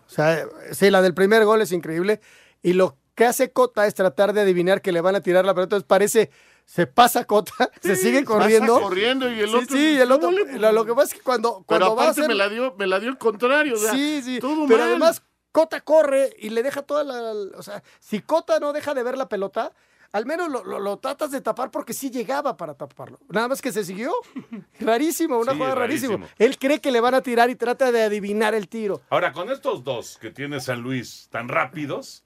O 0.06 0.10
sea, 0.14 0.44
sí, 0.72 0.90
la 0.90 1.02
del 1.02 1.12
primer 1.14 1.44
gol 1.44 1.60
es 1.60 1.72
increíble. 1.72 2.20
Y 2.62 2.72
lo 2.74 2.96
que 3.14 3.26
hace 3.26 3.50
Cota 3.50 3.86
es 3.86 3.94
tratar 3.94 4.32
de 4.32 4.40
adivinar 4.42 4.80
que 4.80 4.92
le 4.92 5.02
van 5.02 5.16
a 5.16 5.20
tirar 5.20 5.44
la 5.44 5.52
pelota. 5.52 5.76
Entonces 5.76 5.86
parece, 5.86 6.30
se 6.64 6.86
pasa 6.86 7.24
Cota, 7.24 7.70
se 7.82 7.96
sigue 7.96 8.22
pasa 8.22 8.38
corriendo. 8.38 8.80
corriendo 8.80 9.30
y 9.30 9.40
el 9.40 9.48
Sí, 9.50 9.54
otro- 9.56 9.76
Sí, 9.76 9.98
el 9.98 10.12
otro. 10.12 10.30
Lo, 10.30 10.72
lo 10.72 10.84
que 10.86 10.94
pasa 10.94 11.08
es 11.08 11.14
que 11.14 11.20
cuando, 11.20 11.56
Pero 11.56 11.64
cuando 11.66 11.86
va 11.96 12.02
a 12.02 12.04
aparte 12.06 12.20
hacer. 12.22 12.28
me, 12.28 12.34
la 12.34 12.48
dio, 12.48 12.74
me 12.78 12.86
la 12.86 12.98
dio 13.00 13.10
el 13.10 13.18
contrario. 13.18 13.74
o 13.74 13.78
sea, 13.78 13.92
sí, 13.92 14.20
sí. 14.22 14.38
todo 14.40 14.66
Pero 14.66 14.80
mal. 14.80 14.88
además, 14.88 15.22
Cota 15.52 15.80
corre 15.82 16.34
y 16.38 16.48
le 16.50 16.62
deja 16.62 16.82
toda 16.82 17.04
la. 17.04 17.32
O 17.58 17.62
sea, 17.62 17.82
si 18.00 18.20
Cota 18.20 18.58
no 18.58 18.72
deja 18.72 18.94
de 18.94 19.02
ver 19.02 19.16
la 19.18 19.28
pelota. 19.28 19.72
Al 20.14 20.26
menos 20.26 20.50
lo, 20.50 20.62
lo- 20.62 20.78
lo 20.78 20.98
tratas 20.98 21.30
de 21.30 21.40
tapar 21.40 21.70
porque 21.70 21.94
sí 21.94 22.10
llegaba 22.10 22.54
para 22.58 22.74
taparlo. 22.74 23.18
Nada 23.30 23.48
más 23.48 23.62
que 23.62 23.72
se 23.72 23.82
siguió. 23.82 24.12
Rarísimo, 24.80 25.38
una 25.38 25.52
Sí, 25.52 25.56
jugada 25.58 25.74
rarísima. 25.74 26.16
rarísimo. 26.16 26.34
Él 26.38 26.58
cree 26.58 26.80
que 26.80 26.90
le 26.90 27.00
van 27.00 27.14
a 27.14 27.22
tirar 27.22 27.48
y 27.48 27.54
trata 27.56 27.90
de 27.90 28.02
adivinar 28.02 28.54
el 28.54 28.68
tiro. 28.68 29.00
Ahora, 29.08 29.32
con 29.32 29.50
estos 29.50 29.84
dos 29.84 30.18
que 30.20 30.30
tiene 30.30 30.60
San 30.60 30.82
Luis 30.82 31.28
tan 31.30 31.48
rápidos, 31.48 32.24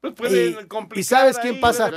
pues 0.00 0.14
pueden 0.14 0.50
Y- 0.62 0.66
complicar. 0.66 0.98
¿y 1.00 1.04
sabes 1.04 1.38
quién 1.38 1.54
ahí 1.56 1.60
pasa? 1.60 1.90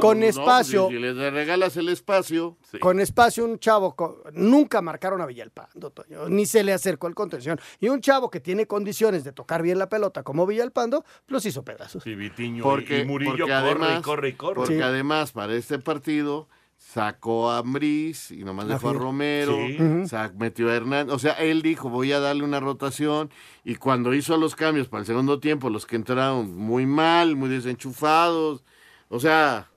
Con 0.00 0.20
no, 0.20 0.26
espacio. 0.26 0.88
Si, 0.88 0.94
si 0.94 1.00
le 1.00 1.30
regalas 1.30 1.76
el 1.76 1.88
espacio. 1.90 2.56
Con 2.80 2.98
espacio, 3.00 3.44
un 3.44 3.58
chavo, 3.58 3.94
nunca 4.32 4.80
marcaron 4.80 5.20
a 5.20 5.26
Villalpando, 5.26 5.90
Toño, 5.90 6.28
ni 6.28 6.46
se 6.46 6.64
le 6.64 6.72
acercó 6.72 7.06
el 7.08 7.14
contención. 7.14 7.60
Y 7.80 7.88
un 7.88 8.00
chavo 8.00 8.30
que 8.30 8.40
tiene 8.40 8.66
condiciones 8.66 9.24
de 9.24 9.32
tocar 9.32 9.62
bien 9.62 9.78
la 9.78 9.88
pelota 9.88 10.22
como 10.22 10.46
Villalpando, 10.46 11.04
los 11.26 11.44
hizo 11.44 11.62
pedazos. 11.64 12.06
Y 12.06 12.14
Vitiño 12.14 12.62
Porque, 12.62 13.00
y 13.00 13.04
Murillo 13.04 13.30
porque 13.32 13.52
corre 13.52 13.54
además, 13.70 13.98
y 13.98 14.02
corre 14.02 14.28
y 14.28 14.32
corre. 14.32 14.54
Porque 14.54 14.76
Sí. 14.76 14.82
además, 14.82 15.32
para 15.32 15.54
este 15.54 15.78
partido, 15.78 16.48
sacó 16.92 17.50
a 17.50 17.58
Ambriz 17.58 18.30
y 18.30 18.44
nomás 18.44 18.68
dejó 18.68 18.88
a 18.88 18.90
Así 18.90 18.96
es. 18.98 19.02
Romero, 19.02 19.56
Sí. 19.56 19.76
Sac- 20.14 20.34
metió 20.34 20.68
a 20.70 20.74
Hernández. 20.74 21.14
O 21.14 21.18
sea, 21.18 21.32
él 21.34 21.62
dijo, 21.62 21.88
voy 21.88 22.12
a 22.12 22.20
darle 22.20 22.44
una 22.44 22.60
rotación. 22.60 23.30
Y 23.64 23.76
cuando 23.76 24.12
hizo 24.14 24.36
los 24.36 24.54
cambios 24.54 24.88
para 24.88 25.00
el 25.00 25.06
segundo 25.06 25.38
tiempo, 25.40 25.70
los 25.70 25.86
que 25.86 25.96
entraron 25.96 26.54
muy 26.56 26.84
mal, 26.86 27.34
muy 27.36 27.48
desenchufados. 27.48 28.62
O 29.08 29.20
sea, 29.20 29.70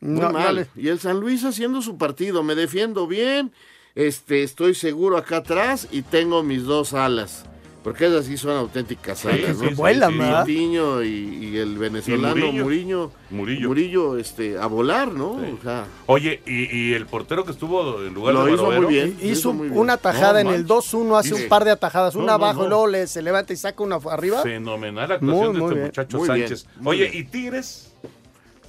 muy 0.00 0.20
No, 0.20 0.32
mal. 0.32 0.68
Y 0.76 0.88
el 0.88 0.98
San 0.98 1.20
Luis 1.20 1.44
haciendo 1.44 1.82
su 1.82 1.98
partido. 1.98 2.42
Me 2.42 2.54
defiendo 2.54 3.06
bien. 3.06 3.52
Este, 3.94 4.42
estoy 4.42 4.74
seguro 4.74 5.18
acá 5.18 5.38
atrás 5.38 5.86
y 5.92 6.00
tengo 6.02 6.42
mis 6.42 6.64
dos 6.64 6.94
alas. 6.94 7.44
Porque 7.82 8.06
esas 8.06 8.26
sí 8.26 8.36
son 8.36 8.52
auténticas 8.56 9.24
alas, 9.26 9.56
sí, 9.58 9.62
¿no? 9.64 9.68
sí, 9.70 9.74
Vuelan, 9.74 10.12
sí. 10.12 10.18
¿verdad? 10.18 10.38
Coutinho 10.44 11.02
y, 11.02 11.08
y 11.08 11.56
el 11.58 11.76
venezolano 11.78 12.36
Murillo. 12.46 12.62
Murillo, 12.64 13.10
Murillo. 13.30 13.68
Murillo, 13.68 14.16
este, 14.18 14.56
a 14.56 14.66
volar, 14.66 15.08
¿no? 15.12 15.40
Sí. 15.44 15.56
O 15.58 15.62
sea, 15.64 15.86
Oye, 16.06 16.40
y, 16.46 16.76
y 16.90 16.94
el 16.94 17.06
portero 17.06 17.44
que 17.44 17.50
estuvo 17.50 18.00
en 18.02 18.14
lugar 18.14 18.34
Lo 18.34 18.44
de 18.44 18.52
hizo 18.52 18.70
muy 18.70 18.86
bien. 18.86 19.16
Hizo 19.20 19.26
Hizo 19.32 19.52
muy 19.52 19.68
bien. 19.68 19.80
una 19.80 19.96
tajada 19.96 20.34
No, 20.44 20.50
en 20.50 20.54
el 20.54 20.64
manches. 20.66 20.92
2-1, 20.94 21.18
hace 21.18 21.34
Sí. 21.34 21.42
un 21.42 21.48
par 21.48 21.64
de 21.64 21.72
atajadas, 21.72 22.14
No, 22.14 22.20
una 22.22 22.38
no, 22.38 22.44
abajo 22.44 22.60
no. 22.60 22.66
y 22.66 22.68
luego 22.68 22.86
le, 22.86 23.06
se 23.08 23.20
levanta 23.20 23.52
y 23.52 23.56
saca 23.56 23.82
una 23.82 23.96
arriba. 23.96 24.42
Fenomenal 24.42 25.10
actuación 25.10 25.38
Muy, 25.38 25.52
de 25.54 25.58
muy 25.58 25.62
este 25.64 25.74
bien. 25.74 25.86
muchacho 25.86 26.18
Muy 26.18 26.26
Sánchez. 26.28 26.66
Oye, 26.84 27.08
bien. 27.08 27.16
¿y 27.18 27.24
Tigres? 27.24 27.92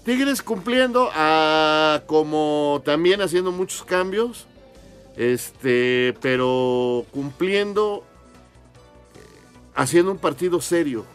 Tigres 0.04 0.42
cumpliendo, 0.42 1.10
a, 1.14 2.02
como 2.08 2.82
también 2.84 3.22
haciendo 3.22 3.52
muchos 3.52 3.84
cambios. 3.84 4.48
este, 5.16 6.16
pero 6.22 7.06
cumpliendo, 7.12 8.04
haciendo 9.76 10.12
un 10.12 10.18
partido 10.18 10.62
serio, 10.62 11.06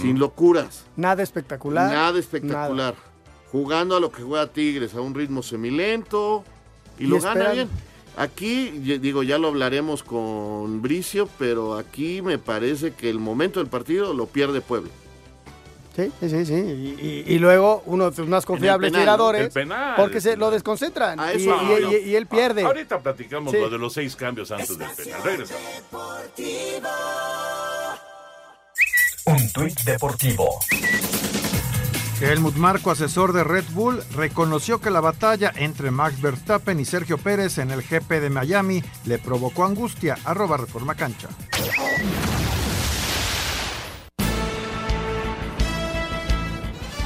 sin 0.00 0.18
locuras. 0.18 0.84
Nada 0.96 1.22
espectacular. 1.22 1.92
Nada 1.92 2.18
espectacular. 2.18 2.94
Jugando 3.50 3.96
a 3.96 4.00
lo 4.00 4.10
que 4.10 4.22
juega 4.22 4.46
Tigres, 4.48 4.94
a 4.94 5.00
un 5.00 5.14
ritmo 5.14 5.42
semilento 5.42 6.44
y, 6.98 7.04
Y 7.04 7.06
lo 7.06 7.20
gana 7.20 7.50
bien. 7.52 7.68
Aquí, 8.16 8.70
digo, 9.00 9.24
ya 9.24 9.38
lo 9.38 9.48
hablaremos 9.48 10.04
con 10.04 10.80
Bricio, 10.82 11.28
pero 11.38 11.74
aquí 11.76 12.22
me 12.22 12.38
parece 12.38 12.92
que 12.92 13.10
el 13.10 13.18
momento 13.18 13.58
del 13.60 13.68
partido 13.68 14.14
lo 14.14 14.26
pierde 14.26 14.60
Puebla. 14.60 14.90
Sí, 15.96 16.10
sí, 16.20 16.28
sí. 16.28 16.44
sí. 16.46 16.54
Y, 16.54 17.06
y- 17.30 17.34
y 17.34 17.38
luego 17.38 17.82
uno 17.86 18.10
de 18.10 18.16
sus 18.16 18.26
más 18.28 18.44
confiables 18.46 18.92
tiradores. 18.92 19.52
Penal, 19.54 19.94
Porque 19.96 20.20
se 20.20 20.36
lo 20.36 20.50
desconcentran. 20.50 21.18
A 21.20 21.32
Y, 21.34 21.36
eso 21.42 21.56
y- 21.62 21.66
voy. 21.84 21.94
y- 21.96 22.10
y 22.10 22.16
él 22.16 22.26
pierde. 22.26 22.62
Ahorita 22.62 23.00
platicamos 23.00 23.52
Sí. 23.52 23.58
lo 23.60 23.68
de 23.70 23.78
los 23.78 23.92
seis 23.92 24.14
cambios 24.16 24.50
antes 24.52 24.76
del 24.76 24.88
penal. 24.90 25.22
Regresamos. 25.22 25.62
Un 29.26 29.50
tuit 29.52 29.80
deportivo. 29.84 30.58
Helmut 32.20 32.56
Marco, 32.56 32.90
asesor 32.90 33.32
de 33.32 33.42
Red 33.42 33.64
Bull, 33.70 34.02
reconoció 34.14 34.82
que 34.82 34.90
la 34.90 35.00
batalla 35.00 35.50
entre 35.56 35.90
Max 35.90 36.20
Verstappen 36.20 36.78
y 36.78 36.84
Sergio 36.84 37.16
Pérez 37.16 37.56
en 37.56 37.70
el 37.70 37.82
GP 37.82 38.20
de 38.20 38.28
Miami 38.28 38.82
le 39.06 39.18
provocó 39.18 39.64
angustia. 39.64 40.18
Arroba 40.24 40.58
Reforma 40.58 40.94
Cancha. 40.94 41.28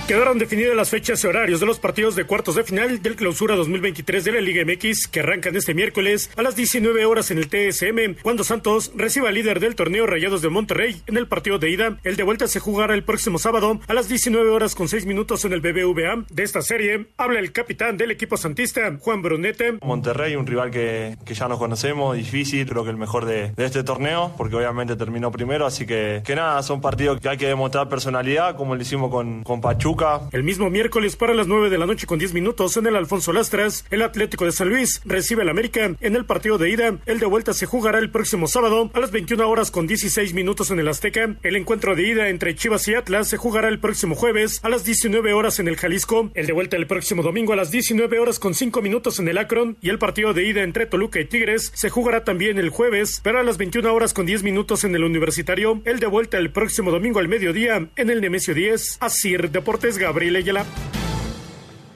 Quedaron 0.09 0.39
definidas 0.39 0.75
las 0.75 0.89
fechas 0.89 1.23
y 1.23 1.27
horarios 1.27 1.61
de 1.61 1.67
los 1.67 1.81
partidos 1.81 2.17
de 2.17 2.25
cuartos 2.25 2.55
de 2.55 2.65
final 2.65 3.03
del 3.03 3.15
Clausura 3.15 3.57
2023 3.57 4.25
de 4.25 4.33
la 4.33 4.41
Liga 4.41 4.65
MX 4.65 5.07
que 5.07 5.21
arrancan 5.21 5.55
este 5.55 5.75
miércoles 5.75 6.31
a 6.35 6.41
las 6.41 6.57
19 6.57 7.05
horas 7.05 7.31
en 7.31 7.37
el 7.37 7.51
TSM 7.51 8.23
cuando 8.23 8.43
Santos 8.43 8.91
reciba 8.97 9.29
al 9.29 9.35
líder 9.35 9.61
del 9.61 9.75
torneo 9.75 10.07
Rayados 10.07 10.41
de 10.41 10.49
Monterrey 10.49 11.03
en 11.09 11.19
el 11.19 11.29
partido 11.29 11.59
de 11.59 11.69
ida. 11.69 11.99
El 12.05 12.17
de 12.17 12.23
vuelta 12.23 12.47
se 12.47 12.59
jugará 12.59 12.95
el 12.95 13.05
próximo 13.05 13.39
sábado 13.39 13.81
a 13.87 13.93
las 13.93 14.09
19 14.09 14.49
horas 14.49 14.75
con 14.75 14.89
6 14.89 15.05
minutos 15.05 15.45
en 15.45 15.53
el 15.53 15.61
BBVA. 15.61 16.25
De 16.31 16.43
esta 16.43 16.63
serie 16.63 17.09
habla 17.19 17.39
el 17.39 17.53
capitán 17.53 17.99
del 17.99 18.11
equipo 18.11 18.39
santista, 18.39 18.91
Juan 18.99 19.21
Brunete. 19.21 19.75
Monterrey, 19.83 20.37
un 20.37 20.47
rival 20.47 20.71
que, 20.71 21.19
que 21.27 21.35
ya 21.35 21.49
nos 21.49 21.59
conocemos, 21.59 22.17
difícil, 22.17 22.67
creo 22.67 22.83
que 22.83 22.91
el 22.91 22.97
mejor 22.97 23.27
de, 23.27 23.53
de 23.53 23.65
este 23.67 23.85
torneo, 23.85 24.33
porque 24.39 24.57
obviamente 24.57 24.97
terminó 24.97 25.31
primero, 25.31 25.67
así 25.67 25.85
que, 25.85 26.23
que 26.25 26.35
nada, 26.35 26.63
son 26.63 26.81
partidos 26.81 27.21
que 27.21 27.29
hay 27.29 27.37
que 27.37 27.47
demostrar 27.47 27.91
personalidad, 27.91 28.57
como 28.57 28.75
lo 28.75 28.81
hicimos 28.81 29.11
con, 29.11 29.45
con 29.45 29.61
Pachuca. 29.61 29.98
El 30.31 30.45
mismo 30.45 30.71
miércoles 30.71 31.17
para 31.17 31.35
las 31.35 31.49
9 31.49 31.71
de 31.71 31.79
la 31.79 31.87
noche 31.87 32.07
con 32.07 32.21
10 32.21 32.33
minutos 32.33 32.77
en 32.77 32.87
el 32.87 32.95
Alfonso 32.95 33.33
Lastras, 33.33 33.85
el 33.91 34.03
Atlético 34.03 34.45
de 34.45 34.53
San 34.53 34.69
Luis 34.69 35.01
recibe 35.05 35.43
al 35.43 35.49
América 35.49 35.97
en 36.01 36.15
el 36.15 36.25
partido 36.25 36.57
de 36.57 36.71
ida. 36.71 36.99
El 37.07 37.19
de 37.19 37.27
vuelta 37.27 37.53
se 37.53 37.67
jugará 37.67 37.99
el 37.99 38.11
próximo 38.11 38.47
sábado 38.47 38.93
a 38.95 39.01
las 39.01 39.11
21 39.11 39.49
horas 39.49 39.73
con 39.73 39.89
16 39.89 40.35
minutos 40.35 40.71
en 40.71 40.79
el 40.79 40.87
Azteca. 40.87 41.35
El 41.43 41.57
encuentro 41.57 41.97
de 41.97 42.07
ida 42.07 42.29
entre 42.29 42.55
Chivas 42.55 42.87
y 42.87 42.95
Atlas 42.95 43.29
se 43.29 43.39
jugará 43.39 43.69
el 43.69 43.81
próximo 43.81 44.15
jueves 44.15 44.61
a 44.63 44.69
las 44.69 44.85
19 44.85 45.33
horas 45.33 45.59
en 45.59 45.67
el 45.67 45.77
Jalisco. 45.77 46.31
El 46.35 46.47
de 46.47 46.53
vuelta 46.53 46.77
el 46.77 46.87
próximo 46.87 47.25
domingo 47.25 47.53
a 47.53 47.57
las 47.57 47.73
19 47.73 48.21
horas 48.21 48.39
con 48.39 48.55
5 48.55 48.81
minutos 48.81 49.19
en 49.19 49.27
el 49.27 49.39
Akron. 49.39 49.79
Y 49.81 49.91
el 49.91 49.99
partido 49.99 50.33
de 50.33 50.47
ida 50.47 50.63
entre 50.63 50.87
Toluca 50.87 51.19
y 51.19 51.25
Tigres 51.25 51.73
se 51.75 51.91
jugará 51.91 52.23
también 52.23 52.59
el 52.59 52.71
jueves, 52.71 53.21
pero 53.25 53.41
a 53.41 53.43
las 53.43 53.59
21 53.59 53.93
horas 53.93 54.15
con 54.15 54.27
10 54.27 54.45
minutos 54.45 54.85
en 54.85 54.95
el 54.95 55.03
Universitario. 55.03 55.83
El 55.85 55.99
de 55.99 56.07
vuelta 56.07 56.39
el 56.39 56.53
próximo 56.53 56.93
domingo 56.93 57.19
al 57.19 57.27
mediodía 57.27 57.89
en 57.97 58.11
el 58.11 58.21
Nemesio 58.21 58.55
10. 58.55 58.99
Asir 59.01 59.51
Deportes 59.51 59.88
Gabriel 59.97 60.37
Ayala. 60.37 60.67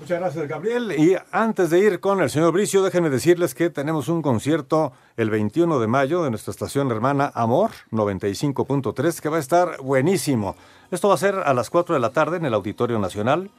Muchas 0.00 0.18
gracias, 0.18 0.48
Gabriel. 0.48 0.94
Y 0.98 1.16
antes 1.30 1.70
de 1.70 1.78
ir 1.78 2.00
con 2.00 2.20
el 2.22 2.30
señor 2.30 2.52
Bricio, 2.52 2.82
déjenme 2.82 3.10
decirles 3.10 3.54
que 3.54 3.70
tenemos 3.70 4.08
un 4.08 4.22
concierto 4.22 4.92
el 5.16 5.30
21 5.30 5.78
de 5.78 5.86
mayo 5.86 6.24
de 6.24 6.30
nuestra 6.30 6.50
estación 6.50 6.90
hermana 6.90 7.30
Amor 7.34 7.70
95.3 7.90 9.20
que 9.20 9.28
va 9.28 9.36
a 9.36 9.40
estar 9.40 9.80
buenísimo. 9.82 10.56
Esto 10.90 11.08
va 11.08 11.14
a 11.14 11.18
ser 11.18 11.34
a 11.34 11.52
las 11.54 11.70
4 11.70 11.94
de 11.94 12.00
la 12.00 12.10
tarde 12.10 12.38
en 12.38 12.46
el 12.46 12.54
Auditorio 12.54 12.98
Nacional. 12.98 13.50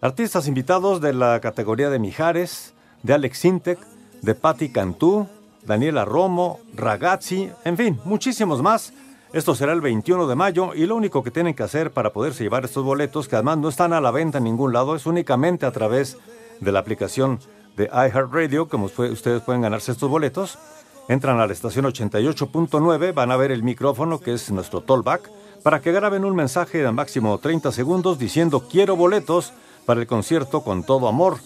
Artistas 0.00 0.48
invitados 0.48 1.00
de 1.00 1.14
la 1.14 1.40
categoría 1.40 1.88
de 1.88 1.98
Mijares, 1.98 2.74
de 3.02 3.14
Alex 3.14 3.38
Sintek, 3.38 3.78
de 4.20 4.34
Patti 4.34 4.68
Cantú, 4.68 5.28
Daniela 5.64 6.04
Romo, 6.04 6.60
Ragazzi, 6.74 7.50
en 7.64 7.76
fin, 7.76 8.00
muchísimos 8.04 8.62
más. 8.62 8.92
Esto 9.32 9.56
será 9.56 9.72
el 9.72 9.80
21 9.80 10.28
de 10.28 10.36
mayo 10.36 10.72
y 10.74 10.86
lo 10.86 10.94
único 10.94 11.22
que 11.22 11.32
tienen 11.32 11.54
que 11.54 11.64
hacer 11.64 11.90
para 11.90 12.12
poderse 12.12 12.44
llevar 12.44 12.64
estos 12.64 12.84
boletos, 12.84 13.26
que 13.26 13.34
además 13.34 13.58
no 13.58 13.68
están 13.68 13.92
a 13.92 14.00
la 14.00 14.12
venta 14.12 14.38
en 14.38 14.44
ningún 14.44 14.72
lado, 14.72 14.94
es 14.94 15.04
únicamente 15.04 15.66
a 15.66 15.72
través 15.72 16.16
de 16.60 16.72
la 16.72 16.78
aplicación 16.78 17.40
de 17.76 17.86
iHeartRadio, 17.86 18.68
como 18.68 18.86
ustedes 18.86 19.42
pueden 19.42 19.62
ganarse 19.62 19.92
estos 19.92 20.08
boletos. 20.08 20.58
Entran 21.08 21.40
a 21.40 21.46
la 21.46 21.52
estación 21.52 21.84
88.9, 21.86 23.14
van 23.14 23.30
a 23.30 23.36
ver 23.36 23.50
el 23.50 23.62
micrófono, 23.62 24.20
que 24.20 24.32
es 24.32 24.50
nuestro 24.52 24.80
tollback, 24.80 25.30
para 25.62 25.80
que 25.80 25.92
graben 25.92 26.24
un 26.24 26.34
mensaje 26.34 26.78
de 26.78 26.92
máximo 26.92 27.36
30 27.38 27.72
segundos 27.72 28.18
diciendo 28.18 28.68
quiero 28.70 28.94
boletos 28.94 29.52
para 29.84 30.00
el 30.00 30.06
concierto 30.06 30.62
con 30.62 30.84
todo 30.84 31.08
amor. 31.08 31.38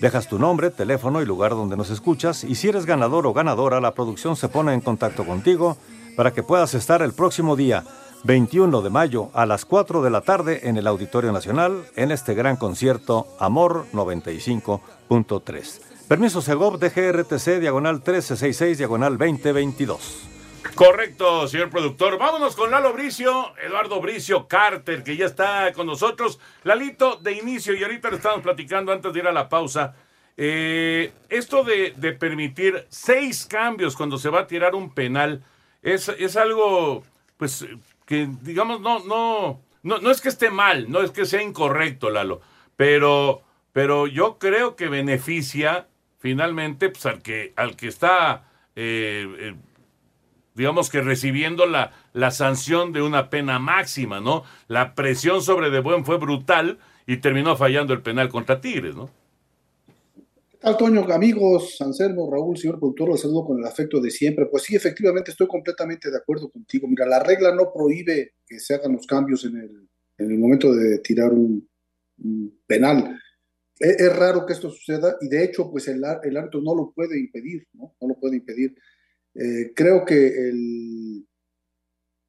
Dejas 0.00 0.28
tu 0.28 0.38
nombre, 0.38 0.70
teléfono 0.70 1.22
y 1.22 1.26
lugar 1.26 1.52
donde 1.52 1.76
nos 1.76 1.90
escuchas 1.90 2.44
y 2.44 2.56
si 2.56 2.68
eres 2.68 2.86
ganador 2.86 3.26
o 3.26 3.32
ganadora, 3.32 3.80
la 3.80 3.94
producción 3.94 4.36
se 4.36 4.48
pone 4.48 4.74
en 4.74 4.80
contacto 4.80 5.24
contigo 5.24 5.76
para 6.16 6.32
que 6.32 6.42
puedas 6.42 6.74
estar 6.74 7.02
el 7.02 7.12
próximo 7.12 7.56
día 7.56 7.84
21 8.24 8.82
de 8.82 8.90
mayo 8.90 9.30
a 9.34 9.46
las 9.46 9.64
4 9.64 10.02
de 10.02 10.10
la 10.10 10.20
tarde 10.20 10.68
en 10.68 10.76
el 10.76 10.86
Auditorio 10.86 11.32
Nacional 11.32 11.84
en 11.96 12.10
este 12.12 12.34
gran 12.34 12.56
concierto 12.56 13.26
Amor 13.40 13.86
95.3. 13.92 15.80
Permiso 16.08 16.40
Segov 16.42 16.78
DGRTC 16.78 17.58
diagonal 17.60 17.94
1366 17.96 18.78
diagonal 18.78 19.18
2022. 19.18 20.28
Correcto, 20.74 21.48
señor 21.48 21.70
productor. 21.70 22.18
Vámonos 22.18 22.54
con 22.54 22.70
Lalo 22.70 22.92
Bricio, 22.92 23.52
Eduardo 23.62 24.00
Bricio 24.00 24.46
Carter, 24.46 25.02
que 25.02 25.16
ya 25.16 25.26
está 25.26 25.72
con 25.72 25.86
nosotros. 25.86 26.38
Lalito, 26.64 27.16
de 27.16 27.32
inicio, 27.32 27.74
y 27.74 27.82
ahorita 27.82 28.10
le 28.10 28.16
estamos 28.16 28.42
platicando 28.42 28.92
antes 28.92 29.12
de 29.12 29.18
ir 29.18 29.26
a 29.26 29.32
la 29.32 29.48
pausa. 29.48 29.94
eh, 30.36 31.12
esto 31.28 31.62
de, 31.64 31.92
de 31.96 32.12
permitir 32.12 32.86
seis 32.88 33.44
cambios 33.44 33.96
cuando 33.96 34.16
se 34.18 34.30
va 34.30 34.40
a 34.40 34.46
tirar 34.46 34.74
un 34.74 34.94
penal 34.94 35.44
es, 35.82 36.08
es 36.08 36.36
algo, 36.36 37.04
pues, 37.36 37.66
que 38.06 38.28
digamos, 38.42 38.80
no, 38.80 39.00
no, 39.00 39.60
no, 39.82 39.98
no 39.98 40.10
es 40.10 40.20
que 40.20 40.28
esté 40.28 40.50
mal, 40.50 40.90
no 40.90 41.00
es 41.00 41.10
que 41.10 41.26
sea 41.26 41.42
incorrecto, 41.42 42.10
Lalo, 42.10 42.40
pero, 42.76 43.42
pero 43.72 44.06
yo 44.06 44.38
creo 44.38 44.76
que 44.76 44.88
beneficia 44.88 45.88
finalmente 46.18 46.88
pues, 46.88 47.04
al, 47.06 47.22
que, 47.22 47.52
al 47.56 47.76
que 47.76 47.88
está 47.88 48.44
eh, 48.76 49.26
eh, 49.38 49.54
digamos 50.54 50.90
que 50.90 51.00
recibiendo 51.00 51.66
la, 51.66 51.92
la 52.12 52.30
sanción 52.30 52.92
de 52.92 53.02
una 53.02 53.30
pena 53.30 53.58
máxima, 53.58 54.20
¿no? 54.20 54.44
La 54.68 54.94
presión 54.94 55.42
sobre 55.42 55.70
De 55.70 55.80
Buen 55.80 56.04
fue 56.04 56.18
brutal 56.18 56.78
y 57.06 57.18
terminó 57.18 57.56
fallando 57.56 57.92
el 57.94 58.02
penal 58.02 58.28
contra 58.28 58.60
Tigres, 58.60 58.94
¿no? 58.94 59.10
¿Qué 60.64 60.72
tal? 60.78 61.10
Amigos, 61.10 61.80
Anselmo, 61.80 62.30
Raúl, 62.30 62.56
señor 62.56 62.78
productor, 62.78 63.08
los 63.08 63.20
saludo 63.20 63.44
con 63.46 63.58
el 63.58 63.64
afecto 63.64 64.00
de 64.00 64.12
siempre. 64.12 64.46
Pues 64.46 64.62
sí, 64.62 64.76
efectivamente, 64.76 65.32
estoy 65.32 65.48
completamente 65.48 66.08
de 66.08 66.16
acuerdo 66.16 66.48
contigo. 66.48 66.86
Mira, 66.86 67.04
la 67.04 67.18
regla 67.18 67.52
no 67.52 67.72
prohíbe 67.72 68.34
que 68.46 68.60
se 68.60 68.74
hagan 68.74 68.92
los 68.92 69.04
cambios 69.04 69.44
en 69.44 69.56
el, 69.56 69.88
en 70.18 70.30
el 70.30 70.38
momento 70.38 70.72
de 70.72 71.00
tirar 71.00 71.32
un, 71.32 71.68
penal. 72.64 73.18
Es, 73.76 73.98
es 74.02 74.16
raro 74.16 74.46
que 74.46 74.52
esto 74.52 74.70
suceda 74.70 75.16
y 75.20 75.28
de 75.28 75.42
hecho, 75.42 75.68
pues 75.68 75.88
el, 75.88 76.00
el 76.22 76.36
árbitro 76.36 76.60
no 76.60 76.76
lo 76.76 76.92
puede 76.92 77.18
impedir, 77.18 77.66
¿no? 77.72 77.96
No 78.00 78.08
lo 78.08 78.14
puede 78.20 78.36
impedir. 78.36 78.72
Eh, 79.34 79.72
creo 79.74 80.04
que 80.04 80.48
el, 80.48 81.26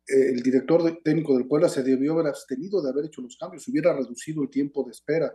el 0.07 0.41
director 0.41 0.99
técnico 1.03 1.37
del 1.37 1.47
Puebla 1.47 1.69
se 1.69 1.83
debió 1.83 2.13
haber 2.13 2.27
abstenido 2.27 2.81
de 2.81 2.89
haber 2.89 3.05
hecho 3.05 3.21
los 3.21 3.37
cambios, 3.37 3.67
hubiera 3.67 3.93
reducido 3.93 4.41
el 4.41 4.49
tiempo 4.49 4.83
de 4.83 4.91
espera. 4.91 5.31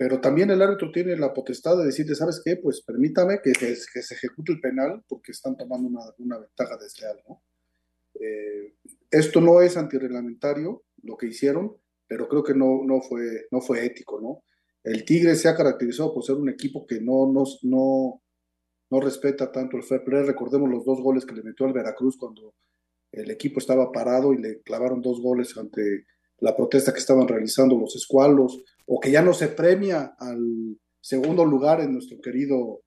Pero 0.00 0.18
también 0.18 0.48
el 0.50 0.62
árbitro 0.62 0.90
tiene 0.90 1.14
la 1.14 1.34
potestad 1.34 1.76
de 1.76 1.84
decirle, 1.84 2.14
¿sabes 2.14 2.40
qué? 2.42 2.56
Pues 2.56 2.80
permítame 2.80 3.40
que, 3.44 3.52
que- 3.52 3.76
que 3.92 4.02
se 4.02 4.14
ejecute 4.14 4.50
el 4.52 4.58
penal 4.60 5.04
porque 5.06 5.32
están 5.32 5.58
tomando 5.58 5.88
una, 5.88 6.00
una 6.16 6.38
ventaja 6.38 6.78
desleal, 6.78 7.18
¿no? 7.28 7.42
Eh, 8.18 8.76
esto 9.10 9.42
no 9.42 9.60
es 9.60 9.76
antirreglamentario, 9.76 10.84
lo 11.02 11.18
que 11.18 11.26
hicieron, 11.26 11.76
pero 12.08 12.28
creo 12.28 12.42
que 12.42 12.54
no, 12.54 12.80
no, 12.82 13.02
fue, 13.02 13.46
no 13.50 13.60
fue 13.60 13.84
ético, 13.84 14.18
¿no? 14.22 14.42
El 14.82 15.04
Tigre 15.04 15.34
se 15.34 15.48
ha 15.48 15.54
caracterizado 15.54 16.14
por 16.14 16.24
ser 16.24 16.36
un 16.36 16.48
equipo 16.48 16.86
que 16.86 16.98
no, 17.02 17.30
no, 17.30 17.44
no, 17.62 18.22
no 18.90 19.00
respeta 19.02 19.52
tanto 19.52 19.76
el 19.76 19.82
fair 19.82 20.02
play. 20.02 20.22
Recordemos 20.22 20.70
los 20.70 20.86
dos 20.86 21.02
goles 21.02 21.26
que 21.26 21.34
le 21.34 21.42
metió 21.42 21.66
al 21.66 21.74
Veracruz 21.74 22.16
cuando 22.16 22.54
el 23.12 23.30
equipo 23.30 23.58
estaba 23.60 23.92
parado 23.92 24.32
y 24.32 24.38
le 24.38 24.62
clavaron 24.62 25.02
dos 25.02 25.20
goles 25.20 25.54
ante 25.58 26.06
la 26.38 26.56
protesta 26.56 26.94
que 26.94 27.00
estaban 27.00 27.28
realizando 27.28 27.76
los 27.76 27.94
escualos, 27.94 28.64
o 28.92 28.98
que 28.98 29.12
ya 29.12 29.22
no 29.22 29.32
se 29.32 29.48
premia 29.48 30.16
al 30.18 30.76
segundo 31.00 31.44
lugar 31.44 31.80
en 31.80 31.92
nuestro 31.92 32.20
querido 32.20 32.82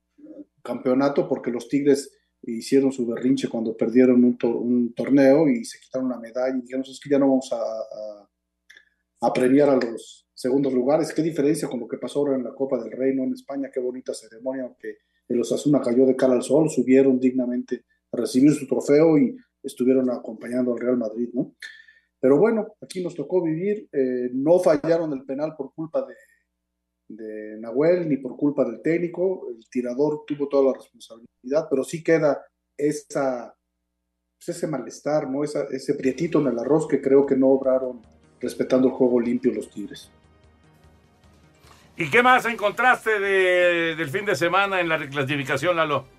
campeonato 0.62 1.26
porque 1.26 1.50
los 1.50 1.66
Tigres 1.66 2.12
hicieron 2.42 2.92
su 2.92 3.06
berrinche 3.06 3.48
cuando 3.48 3.74
perdieron 3.74 4.22
un, 4.22 4.36
to- 4.36 4.58
un 4.58 4.92
torneo 4.92 5.48
y 5.48 5.64
se 5.64 5.78
quitaron 5.80 6.10
la 6.10 6.18
medalla 6.18 6.54
y 6.58 6.60
dijeron, 6.60 6.84
es 6.86 7.00
que 7.02 7.08
ya 7.08 7.18
no 7.18 7.28
vamos 7.28 7.50
a, 7.52 9.32
premiar 9.32 9.70
a 9.70 9.76
los 9.76 10.28
segundos 10.34 10.74
lugares. 10.74 11.14
Qué 11.14 11.22
diferencia 11.22 11.68
con 11.68 11.80
lo 11.80 11.88
que 11.88 11.96
pasó 11.96 12.18
ahora 12.18 12.36
en 12.36 12.44
la 12.44 12.52
Copa 12.54 12.78
del 12.78 12.92
Rey, 12.92 13.14
¿no? 13.16 13.24
En 13.24 13.32
España, 13.32 13.70
qué 13.72 13.80
bonita 13.80 14.12
ceremonia, 14.12 14.64
aunque 14.64 14.98
el 15.26 15.40
Osasuna 15.40 15.80
cayó 15.80 16.04
de 16.04 16.16
cara 16.16 16.34
al 16.34 16.42
sol, 16.42 16.68
subieron 16.68 17.18
dignamente 17.18 17.86
a 18.12 18.18
recibir 18.18 18.52
su 18.52 18.66
trofeo 18.66 19.16
y 19.16 19.34
estuvieron 19.62 20.10
acompañando 20.10 20.74
al 20.74 20.80
Real 20.80 20.98
Madrid, 20.98 21.30
¿no? 21.32 21.56
Pero 22.24 22.38
bueno, 22.38 22.74
aquí 22.80 23.02
nos 23.02 23.14
tocó 23.14 23.42
vivir, 23.42 23.86
eh, 23.92 24.30
no 24.32 24.58
fallaron 24.58 25.12
el 25.12 25.26
penal 25.26 25.54
por 25.54 25.74
culpa 25.74 26.06
de, 27.06 27.58
Nahuel 27.60 28.08
ni 28.08 28.16
por 28.16 28.34
culpa 28.34 28.64
del 28.64 28.80
técnico, 28.80 29.48
el 29.50 29.68
tirador 29.68 30.24
tuvo 30.26 30.48
toda 30.48 30.72
la 30.72 30.78
responsabilidad, 30.78 31.66
pero 31.68 31.84
sí 31.84 32.02
queda 32.02 32.42
esa, 32.78 33.54
pues 34.38 34.56
ese 34.56 34.66
malestar, 34.66 35.28
¿no? 35.28 35.44
Ese 35.44 35.94
prietito 35.96 36.40
en 36.40 36.46
el 36.46 36.58
arroz 36.58 36.88
que 36.88 37.02
creo 37.02 37.26
que 37.26 37.36
no 37.36 37.48
obraron 37.48 38.00
respetando 38.40 38.88
el 38.88 38.94
juego 38.94 39.20
limpio 39.20 39.52
los 39.52 39.68
Tigres. 39.68 40.10
¿Y 41.98 42.10
qué 42.10 42.22
más 42.22 42.46
encontraste 42.46 43.20
de, 43.20 43.96
del 43.96 44.08
fin 44.08 44.24
de 44.24 44.34
semana 44.34 44.80
en 44.80 44.88
la 44.88 44.96
reclasificación, 44.96 45.76
Lalo? 45.76 46.13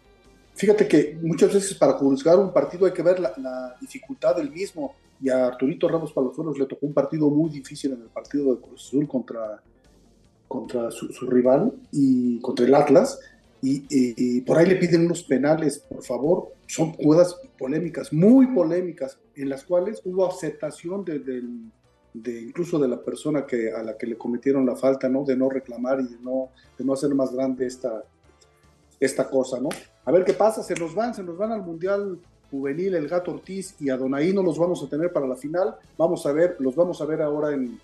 Fíjate 0.56 0.88
que 0.88 1.18
muchas 1.22 1.54
veces 1.54 1.74
para 1.76 1.94
juzgar 1.94 2.40
un 2.40 2.54
partido 2.54 2.86
hay 2.86 2.94
que 2.94 3.04
ver 3.04 3.20
la, 3.20 3.34
la 3.38 3.76
dificultad 3.80 4.36
del 4.38 4.50
mismo. 4.50 4.96
Y 5.22 5.30
a 5.30 5.48
Arturito 5.48 5.88
Ramos 5.88 6.14
Palazuelos 6.14 6.58
le 6.58 6.66
tocó 6.66 6.86
un 6.86 6.94
partido 6.94 7.30
muy 7.30 7.50
difícil 7.50 7.94
en 7.94 8.02
el 8.02 8.08
partido 8.08 8.56
de 8.56 8.62
Cruz 8.62 8.88
Azul 8.88 9.08
contra, 9.08 9.62
contra 10.48 10.92
su, 10.92 11.08
rival 11.28 11.74
y 11.92 12.40
contra 12.40 12.66
el 12.66 12.74
Atlas. 12.74 13.20
Y, 13.62 14.42
por 14.42 14.58
ahí 14.58 14.68
le 14.68 14.76
piden 14.76 15.06
unos 15.06 15.24
penales, 15.24 15.80
por 15.80 16.04
favor. 16.04 16.54
Son 16.68 16.94
jugadas 16.94 17.36
polémicas, 17.58 18.14
muy 18.14 18.48
polémicas, 18.48 19.18
en 19.36 19.50
las 19.50 19.64
cuales 19.64 20.02
hubo 20.06 20.28
aceptación 20.28 21.04
de 21.04 22.42
incluso 22.42 22.78
de 22.78 22.88
la 22.88 23.02
persona 23.02 23.46
que, 23.46 23.72
a 23.72 23.82
la 23.82 23.98
que 23.98 24.06
le 24.06 24.18
cometieron 24.18 24.66
la 24.66 24.76
falta, 24.76 25.10
¿no? 25.10 25.24
De 25.24 25.36
no 25.36 25.50
reclamar 25.50 26.00
y 26.00 26.14
de 26.14 26.20
no, 26.22 26.50
de 26.78 26.86
no 26.86 26.94
hacer 26.94 27.14
más 27.16 27.34
grande 27.34 27.66
esta, 27.66 28.04
esta 29.00 29.28
cosa, 29.30 29.60
¿no? 29.60 29.70
A 30.06 30.12
ver 30.12 30.24
qué 30.24 30.34
pasa, 30.34 30.64
se 30.64 30.76
nos 30.76 30.94
van, 30.94 31.14
se 31.14 31.24
nos 31.24 31.38
van 31.38 31.52
al 31.52 31.62
Mundial 31.64 32.20
Juvenil, 32.52 32.96
el 32.96 33.08
Gato 33.08 33.32
Ortiz 33.32 33.76
y 33.80 33.90
a 33.90 33.98
Donaí 33.98 34.34
no 34.34 34.44
los 34.44 34.58
vamos 34.58 34.84
a 34.84 34.88
tener 34.88 35.12
para 35.12 35.28
la 35.28 35.36
final. 35.36 35.76
Vamos 35.98 36.26
a 36.26 36.32
ver, 36.32 36.58
los 36.60 36.76
vamos 36.76 37.02
a 37.02 37.06
ver 37.06 37.22
ahora 37.22 37.54
en, 37.54 37.80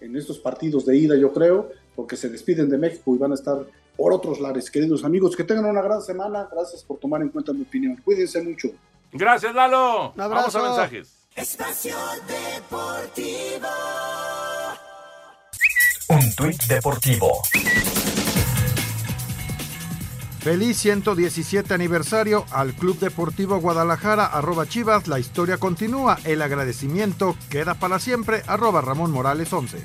en 0.00 0.16
estos 0.16 0.38
partidos 0.38 0.86
de 0.86 0.96
ida, 0.96 1.16
yo 1.16 1.32
creo, 1.32 1.70
porque 1.94 2.16
se 2.16 2.28
despiden 2.28 2.68
de 2.68 2.78
México 2.78 3.14
y 3.14 3.18
van 3.18 3.32
a 3.32 3.34
estar 3.34 3.58
por 3.96 4.12
otros 4.12 4.40
lares. 4.40 4.70
Queridos 4.70 5.04
amigos, 5.04 5.36
que 5.36 5.44
tengan 5.44 5.66
una 5.66 5.82
gran 5.82 6.02
semana. 6.02 6.48
Gracias 6.50 6.82
por 6.82 6.98
tomar 6.98 7.22
en 7.22 7.28
cuenta 7.28 7.52
mi 7.52 7.62
opinión. 7.62 7.96
Cuídense 8.04 8.42
mucho. 8.42 8.68
Gracias, 9.12 9.54
Lalo. 9.54 10.12
Un 10.14 10.20
abrazo. 10.20 10.58
Vamos 10.58 10.78
a 10.78 10.82
mensajes. 10.82 11.16
Espacio 11.34 11.96
Deportivo. 12.26 13.68
Un 16.08 16.34
tuit 16.34 16.62
deportivo. 16.68 17.42
Feliz 20.46 20.76
117 20.76 21.74
aniversario 21.74 22.44
al 22.52 22.72
Club 22.72 23.00
Deportivo 23.00 23.58
Guadalajara, 23.58 24.26
arroba 24.26 24.64
Chivas, 24.64 25.08
la 25.08 25.18
historia 25.18 25.58
continúa, 25.58 26.20
el 26.22 26.40
agradecimiento 26.40 27.36
queda 27.50 27.74
para 27.74 27.98
siempre, 27.98 28.44
arroba 28.46 28.80
Ramón 28.80 29.10
Morales 29.10 29.52
11. 29.52 29.82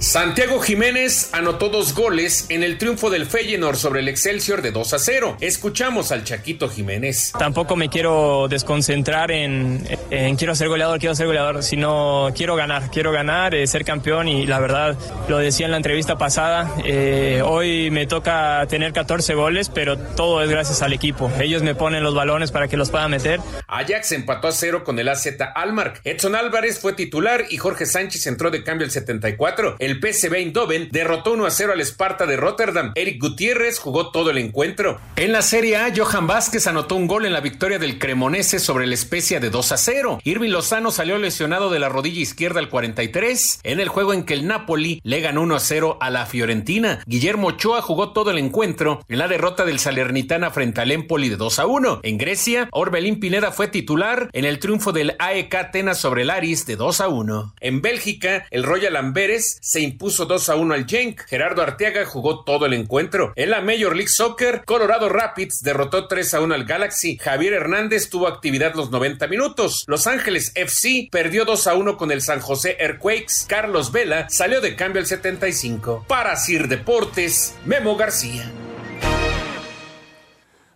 Santiago 0.00 0.60
Jiménez 0.60 1.30
anotó 1.32 1.70
dos 1.70 1.92
goles 1.92 2.46
en 2.50 2.62
el 2.62 2.78
triunfo 2.78 3.10
del 3.10 3.26
Feyenoord 3.26 3.76
sobre 3.76 4.00
el 4.00 4.08
Excelsior 4.08 4.62
de 4.62 4.70
2 4.70 4.94
a 4.94 4.98
0. 4.98 5.36
Escuchamos 5.40 6.12
al 6.12 6.22
Chaquito 6.22 6.68
Jiménez. 6.68 7.32
Tampoco 7.36 7.74
me 7.74 7.88
quiero 7.88 8.46
desconcentrar 8.48 9.32
en, 9.32 9.84
en 10.10 10.36
quiero 10.36 10.54
ser 10.54 10.68
goleador, 10.68 11.00
quiero 11.00 11.16
ser 11.16 11.26
goleador, 11.26 11.64
sino 11.64 12.30
quiero 12.36 12.54
ganar, 12.54 12.90
quiero 12.92 13.10
ganar, 13.10 13.56
eh, 13.56 13.66
ser 13.66 13.84
campeón 13.84 14.28
y 14.28 14.46
la 14.46 14.60
verdad, 14.60 14.96
lo 15.28 15.38
decía 15.38 15.66
en 15.66 15.72
la 15.72 15.78
entrevista 15.78 16.16
pasada, 16.16 16.72
eh, 16.84 17.42
hoy 17.44 17.90
me 17.90 18.06
toca 18.06 18.64
tener 18.68 18.92
14 18.92 19.34
goles, 19.34 19.68
pero 19.68 19.98
todo 19.98 20.44
es 20.44 20.48
gracias 20.48 20.80
al 20.80 20.92
equipo. 20.92 21.28
Ellos 21.40 21.64
me 21.64 21.74
ponen 21.74 22.04
los 22.04 22.14
balones 22.14 22.52
para 22.52 22.68
que 22.68 22.76
los 22.76 22.90
pueda 22.90 23.08
meter. 23.08 23.40
Ajax 23.66 24.12
empató 24.12 24.46
a 24.46 24.52
cero 24.52 24.84
con 24.84 24.96
el 25.00 25.08
AZ 25.08 25.26
Almark. 25.56 26.00
Edson 26.04 26.36
Álvarez 26.36 26.78
fue 26.78 26.92
titular 26.92 27.46
y 27.50 27.56
Jorge 27.56 27.84
Sánchez 27.84 28.28
entró 28.28 28.52
de 28.52 28.62
cambio 28.62 28.84
el 28.84 28.92
74. 28.92 29.76
El 29.87 29.87
PSV 29.94 30.34
Eindhoven 30.34 30.88
derrotó 30.90 31.32
1 31.32 31.46
a 31.46 31.50
0 31.50 31.72
al 31.72 31.80
Sparta 31.80 32.26
de 32.26 32.36
Rotterdam. 32.36 32.92
Eric 32.94 33.20
Gutiérrez 33.20 33.78
jugó 33.78 34.10
todo 34.10 34.30
el 34.30 34.38
encuentro. 34.38 35.00
En 35.16 35.32
la 35.32 35.42
Serie 35.42 35.76
A, 35.76 35.92
Johan 35.94 36.26
Vázquez 36.26 36.66
anotó 36.66 36.94
un 36.94 37.06
gol 37.06 37.26
en 37.26 37.32
la 37.32 37.40
victoria 37.40 37.78
del 37.78 37.98
Cremonese 37.98 38.58
sobre 38.58 38.84
el 38.84 38.92
Especia 38.92 39.40
de 39.40 39.50
2 39.50 39.72
a 39.72 39.76
0. 39.76 40.20
Irving 40.24 40.50
Lozano 40.50 40.90
salió 40.90 41.18
lesionado 41.18 41.70
de 41.70 41.78
la 41.78 41.88
rodilla 41.88 42.20
izquierda 42.20 42.60
al 42.60 42.68
43 42.68 43.60
en 43.62 43.80
el 43.80 43.88
juego 43.88 44.12
en 44.12 44.24
que 44.24 44.34
el 44.34 44.46
Napoli 44.46 45.00
le 45.02 45.20
ganó 45.20 45.42
1 45.42 45.56
a 45.56 45.60
0 45.60 45.98
a 46.00 46.10
la 46.10 46.26
Fiorentina. 46.26 47.02
Guillermo 47.06 47.48
Ochoa 47.48 47.82
jugó 47.82 48.12
todo 48.12 48.30
el 48.30 48.38
encuentro 48.38 49.04
en 49.08 49.18
la 49.18 49.28
derrota 49.28 49.64
del 49.64 49.78
Salernitana 49.78 50.50
frente 50.50 50.80
al 50.80 50.92
Empoli 50.92 51.28
de 51.28 51.36
2 51.36 51.58
a 51.58 51.66
1. 51.66 52.00
En 52.02 52.18
Grecia, 52.18 52.68
Orbelín 52.72 53.20
Pineda 53.20 53.52
fue 53.52 53.68
titular 53.68 54.28
en 54.32 54.44
el 54.44 54.58
triunfo 54.58 54.92
del 54.92 55.14
AEK 55.18 55.54
Atenas 55.54 55.98
sobre 55.98 56.22
el 56.22 56.30
Aris 56.30 56.66
de 56.66 56.76
2 56.76 57.00
a 57.00 57.08
1. 57.08 57.54
En 57.60 57.82
Bélgica, 57.82 58.46
el 58.50 58.64
Royal 58.64 58.96
Amberes 58.96 59.58
se 59.60 59.77
impuso 59.80 60.26
2 60.26 60.48
a 60.48 60.56
1 60.56 60.74
al 60.74 60.86
Genk. 60.86 61.22
Gerardo 61.26 61.62
Arteaga 61.62 62.04
jugó 62.04 62.44
todo 62.44 62.66
el 62.66 62.74
encuentro. 62.74 63.32
En 63.36 63.50
la 63.50 63.60
Major 63.60 63.94
League 63.94 64.08
Soccer, 64.08 64.62
Colorado 64.64 65.08
Rapids 65.08 65.60
derrotó 65.62 66.08
3 66.08 66.34
a 66.34 66.40
1 66.40 66.54
al 66.54 66.64
Galaxy. 66.64 67.18
Javier 67.18 67.54
Hernández 67.54 68.08
tuvo 68.08 68.28
actividad 68.28 68.74
los 68.74 68.90
90 68.90 69.26
minutos. 69.28 69.84
Los 69.86 70.06
Ángeles 70.06 70.52
FC 70.54 71.08
perdió 71.10 71.44
2 71.44 71.66
a 71.66 71.74
1 71.74 71.96
con 71.96 72.10
el 72.10 72.22
San 72.22 72.40
José 72.40 72.76
Earthquakes. 72.80 73.46
Carlos 73.48 73.92
Vela 73.92 74.28
salió 74.28 74.60
de 74.60 74.76
cambio 74.76 75.00
al 75.00 75.06
75. 75.06 76.04
Para 76.08 76.36
Sir 76.36 76.68
Deportes, 76.68 77.54
Memo 77.64 77.96
García. 77.96 78.50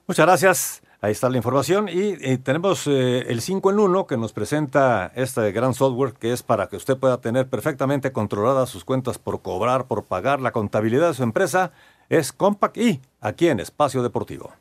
Muchas 0.07 0.27
gracias. 0.27 0.82
Ahí 1.03 1.11
está 1.11 1.29
la 1.29 1.37
información. 1.37 1.89
Y, 1.89 2.17
eh, 2.21 2.39
tenemos 2.39 2.87
eh, 2.87 3.27
el 3.29 3.43
5 3.43 3.73
en 3.73 3.81
1 3.81 4.07
que 4.07 4.17
nos 4.17 4.33
presenta 4.33 5.13
este 5.17 5.51
gran 5.51 5.75
software 5.75 6.15
que 6.15 6.33
es 6.33 6.45
para 6.45 6.69
que 6.69 6.77
usted 6.77 6.97
pueda 6.97 7.21
tener 7.21 7.49
perfectamente 7.49 8.13
controladas 8.13 8.71
sus 8.71 8.85
cuentas 8.85 9.19
por 9.19 9.43
cobrar, 9.43 9.89
por 9.89 10.05
pagar 10.05 10.41
la 10.41 10.53
contabilidad 10.53 11.09
de 11.09 11.15
su 11.15 11.25
empresa. 11.25 11.73
Es 12.09 12.33
Compact 12.33 12.77
y 12.77 13.01
aquí 13.21 13.49
en 13.49 13.59
Espacio 13.59 14.03
Deportivo. 14.03 14.53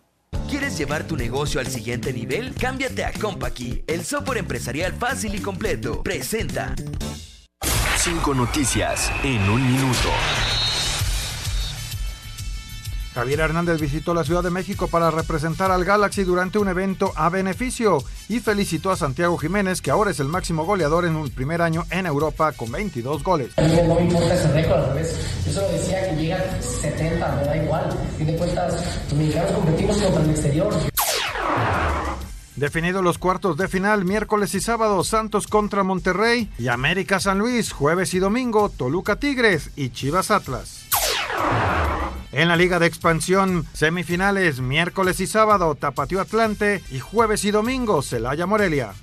¿Quieres 0.49 0.77
llevar 0.77 1.03
tu 1.03 1.15
negocio 1.15 1.59
al 1.59 1.67
siguiente 1.67 2.11
nivel? 2.11 2.55
Cámbiate 2.55 3.05
a 3.05 3.13
Compaqui, 3.13 3.83
el 3.85 4.03
software 4.03 4.39
empresarial 4.39 4.93
fácil 4.93 5.35
y 5.35 5.41
completo. 5.41 6.01
Presenta. 6.01 6.73
Cinco 7.97 8.33
noticias 8.33 9.11
en 9.23 9.47
un 9.47 9.61
minuto. 9.61 10.09
Javier 13.13 13.41
Hernández 13.41 13.81
visitó 13.81 14.13
la 14.13 14.23
Ciudad 14.23 14.41
de 14.41 14.51
México 14.51 14.87
para 14.87 15.11
representar 15.11 15.69
al 15.69 15.83
Galaxy 15.83 16.23
durante 16.23 16.59
un 16.59 16.69
evento 16.69 17.11
a 17.15 17.29
beneficio 17.29 18.01
y 18.29 18.39
felicitó 18.39 18.89
a 18.89 18.95
Santiago 18.95 19.37
Jiménez, 19.37 19.81
que 19.81 19.91
ahora 19.91 20.11
es 20.11 20.19
el 20.21 20.27
máximo 20.27 20.65
goleador 20.65 21.05
en 21.05 21.17
un 21.17 21.29
primer 21.29 21.61
año 21.61 21.85
en 21.89 22.05
Europa 22.05 22.53
con 22.53 22.71
22 22.71 23.21
goles. 23.21 23.51
No 23.57 23.95
me 23.95 24.03
importa 24.03 24.33
ese 24.33 24.51
récord, 24.53 24.79
al 24.79 24.87
revés. 24.93 25.15
Yo 25.45 25.51
solo 25.51 25.67
decía 25.71 26.09
que 26.09 26.15
llega 26.15 26.37
a 26.37 26.61
70, 26.61 27.35
me 27.35 27.43
da 27.43 27.57
igual. 27.57 27.89
A 27.89 28.17
fin 28.17 28.27
de 28.27 28.35
cuentas, 28.37 28.73
los 29.09 29.19
mexicanos 29.19 29.51
competimos 29.51 29.97
contra 29.97 30.23
el 30.23 30.29
exterior. 30.29 30.73
Definidos 32.55 33.03
los 33.03 33.17
cuartos 33.17 33.57
de 33.57 33.67
final, 33.67 34.05
miércoles 34.05 34.53
y 34.55 34.61
sábado, 34.61 35.03
Santos 35.03 35.47
contra 35.47 35.83
Monterrey 35.83 36.49
y 36.59 36.67
América 36.69 37.19
San 37.19 37.39
Luis, 37.39 37.71
jueves 37.73 38.13
y 38.13 38.19
domingo, 38.19 38.69
Toluca 38.69 39.17
Tigres 39.17 39.71
y 39.75 39.89
Chivas 39.89 40.31
Atlas. 40.31 40.85
En 42.31 42.47
la 42.47 42.55
Liga 42.55 42.79
de 42.79 42.85
Expansión, 42.85 43.65
semifinales, 43.73 44.61
miércoles 44.61 45.19
y 45.19 45.27
sábado, 45.27 45.75
Tapatío 45.75 46.21
Atlante 46.21 46.81
y 46.89 46.99
jueves 46.99 47.43
y 47.43 47.51
domingo, 47.51 48.01
Celaya 48.01 48.45
Morelia. 48.45 48.93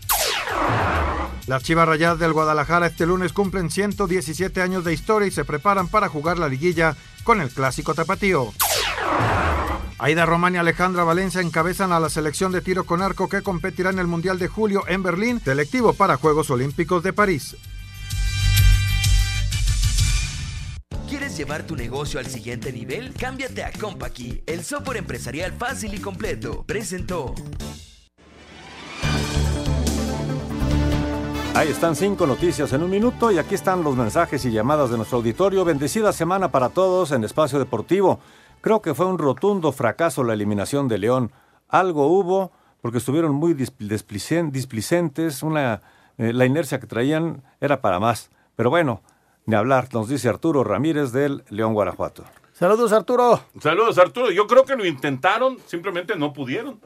Las 1.47 1.63
Chivas 1.63 1.89
Rayadas 1.89 2.19
del 2.19 2.33
Guadalajara 2.33 2.87
este 2.87 3.07
lunes 3.07 3.33
cumplen 3.35 3.71
117 3.71 4.63
años 4.63 4.85
de 4.85 4.95
historia 4.95 5.29
y 5.29 5.31
se 5.31 5.45
preparan 5.45 5.89
para 5.89 6.09
jugar 6.09 6.39
la 6.39 6.49
liguilla 6.49 6.97
con 7.23 7.41
el 7.41 7.51
clásico 7.51 7.95
tapatío. 7.95 8.53
Aida 9.99 10.25
Román 10.25 10.55
y 10.55 10.59
Alejandra 10.59 11.05
Valencia 11.05 11.41
encabezan 11.41 11.93
a 11.93 12.01
la 12.01 12.09
selección 12.09 12.53
de 12.53 12.63
tiro 12.63 12.85
con 12.85 13.03
arco 13.03 13.29
que 13.29 13.43
competirá 13.43 13.91
en 13.91 13.99
el 13.99 14.07
Mundial 14.07 14.39
de 14.39 14.49
Julio 14.49 14.85
en 14.89 15.03
Berlín, 15.03 15.41
selectivo 15.45 15.93
para 15.93 16.17
Juegos 16.17 16.51
Olímpicos 16.51 17.03
de 17.03 17.13
París. 17.13 17.57
Llevar 21.39 21.63
tu 21.63 21.77
negocio 21.77 22.19
al 22.19 22.27
siguiente 22.27 22.73
nivel? 22.73 23.15
Cámbiate 23.15 23.63
a 23.63 23.71
Compaqui, 23.73 24.43
el 24.47 24.65
software 24.65 24.99
empresarial 24.99 25.53
fácil 25.53 25.95
y 25.95 26.01
completo. 26.01 26.65
Presentó. 26.67 27.35
Ahí 31.55 31.69
están 31.69 31.97
cinco 31.97 32.27
noticias 32.27 32.73
en 32.73 32.83
un 32.83 32.91
minuto 32.91 33.33
y 33.33 33.39
aquí 33.39 33.55
están 33.55 33.83
los 33.83 33.97
mensajes 33.97 34.45
y 34.45 34.51
llamadas 34.53 34.91
de 34.91 34.97
nuestro 34.97 35.19
auditorio. 35.19 35.65
Bendecida 35.65 36.13
semana 36.13 36.51
para 36.51 36.69
todos 36.69 37.11
en 37.13 37.25
Espacio 37.25 37.59
Deportivo. 37.59 38.21
Creo 38.61 38.83
que 38.83 38.95
fue 38.95 39.07
un 39.07 39.19
rotundo 39.19 39.73
fracaso 39.73 40.23
la 40.25 40.35
eliminación 40.35 40.87
de 40.89 40.99
León. 40.99 41.33
Algo 41.69 42.07
hubo 42.07 42.53
porque 42.81 42.99
estuvieron 42.99 43.35
muy 43.35 43.55
displicen- 43.55 44.51
displicentes, 44.53 45.43
una, 45.43 45.83
eh, 46.17 46.33
la 46.33 46.47
inercia 46.47 46.79
que 46.79 46.87
traían 46.87 47.43
era 47.61 47.81
para 47.81 47.99
más. 47.99 48.31
Pero 48.55 48.71
bueno, 48.71 49.03
ni 49.49 49.55
hablar, 49.55 49.89
nos 49.95 50.11
dice 50.11 50.29
Arturo 50.29 50.63
Ramírez 50.63 51.11
del 51.11 51.43
León 51.49 51.73
Guanajuato. 51.73 52.23
Saludos, 52.53 52.93
Arturo. 52.93 53.41
Saludos, 53.59 53.97
Arturo. 53.97 54.31
Yo 54.31 54.47
creo 54.47 54.65
que 54.67 54.77
lo 54.77 54.85
intentaron, 54.85 55.57
simplemente 55.65 56.17
no 56.17 56.35
pudieron. 56.35 56.79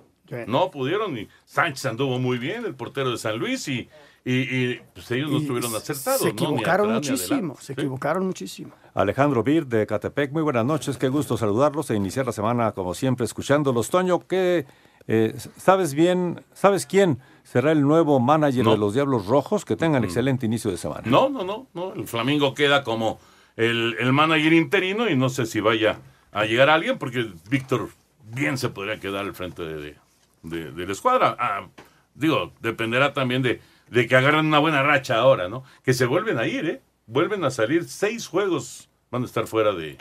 No 0.47 0.71
pudieron 0.71 1.19
y 1.19 1.29
Sánchez 1.45 1.85
anduvo 1.87 2.21
muy 2.21 2.39
bien, 2.39 2.65
el 2.65 2.75
portero 2.77 3.11
de 3.11 3.19
San 3.19 3.37
Luis, 3.37 3.67
y, 3.69 3.89
y, 4.25 4.33
y, 4.35 4.81
pues 4.95 5.11
ellos 5.11 5.29
no 5.31 5.39
estuvieron 5.39 5.75
acertados. 5.75 6.21
Se 6.23 6.29
equivocaron 6.29 6.93
atrás, 6.93 7.11
muchísimo, 7.11 7.57
se 7.57 7.67
Sí. 7.67 7.73
equivocaron 7.73 8.27
muchísimo. 8.27 8.73
Alejandro 8.95 9.43
Bir 9.43 9.67
de 9.67 9.85
Catepec, 9.87 10.31
muy 10.33 10.43
buenas 10.43 10.65
noches, 10.65 10.97
qué 10.97 11.09
gusto 11.09 11.37
saludarlos 11.37 11.91
e 11.91 11.97
iniciar 11.97 12.25
la 12.27 12.33
semana 12.33 12.73
como 12.73 12.95
siempre 12.95 13.25
escuchándolos. 13.27 13.91
Toño, 13.91 14.21
¿qué, 14.27 14.65
eh, 15.09 15.35
¿sabes 15.59 15.93
bien, 15.95 16.43
sabes 16.55 16.87
quién 16.87 17.19
será 17.45 17.72
el 17.72 17.82
nuevo 17.82 18.18
manager 18.20 18.64
No. 18.64 18.72
de 18.72 18.78
los 18.78 18.95
Diablos 18.95 19.26
Rojos? 19.26 19.64
Que 19.64 19.76
tengan 19.76 20.05
excelente 20.05 20.47
inicio 20.47 20.70
de 20.70 20.76
semana. 20.76 21.03
No, 21.07 21.28
no, 21.28 21.45
no, 21.45 21.66
no. 21.74 21.93
El 21.95 22.07
Flamingo 22.07 22.55
queda 22.55 22.82
como 22.84 23.20
el, 23.57 23.97
el 23.99 24.12
manager 24.12 24.53
interino 24.53 25.09
y 25.09 25.16
no 25.16 25.28
sé 25.28 25.47
si 25.47 25.61
vaya 25.61 25.99
a 26.32 26.45
llegar 26.45 26.70
alguien 26.70 26.99
porque 26.99 27.30
Víctor 27.51 27.88
bien 28.30 28.57
se 28.59 28.68
podría 28.70 28.99
quedar 28.99 29.24
al 29.24 29.34
frente 29.34 29.62
de, 29.62 29.76
de- 29.80 29.97
de- 30.43 30.72
de 30.72 30.86
la 30.86 30.93
escuadra. 30.93 31.36
Ah, 31.38 31.66
digo, 32.14 32.53
dependerá 32.61 33.12
también 33.12 33.43
de, 33.43 33.61
de 33.90 34.07
que 34.09 34.16
agarren 34.16 34.47
una 34.47 34.59
buena 34.59 34.82
racha 34.82 35.16
ahora, 35.18 35.49
¿no? 35.49 35.64
Que 35.84 35.93
se 35.95 36.07
vuelven 36.07 36.38
a 36.38 36.47
ir, 36.47 36.64
¿eh? 36.66 36.82
Vuelven 37.07 37.45
a 37.45 37.51
salir 37.51 37.84
seis 37.84 38.26
juegos. 38.26 38.88
Van 39.11 39.22
a 39.22 39.26
estar 39.26 39.47
fuera 39.47 39.72
de, 39.74 39.99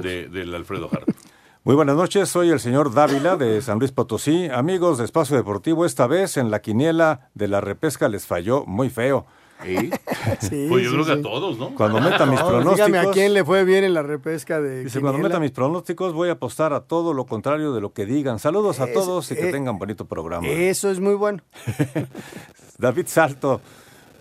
de- 0.00 0.28
del 0.28 0.54
Alfredo 0.54 0.88
Harp. 0.90 1.08
Muy 1.66 1.74
buenas 1.74 1.96
noches, 1.96 2.28
soy 2.28 2.50
el 2.50 2.60
señor 2.60 2.94
Dávila 2.94 3.36
de 3.36 3.60
San 3.60 3.80
Luis 3.80 3.90
Potosí. 3.90 4.48
Amigos 4.52 4.98
de 4.98 5.04
Espacio 5.04 5.36
Deportivo, 5.36 5.84
esta 5.84 6.06
vez 6.06 6.36
en 6.36 6.52
la 6.52 6.60
quiniela 6.62 7.28
de 7.34 7.48
la 7.48 7.60
repesca 7.60 8.08
les 8.08 8.24
falló 8.24 8.64
muy 8.66 8.88
feo. 8.88 9.26
Sí, 9.64 9.90
Pues 10.68 10.84
yo 10.84 10.90
sí, 10.90 10.94
creo 10.94 11.04
que 11.06 11.12
sí. 11.14 11.18
a 11.18 11.22
todos, 11.22 11.58
¿no? 11.58 11.74
Cuando 11.74 12.00
meta 12.00 12.24
mis 12.24 12.38
No, 12.38 12.46
pronósticos... 12.46 12.86
Dígame 12.86 12.98
a 13.08 13.10
quién 13.10 13.34
le 13.34 13.44
fue 13.44 13.64
bien 13.64 13.82
en 13.82 13.94
la 13.94 14.04
repesca 14.04 14.60
de 14.60 14.84
Dice, 14.84 15.00
cuando 15.00 15.16
quiniela? 15.16 15.28
meta 15.30 15.40
mis 15.40 15.50
pronósticticos 15.50 16.12
voy 16.12 16.28
a 16.28 16.32
apostar 16.32 16.72
a 16.72 16.82
todo 16.82 17.12
lo 17.12 17.26
contrario 17.26 17.72
de 17.72 17.80
lo 17.80 17.92
que 17.92 18.06
digan. 18.06 18.38
Saludos 18.38 18.78
a 18.78 18.84
Es- 18.84 18.92
todos 18.94 19.28
y 19.32 19.34
que 19.34 19.48
eh, 19.48 19.52
tengan 19.52 19.76
bonito 19.76 20.04
programa. 20.04 20.46
Eso 20.46 20.88
es 20.88 21.00
muy 21.00 21.14
bueno. 21.14 21.42
David 22.78 23.06
Salto, 23.08 23.60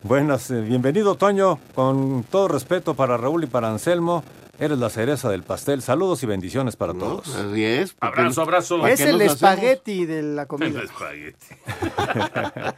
buenas, 0.01 0.49
eh, 0.49 0.61
bienvenido 0.61 1.13
Toño, 1.13 1.59
con 1.75 2.23
todo 2.23 2.47
respeto 2.47 2.95
para 2.95 3.17
Raúl 3.17 3.43
y 3.43 3.47
para 3.47 3.69
Anselmo, 3.69 4.23
eres 4.59 4.77
la 4.77 4.89
cereza 4.89 5.29
del 5.29 5.43
pastel. 5.43 5.81
Saludos 5.81 6.23
y 6.23 6.25
bendiciones 6.25 6.75
para 6.75 6.93
todos. 6.93 7.33
Así 7.35 7.63
es. 7.63 7.95
Abrazo, 7.99 8.41
abrazo. 8.41 8.87
Es 8.87 8.99
el 9.01 9.15
hacemos? 9.15 9.33
espagueti 9.33 10.05
de 10.05 10.23
la 10.23 10.45
comida. 10.45 10.79
El 10.79 10.85
espagueti. 10.85 11.47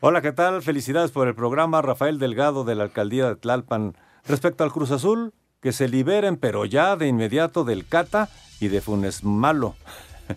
Hola, 0.00 0.20
¿qué 0.22 0.32
tal? 0.32 0.62
Felicidades 0.62 1.10
por 1.10 1.28
el 1.28 1.34
programa. 1.34 1.82
Rafael 1.82 2.18
Delgado 2.18 2.64
de 2.64 2.74
la 2.74 2.84
alcaldía 2.84 3.28
de 3.28 3.36
Tlalpan. 3.36 3.96
Respecto 4.26 4.64
al 4.64 4.72
Cruz 4.72 4.90
Azul, 4.90 5.32
que 5.60 5.72
se 5.72 5.88
liberen, 5.88 6.36
pero 6.36 6.64
ya 6.64 6.96
de 6.96 7.08
inmediato 7.08 7.64
del 7.64 7.86
Cata 7.86 8.28
y 8.60 8.68
de 8.68 8.80
Funes 8.80 9.24
Malo. 9.24 9.76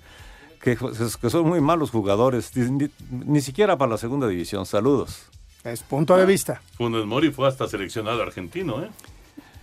que, 0.62 0.78
que 0.78 1.30
son 1.30 1.48
muy 1.48 1.62
malos 1.62 1.92
jugadores, 1.92 2.56
ni, 2.56 2.90
ni 3.10 3.42
siquiera 3.42 3.78
para 3.78 3.92
la 3.92 3.98
segunda 3.98 4.28
división. 4.28 4.66
Saludos. 4.66 5.30
Es 5.64 5.82
punto 5.82 6.16
de 6.16 6.26
vista. 6.28 6.62
Funes 6.78 7.06
Mori 7.06 7.32
fue 7.32 7.48
hasta 7.48 7.68
seleccionado 7.68 8.22
argentino, 8.22 8.84
¿eh? 8.84 8.90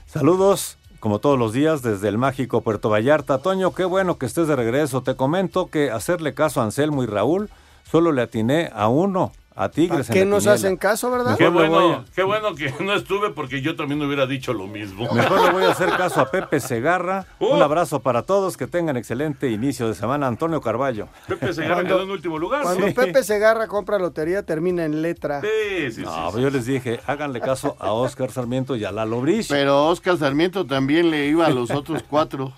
Saludos, 0.06 0.76
como 1.02 1.18
todos 1.18 1.36
los 1.36 1.52
días, 1.52 1.82
desde 1.82 2.06
el 2.06 2.16
mágico 2.16 2.60
Puerto 2.60 2.88
Vallarta. 2.88 3.38
Toño, 3.38 3.74
qué 3.74 3.84
bueno 3.84 4.18
que 4.18 4.26
estés 4.26 4.46
de 4.46 4.54
regreso. 4.54 5.02
Te 5.02 5.16
comento 5.16 5.66
que 5.66 5.90
hacerle 5.90 6.32
caso 6.32 6.60
a 6.60 6.64
Anselmo 6.64 7.02
y 7.02 7.06
Raúl, 7.06 7.50
solo 7.82 8.12
le 8.12 8.22
atiné 8.22 8.70
a 8.72 8.86
uno, 8.86 9.32
a 9.54 9.68
Tigres. 9.68 10.08
¿A 10.10 10.12
qué 10.12 10.24
nos 10.24 10.38
quiniela. 10.44 10.54
hacen 10.54 10.76
caso, 10.76 11.10
verdad? 11.10 11.36
Qué 11.36 11.48
bueno, 11.48 12.04
qué 12.14 12.22
bueno 12.22 12.54
que 12.54 12.72
no 12.80 12.94
estuve 12.94 13.30
porque 13.30 13.60
yo 13.60 13.76
también 13.76 14.00
hubiera 14.02 14.26
dicho 14.26 14.52
lo 14.52 14.66
mismo. 14.66 15.12
Mejor 15.12 15.42
le 15.44 15.50
voy 15.50 15.64
a 15.64 15.70
hacer 15.72 15.90
caso 15.90 16.20
a 16.20 16.30
Pepe 16.30 16.60
Segarra. 16.60 17.26
Uh. 17.38 17.46
Un 17.54 17.62
abrazo 17.62 18.00
para 18.00 18.22
todos, 18.22 18.56
que 18.56 18.66
tengan 18.66 18.96
excelente 18.96 19.50
inicio 19.50 19.88
de 19.88 19.94
semana. 19.94 20.26
Antonio 20.26 20.60
Carballo. 20.60 21.08
Pepe 21.28 21.52
Segarra 21.52 21.74
Cuando- 21.76 21.94
quedó 21.94 22.02
en 22.04 22.10
último 22.10 22.38
lugar. 22.38 22.62
Cuando 22.62 22.86
sí. 22.86 22.94
Pepe 22.94 23.22
Segarra 23.22 23.66
compra 23.68 23.98
lotería, 23.98 24.42
termina 24.44 24.84
en 24.84 25.02
letra. 25.02 25.40
Sí, 25.40 25.48
sí, 25.86 25.92
sí, 25.92 26.02
No, 26.02 26.30
sí. 26.32 26.40
yo 26.40 26.50
les 26.50 26.66
dije, 26.66 27.00
háganle 27.06 27.40
caso 27.40 27.76
a 27.78 27.92
Oscar 27.92 28.30
Sarmiento 28.30 28.76
y 28.76 28.84
a 28.84 28.92
Lalo 28.92 29.20
Brish. 29.20 29.48
Pero 29.48 29.86
Oscar 29.88 30.16
Sarmiento 30.18 30.66
también 30.66 31.10
le 31.10 31.26
iba 31.26 31.46
a 31.46 31.50
los 31.50 31.70
otros 31.72 32.02
cuatro. 32.08 32.52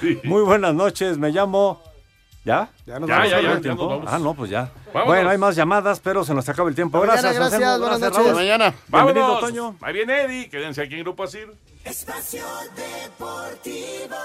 Sí. 0.00 0.18
Muy 0.24 0.42
buenas 0.42 0.74
noches, 0.74 1.18
me 1.18 1.30
llamo... 1.30 1.80
¿Ya? 2.44 2.68
Ya 2.86 2.98
nos 2.98 3.08
ya, 3.08 3.14
vamos. 3.16 3.30
Ya, 3.30 3.40
ya, 3.40 3.60
ya 3.60 3.74
nos 3.74 3.88
vamos. 3.88 4.04
Ah, 4.06 4.18
no, 4.18 4.34
pues 4.34 4.50
ya. 4.50 4.70
Vámonos. 4.92 5.06
Bueno, 5.06 5.30
hay 5.30 5.38
más 5.38 5.56
llamadas, 5.56 5.98
pero 6.00 6.24
se 6.24 6.34
nos 6.34 6.46
acaba 6.48 6.68
el 6.68 6.74
tiempo. 6.74 6.98
Mañana, 6.98 7.14
gracias, 7.22 7.36
gracias. 7.36 7.62
Hacemos, 7.62 7.80
buenas 7.80 8.00
gracias, 8.00 8.18
noches. 8.22 8.34
mañana. 8.34 8.74
Bienvenido, 8.88 9.26
Vámonos. 9.26 9.40
Toño. 9.40 9.76
Ahí 9.80 9.94
viene 9.94 10.22
Eddie. 10.24 10.50
Quédense 10.50 10.82
aquí 10.82 10.94
en 10.94 11.00
Grupo 11.00 11.22
Asir. 11.22 11.50
Espacio 11.84 12.44
Deportivo. 12.76 14.16